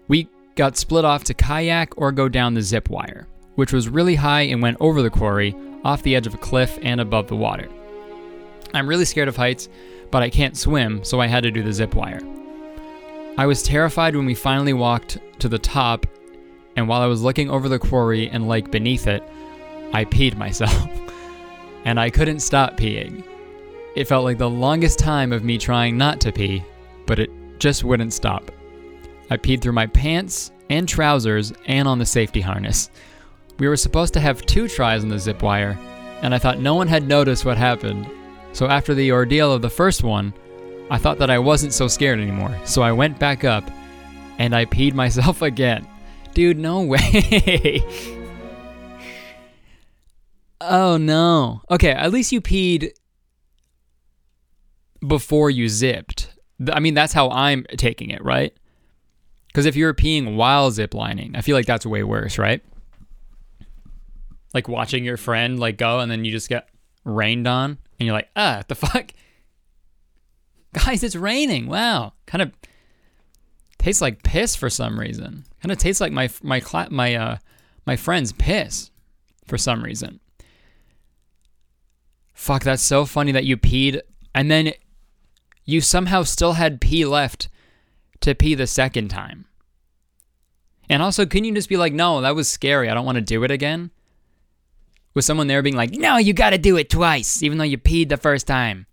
We 0.09 0.29
got 0.55 0.77
split 0.77 1.05
off 1.05 1.25
to 1.25 1.35
kayak 1.35 1.99
or 1.99 2.13
go 2.13 2.29
down 2.29 2.55
the 2.55 2.63
zip 2.63 2.89
wire, 2.89 3.27
which 3.57 3.73
was 3.73 3.89
really 3.89 4.15
high 4.15 4.43
and 4.43 4.63
went 4.63 4.79
over 4.81 5.03
the 5.03 5.11
quarry, 5.11 5.55
off 5.85 6.03
the 6.03 6.17
edge 6.17 6.27
of 6.27 6.35
a 6.35 6.39
cliff, 6.39 6.79
and 6.83 7.01
above 7.01 7.29
the 7.29 7.37
water. 7.37 7.69
I'm 8.75 8.89
really 8.89 9.05
scared 9.05 9.29
of 9.29 9.37
heights, 9.37 9.69
but 10.11 10.23
I 10.23 10.31
can't 10.31 10.57
swim, 10.57 11.05
so 11.05 11.21
I 11.21 11.27
had 11.27 11.43
to 11.43 11.51
do 11.51 11.63
the 11.63 11.73
zip 11.73 11.95
wire. 11.95 12.21
I 13.39 13.47
was 13.47 13.63
terrified 13.63 14.15
when 14.15 14.27
we 14.27 14.35
finally 14.35 14.73
walked 14.73 15.19
to 15.41 15.49
the 15.49 15.59
top, 15.59 16.07
and 16.77 16.89
while 16.89 17.01
I 17.01 17.07
was 17.07 17.23
looking 17.23 17.51
over 17.51 17.69
the 17.69 17.79
quarry 17.79 18.29
and 18.29 18.49
lake 18.49 18.71
beneath 18.71 19.07
it, 19.07 19.23
I 19.93 20.05
peed 20.05 20.37
myself. 20.37 20.89
and 21.85 21.99
I 21.99 22.11
couldn't 22.11 22.41
stop 22.41 22.77
peeing. 22.77 23.25
It 23.95 24.09
felt 24.09 24.25
like 24.25 24.39
the 24.39 24.49
longest 24.49 24.99
time 24.99 25.33
of 25.33 25.45
me 25.45 25.59
trying 25.59 25.99
not 25.99 26.21
to 26.21 26.33
pee, 26.33 26.63
but 27.07 27.19
it 27.19 27.31
just 27.59 27.85
wouldn't 27.85 28.13
stop. 28.13 28.51
I 29.31 29.37
peed 29.37 29.61
through 29.61 29.73
my 29.73 29.87
pants 29.87 30.53
and 30.71 30.89
trousers 30.89 31.53
and 31.67 31.87
on 31.87 31.99
the 31.99 32.07
safety 32.07 32.41
harness. 32.41 32.91
We 33.63 33.69
were 33.69 33.77
supposed 33.77 34.13
to 34.15 34.21
have 34.21 34.45
two 34.45 34.67
tries 34.67 35.05
on 35.05 35.09
the 35.09 35.21
zip 35.21 35.41
wire, 35.41 35.79
and 36.21 36.35
I 36.35 36.39
thought 36.39 36.59
no 36.59 36.75
one 36.75 36.89
had 36.89 37.07
noticed 37.07 37.45
what 37.45 37.57
happened. 37.57 38.11
So 38.53 38.67
after 38.67 38.93
the 38.93 39.13
ordeal 39.13 39.53
of 39.53 39.63
the 39.63 39.71
first 39.71 40.03
one, 40.03 40.35
I 40.91 40.99
thought 40.99 41.19
that 41.19 41.31
I 41.31 41.39
wasn't 41.39 41.73
so 41.73 41.87
scared 41.87 42.19
anymore. 42.19 42.59
So 42.65 42.83
I 42.83 42.91
went 42.91 43.21
back 43.21 43.45
up 43.45 43.63
and 44.41 44.53
I 44.53 44.65
peed 44.65 44.95
myself 45.05 45.43
again. 45.43 45.87
Dude, 46.35 46.59
no 46.59 46.81
way. 46.83 47.85
oh 50.61 50.97
no. 50.97 51.63
Okay, 51.71 51.93
at 51.93 52.11
least 52.11 52.33
you 52.33 52.41
peed 52.41 52.91
before 55.07 55.51
you 55.51 55.69
zipped. 55.69 56.35
I 56.73 56.81
mean, 56.81 56.95
that's 56.95 57.13
how 57.13 57.31
I'm 57.31 57.65
taking 57.77 58.11
it, 58.11 58.25
right? 58.25 58.53
Because 59.47 59.67
if 59.67 59.77
you're 59.77 59.95
peeing 59.95 60.35
while 60.35 60.73
ziplining, 60.73 61.37
I 61.37 61.43
feel 61.43 61.55
like 61.55 61.67
that's 61.67 61.87
way 61.87 62.03
worse, 62.03 62.39
right? 62.39 62.61
Like 64.55 64.69
watching 64.69 65.05
your 65.05 65.17
friend 65.17 65.59
like 65.59 65.79
go 65.79 66.01
and 66.01 66.11
then 66.11 66.25
you 66.25 66.31
just 66.33 66.49
get 66.49 66.69
rained 67.05 67.47
on 67.47 67.79
and 67.99 68.07
you're 68.07 68.15
like, 68.15 68.29
ah, 68.37 68.63
the 68.69 68.75
fuck? 68.77 69.13
Guys, 70.75 71.03
it's 71.03 71.17
raining. 71.17 71.67
Wow. 71.67 72.13
Kind 72.27 72.43
of 72.43 72.53
tastes 73.79 74.03
like 74.03 74.23
piss 74.23 74.57
for 74.57 74.71
some 74.71 74.99
reason. 74.99 75.45
Kind 75.63 75.73
of 75.73 75.79
tastes 75.79 76.01
like 76.01 76.13
my 76.13 76.31
my 76.43 76.61
cla- 76.61 76.91
my 76.91 77.15
uh 77.15 77.37
my 77.87 77.97
friend's 77.97 78.33
piss 78.33 78.91
for 79.47 79.59
some 79.59 79.83
reason. 79.83 80.21
Fuck, 82.33 82.65
that's 82.65 82.83
so 82.83 83.05
funny 83.05 83.33
that 83.33 83.45
you 83.45 83.57
peed 83.57 84.01
and 84.35 84.51
then 84.51 84.73
you 85.65 85.81
somehow 85.81 86.23
still 86.23 86.55
had 86.55 86.81
pee 86.81 87.05
left 87.05 87.49
to 88.21 88.35
pee 88.35 88.55
the 88.55 88.67
second 88.67 89.09
time. 89.09 89.47
And 90.89 91.03
also, 91.03 91.25
couldn't 91.25 91.45
you 91.45 91.55
just 91.55 91.69
be 91.69 91.77
like, 91.77 91.93
no, 91.93 92.21
that 92.21 92.35
was 92.35 92.49
scary. 92.49 92.89
I 92.91 92.95
don't 92.95 93.07
want 93.07 93.17
to 93.17 93.23
do 93.23 93.45
it 93.45 93.51
again? 93.51 93.91
With 95.15 95.25
someone 95.25 95.47
there 95.47 95.63
being 95.63 95.77
like, 95.77 95.93
no, 95.93 96.17
you 96.17 96.33
got 96.33 96.51
to 96.51 96.59
do 96.59 96.77
it 96.77 96.89
twice, 96.89 97.43
even 97.43 97.59
though 97.59 97.65
you 97.65 97.79
peed 97.79 98.09
the 98.09 98.17
first 98.17 98.47
time. 98.47 98.87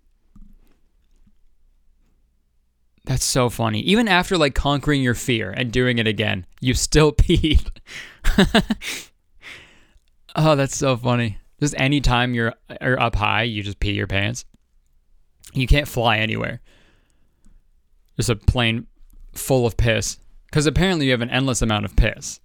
That's 3.06 3.26
so 3.26 3.50
funny. 3.50 3.80
Even 3.82 4.08
after 4.08 4.38
like 4.38 4.54
conquering 4.54 5.02
your 5.02 5.16
fear 5.16 5.50
and 5.50 5.72
doing 5.72 5.98
it 5.98 6.08
again, 6.08 6.46
you 6.60 6.74
still 6.74 7.12
peed. 7.14 7.68
oh, 10.36 10.56
that's 10.56 10.78
so 10.78 10.96
funny. 10.98 11.38
Just 11.60 11.74
anytime 11.78 12.34
you're, 12.34 12.54
you're 12.82 13.00
up 13.00 13.16
high, 13.16 13.44
you 13.44 13.64
just 13.64 13.80
pee 13.80 13.94
your 13.94 14.08
pants. 14.08 14.46
You 15.54 15.68
can't 15.68 15.88
fly 15.88 16.18
anywhere. 16.18 16.62
Just 18.18 18.30
a 18.30 18.36
plane 18.36 18.88
full 19.34 19.66
of 19.66 19.78
piss. 19.78 20.20
Because 20.46 20.66
apparently 20.66 21.06
you 21.06 21.12
have 21.12 21.22
an 21.22 21.30
endless 21.30 21.62
amount 21.62 21.86
of 21.86 21.96
piss. 21.96 22.40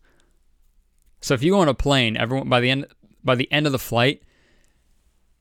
So 1.21 1.35
if 1.35 1.43
you 1.43 1.53
go 1.53 1.61
on 1.61 1.69
a 1.69 1.75
plane, 1.75 2.17
everyone 2.17 2.49
by 2.49 2.61
the 2.61 2.71
end 2.71 2.87
by 3.25 3.35
the 3.35 3.51
end 3.53 3.67
of 3.67 3.73
the 3.73 3.79
flight, 3.79 4.23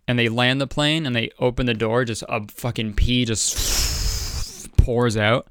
and 0.08 0.18
they 0.18 0.30
land 0.30 0.60
the 0.62 0.68
plane 0.68 1.06
and 1.06 1.16
they 1.16 1.32
open 1.40 1.66
the 1.66 1.74
door, 1.74 2.06
just 2.06 2.24
a 2.28 2.46
fucking 2.48 2.94
pee 2.94 3.26
just 3.26 4.70
pours 4.78 5.18
out. 5.18 5.48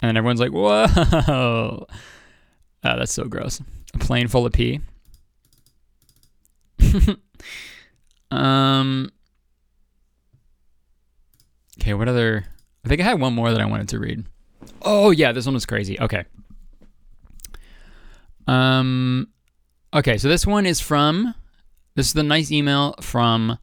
And 0.00 0.18
everyone's 0.18 0.40
like, 0.40 0.52
whoa. 0.52 1.86
Ah, 2.84 2.96
that's 2.96 3.12
so 3.12 3.26
gross. 3.26 3.60
A 3.94 3.98
plane 3.98 4.26
full 4.26 4.44
of 4.44 4.52
pee. 4.52 4.80
um 8.32 9.08
Okay, 11.80 11.94
what 11.94 12.08
other? 12.08 12.44
I 12.84 12.88
think 12.88 13.00
I 13.00 13.04
had 13.04 13.20
one 13.20 13.34
more 13.34 13.52
that 13.52 13.60
I 13.60 13.66
wanted 13.66 13.88
to 13.90 14.00
read. 14.00 14.24
Oh 14.82 15.12
yeah, 15.12 15.30
this 15.30 15.46
one 15.46 15.54
was 15.54 15.64
crazy. 15.64 15.98
Okay. 16.00 16.24
Um. 18.46 19.28
Okay, 19.94 20.18
so 20.18 20.28
this 20.28 20.46
one 20.46 20.66
is 20.66 20.80
from. 20.80 21.34
This 21.94 22.06
is 22.06 22.12
the 22.14 22.22
nice 22.22 22.50
email 22.50 22.94
from. 23.00 23.58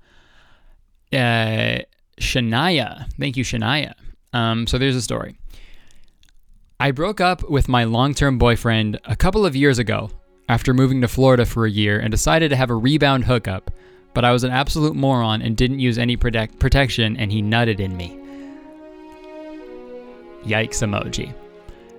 Uh, 1.12 1.80
Shania. 2.20 3.12
Thank 3.20 3.38
you, 3.38 3.44
Shania. 3.44 3.94
Um. 4.34 4.68
So 4.68 4.78
there's 4.78 4.96
a 4.96 5.02
story. 5.02 5.36
I 6.80 6.92
broke 6.92 7.20
up 7.20 7.50
with 7.50 7.68
my 7.68 7.84
long-term 7.84 8.38
boyfriend 8.38 9.02
a 9.04 9.16
couple 9.16 9.46
of 9.46 9.54
years 9.54 9.80
ago 9.80 10.12
after 10.48 10.74
moving 10.74 11.02
to 11.02 11.10
Florida 11.10 11.46
for 11.46 11.66
a 11.66 11.70
year 11.70 12.00
and 12.00 12.10
decided 12.10 12.50
to 12.50 12.56
have 12.56 12.70
a 12.70 12.76
rebound 12.76 13.26
hookup, 13.26 13.70
but 14.14 14.24
I 14.24 14.32
was 14.32 14.46
an 14.46 14.52
absolute 14.52 14.96
moron 14.96 15.42
and 15.42 15.58
didn't 15.58 15.80
use 15.80 15.98
any 15.98 16.16
protect- 16.16 16.58
protection 16.58 17.18
and 17.18 17.34
he 17.34 17.44
nutted 17.44 17.82
in 17.82 17.98
me. 17.98 18.18
Yikes 20.44 20.82
emoji. 20.82 21.34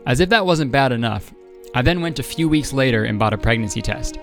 As 0.07 0.21
if 0.21 0.31
that 0.31 0.47
wasn't 0.47 0.73
bad 0.73 0.93
enough, 0.93 1.33
I 1.75 1.83
then 1.83 2.01
went 2.01 2.19
a 2.19 2.25
few 2.25 2.49
weeks 2.49 2.73
later 2.73 3.05
and 3.05 3.19
bought 3.19 3.33
a 3.33 3.39
pregnancy 3.39 3.81
test. 3.81 4.19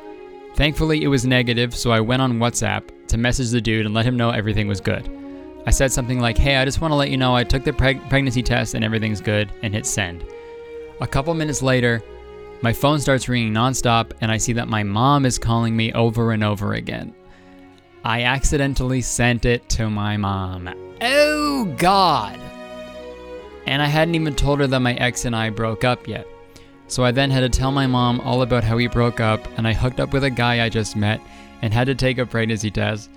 Thankfully, 0.56 1.04
it 1.04 1.08
was 1.08 1.26
negative, 1.26 1.76
so 1.76 1.91
I 1.91 2.00
went 2.00 2.22
on 2.22 2.39
WhatsApp 2.39 2.89
to 3.08 3.18
message 3.18 3.52
the 3.52 3.62
dude 3.62 3.86
and 3.86 3.95
let 3.95 4.06
him 4.06 4.18
know 4.18 4.32
everything 4.32 4.68
was 4.68 4.82
good. 4.82 5.10
I 5.66 5.70
said 5.70 5.91
something 5.91 6.20
like, 6.20 6.38
Hey, 6.38 6.58
I 6.58 6.66
just 6.66 6.82
want 6.82 6.91
to 6.91 6.95
let 6.95 7.10
you 7.10 7.18
know 7.18 7.36
I 7.36 7.43
took 7.43 7.64
the 7.64 7.72
preg- 7.72 8.10
pregnancy 8.10 8.41
test 8.41 8.74
and 8.74 8.84
everything's 8.84 9.22
good, 9.22 9.52
and 9.62 9.74
hit 9.74 9.86
send. 9.86 10.26
A 11.00 11.08
couple 11.08 11.34
minutes 11.34 11.62
later, 11.62 12.02
my 12.62 12.74
phone 12.74 13.00
starts 13.00 13.30
ringing 13.30 13.54
nonstop, 13.54 14.14
and 14.20 14.32
I 14.32 14.38
see 14.38 14.54
that 14.54 14.68
my 14.68 14.82
mom 14.84 15.26
is 15.26 15.38
calling 15.38 15.76
me 15.78 15.93
over 15.93 16.32
and 16.32 16.43
over 16.43 16.74
again. 16.74 17.14
I 18.04 18.24
accidentally 18.24 19.02
sent 19.02 19.45
it 19.45 19.70
to 19.70 19.89
my 19.89 20.18
mom. 20.18 20.74
Oh, 21.02 21.66
God! 21.78 22.39
And 23.68 23.82
I 23.82 23.86
hadn't 23.86 24.16
even 24.16 24.34
told 24.34 24.60
her 24.60 24.68
that 24.68 24.80
my 24.80 24.95
ex 24.95 25.26
and 25.26 25.36
I 25.36 25.50
broke 25.50 25.84
up 25.84 26.08
yet. 26.08 26.28
So 26.88 27.03
I 27.03 27.11
then 27.11 27.29
had 27.29 27.41
to 27.41 27.49
tell 27.49 27.71
my 27.71 27.85
mom 27.85 28.21
all 28.21 28.41
about 28.41 28.63
how 28.63 28.77
we 28.77 28.88
broke 28.88 29.19
up, 29.19 29.45
and 29.57 29.67
I 29.67 29.73
hooked 29.73 29.99
up 29.99 30.13
with 30.13 30.23
a 30.23 30.29
guy 30.29 30.63
I 30.63 30.69
just 30.69 30.95
met 30.95 31.19
and 31.61 31.73
had 31.73 31.88
to 31.88 31.95
take 31.95 32.17
a 32.17 32.25
pregnancy 32.25 32.71
test. 32.71 33.09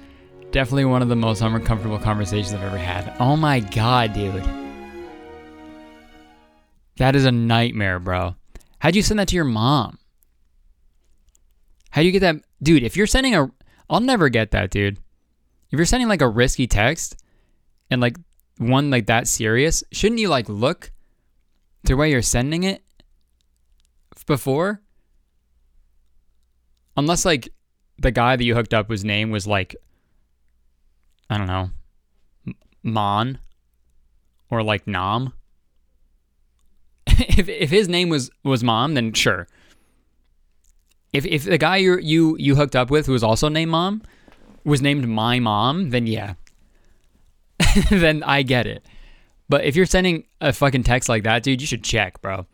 Definitely 0.50 0.86
one 0.86 1.02
of 1.02 1.08
the 1.08 1.16
most 1.16 1.40
uncomfortable 1.40 1.98
conversations 1.98 2.52
I've 2.52 2.62
ever 2.62 2.76
had. 2.76 3.14
Oh 3.20 3.36
my 3.36 3.60
god, 3.60 4.12
dude. 4.12 4.42
That 6.96 7.14
is 7.14 7.24
a 7.24 7.30
nightmare, 7.30 8.00
bro. 8.00 8.34
How'd 8.80 8.96
you 8.96 9.02
send 9.02 9.20
that 9.20 9.28
to 9.28 9.36
your 9.36 9.44
mom? 9.44 9.98
How 11.90 12.02
do 12.02 12.06
you 12.06 12.12
get 12.12 12.20
that? 12.20 12.36
Dude, 12.62 12.82
if 12.82 12.96
you're 12.96 13.06
sending 13.06 13.34
a. 13.34 13.50
I'll 13.88 14.00
never 14.00 14.28
get 14.28 14.50
that, 14.50 14.70
dude. 14.70 14.98
If 15.70 15.78
you're 15.78 15.86
sending 15.86 16.08
like 16.08 16.22
a 16.22 16.28
risky 16.28 16.66
text 16.66 17.22
and 17.90 18.00
like 18.00 18.16
one 18.58 18.90
like 18.90 19.06
that 19.06 19.28
serious, 19.28 19.84
shouldn't 19.92 20.20
you 20.20 20.28
like 20.28 20.48
look 20.48 20.90
to 21.86 21.94
where 21.94 22.06
you're 22.06 22.22
sending 22.22 22.64
it 22.64 22.82
before? 24.24 24.80
Unless 26.96 27.24
like 27.24 27.52
the 27.98 28.10
guy 28.10 28.36
that 28.36 28.44
you 28.44 28.54
hooked 28.54 28.74
up 28.74 28.88
whose 28.88 29.04
name 29.04 29.30
was 29.30 29.46
like 29.46 29.76
I 31.28 31.38
don't 31.38 31.46
know, 31.46 31.70
Mon 32.82 33.38
or 34.50 34.62
like 34.62 34.86
Nam. 34.86 35.32
if 37.06 37.48
if 37.48 37.70
his 37.70 37.88
name 37.88 38.08
was 38.08 38.30
was 38.42 38.64
Mom, 38.64 38.94
then 38.94 39.12
sure. 39.12 39.46
If 41.12 41.24
if 41.26 41.44
the 41.44 41.58
guy 41.58 41.76
you 41.76 41.98
you 41.98 42.36
you 42.38 42.56
hooked 42.56 42.76
up 42.76 42.90
with 42.90 43.06
who 43.06 43.12
was 43.12 43.22
also 43.22 43.48
named 43.48 43.70
Mom 43.70 44.02
was 44.64 44.82
named 44.82 45.08
my 45.08 45.38
mom, 45.38 45.90
then 45.90 46.06
yeah. 46.06 46.34
then 47.90 48.22
I 48.22 48.42
get 48.42 48.66
it. 48.66 48.84
But 49.48 49.64
if 49.64 49.76
you're 49.76 49.86
sending 49.86 50.24
a 50.40 50.52
fucking 50.52 50.84
text 50.84 51.08
like 51.08 51.24
that, 51.24 51.42
dude, 51.42 51.60
you 51.60 51.66
should 51.66 51.82
check, 51.82 52.20
bro. 52.22 52.46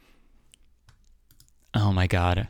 Oh 1.77 1.93
my 1.93 2.07
god. 2.07 2.49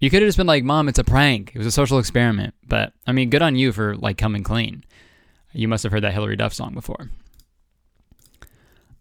You 0.00 0.10
could 0.10 0.22
have 0.22 0.28
just 0.28 0.38
been 0.38 0.46
like, 0.46 0.64
"Mom, 0.64 0.88
it's 0.88 0.98
a 0.98 1.04
prank. 1.04 1.52
It 1.54 1.58
was 1.58 1.66
a 1.66 1.72
social 1.72 1.98
experiment." 1.98 2.54
But 2.66 2.92
I 3.06 3.12
mean, 3.12 3.30
good 3.30 3.42
on 3.42 3.56
you 3.56 3.72
for 3.72 3.96
like 3.96 4.16
coming 4.16 4.42
clean. 4.42 4.84
You 5.52 5.68
must 5.68 5.82
have 5.82 5.92
heard 5.92 6.02
that 6.04 6.14
Hilary 6.14 6.36
Duff 6.36 6.54
song 6.54 6.72
before. 6.72 7.10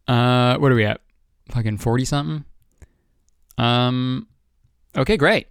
Uh, 0.07 0.57
what 0.57 0.71
are 0.71 0.75
we 0.75 0.85
at? 0.85 1.01
Fucking 1.51 1.77
forty 1.77 2.03
something. 2.03 2.45
Um, 3.57 4.27
okay, 4.95 5.17
great. 5.17 5.47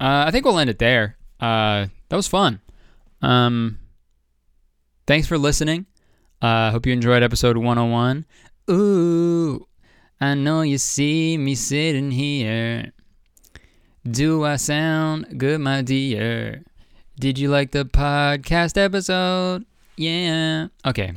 Uh, 0.00 0.24
I 0.26 0.30
think 0.30 0.44
we'll 0.44 0.58
end 0.58 0.70
it 0.70 0.78
there. 0.78 1.16
Uh, 1.40 1.86
that 2.08 2.16
was 2.16 2.28
fun. 2.28 2.60
Um, 3.20 3.78
thanks 5.06 5.26
for 5.26 5.38
listening. 5.38 5.86
Uh, 6.40 6.70
hope 6.70 6.86
you 6.86 6.92
enjoyed 6.92 7.22
episode 7.22 7.56
101. 7.56 8.24
Ooh, 8.70 9.66
I 10.20 10.34
know 10.34 10.62
you 10.62 10.78
see 10.78 11.38
me 11.38 11.54
sitting 11.54 12.10
here. 12.10 12.92
Do 14.08 14.44
I 14.44 14.56
sound 14.56 15.38
good, 15.38 15.60
my 15.60 15.82
dear? 15.82 16.64
Did 17.20 17.38
you 17.38 17.50
like 17.50 17.70
the 17.70 17.84
podcast 17.84 18.76
episode? 18.76 19.64
Yeah. 19.96 20.68
Okay. 20.84 21.12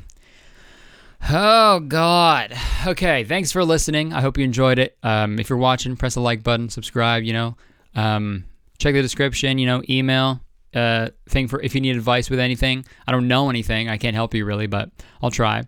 Oh 1.29 1.79
God. 1.79 2.53
Okay. 2.85 3.23
Thanks 3.23 3.51
for 3.51 3.63
listening. 3.63 4.13
I 4.13 4.21
hope 4.21 4.37
you 4.37 4.43
enjoyed 4.43 4.77
it. 4.77 4.97
Um, 5.01 5.39
if 5.39 5.49
you're 5.49 5.57
watching, 5.57 5.95
press 5.95 6.13
the 6.13 6.21
like 6.21 6.43
button, 6.43 6.69
subscribe. 6.69 7.23
You 7.23 7.33
know, 7.33 7.57
um, 7.95 8.45
check 8.77 8.93
the 8.93 9.01
description. 9.01 9.57
You 9.57 9.65
know, 9.65 9.83
email. 9.89 10.41
Uh, 10.73 11.09
thing 11.27 11.47
for 11.47 11.61
if 11.61 11.75
you 11.75 11.81
need 11.81 11.97
advice 11.97 12.29
with 12.29 12.39
anything. 12.39 12.85
I 13.07 13.11
don't 13.11 13.27
know 13.27 13.49
anything. 13.49 13.89
I 13.89 13.97
can't 13.97 14.15
help 14.15 14.33
you 14.35 14.45
really, 14.45 14.67
but 14.67 14.89
I'll 15.21 15.31
try. 15.31 15.63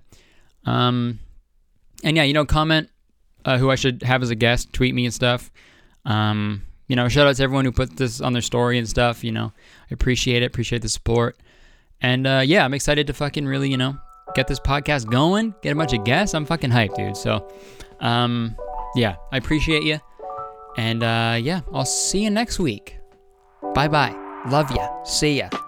Um, 0.65 1.19
and 2.03 2.15
yeah, 2.15 2.23
you 2.23 2.33
know, 2.33 2.45
comment 2.45 2.89
uh, 3.45 3.57
who 3.57 3.69
I 3.69 3.75
should 3.75 4.03
have 4.03 4.21
as 4.23 4.29
a 4.29 4.35
guest. 4.35 4.73
Tweet 4.73 4.93
me 4.93 5.05
and 5.05 5.13
stuff. 5.13 5.51
Um, 6.05 6.63
you 6.87 6.95
know, 6.95 7.07
shout 7.07 7.27
out 7.27 7.35
to 7.37 7.43
everyone 7.43 7.65
who 7.65 7.71
put 7.71 7.95
this 7.95 8.21
on 8.21 8.33
their 8.33 8.41
story 8.41 8.77
and 8.77 8.87
stuff. 8.87 9.23
You 9.23 9.31
know, 9.31 9.51
I 9.89 9.93
appreciate 9.93 10.43
it. 10.43 10.45
Appreciate 10.45 10.81
the 10.81 10.89
support. 10.89 11.37
And 12.01 12.27
uh, 12.27 12.41
yeah, 12.43 12.65
I'm 12.65 12.73
excited 12.73 13.07
to 13.07 13.13
fucking 13.13 13.45
really, 13.45 13.69
you 13.69 13.77
know, 13.77 13.97
get 14.35 14.47
this 14.47 14.59
podcast 14.59 15.09
going, 15.09 15.55
get 15.61 15.71
a 15.71 15.75
bunch 15.75 15.93
of 15.93 16.03
guests. 16.03 16.35
I'm 16.35 16.45
fucking 16.45 16.69
hyped, 16.69 16.95
dude. 16.95 17.15
So, 17.15 17.49
um, 18.01 18.55
yeah, 18.95 19.15
I 19.31 19.37
appreciate 19.37 19.83
you. 19.83 19.99
And 20.77 21.03
uh, 21.03 21.37
yeah, 21.41 21.61
I'll 21.71 21.85
see 21.85 22.23
you 22.23 22.29
next 22.29 22.59
week. 22.59 22.97
Bye 23.73 23.87
bye. 23.87 24.15
Love 24.47 24.71
ya. 24.71 25.03
See 25.03 25.37
ya. 25.39 25.62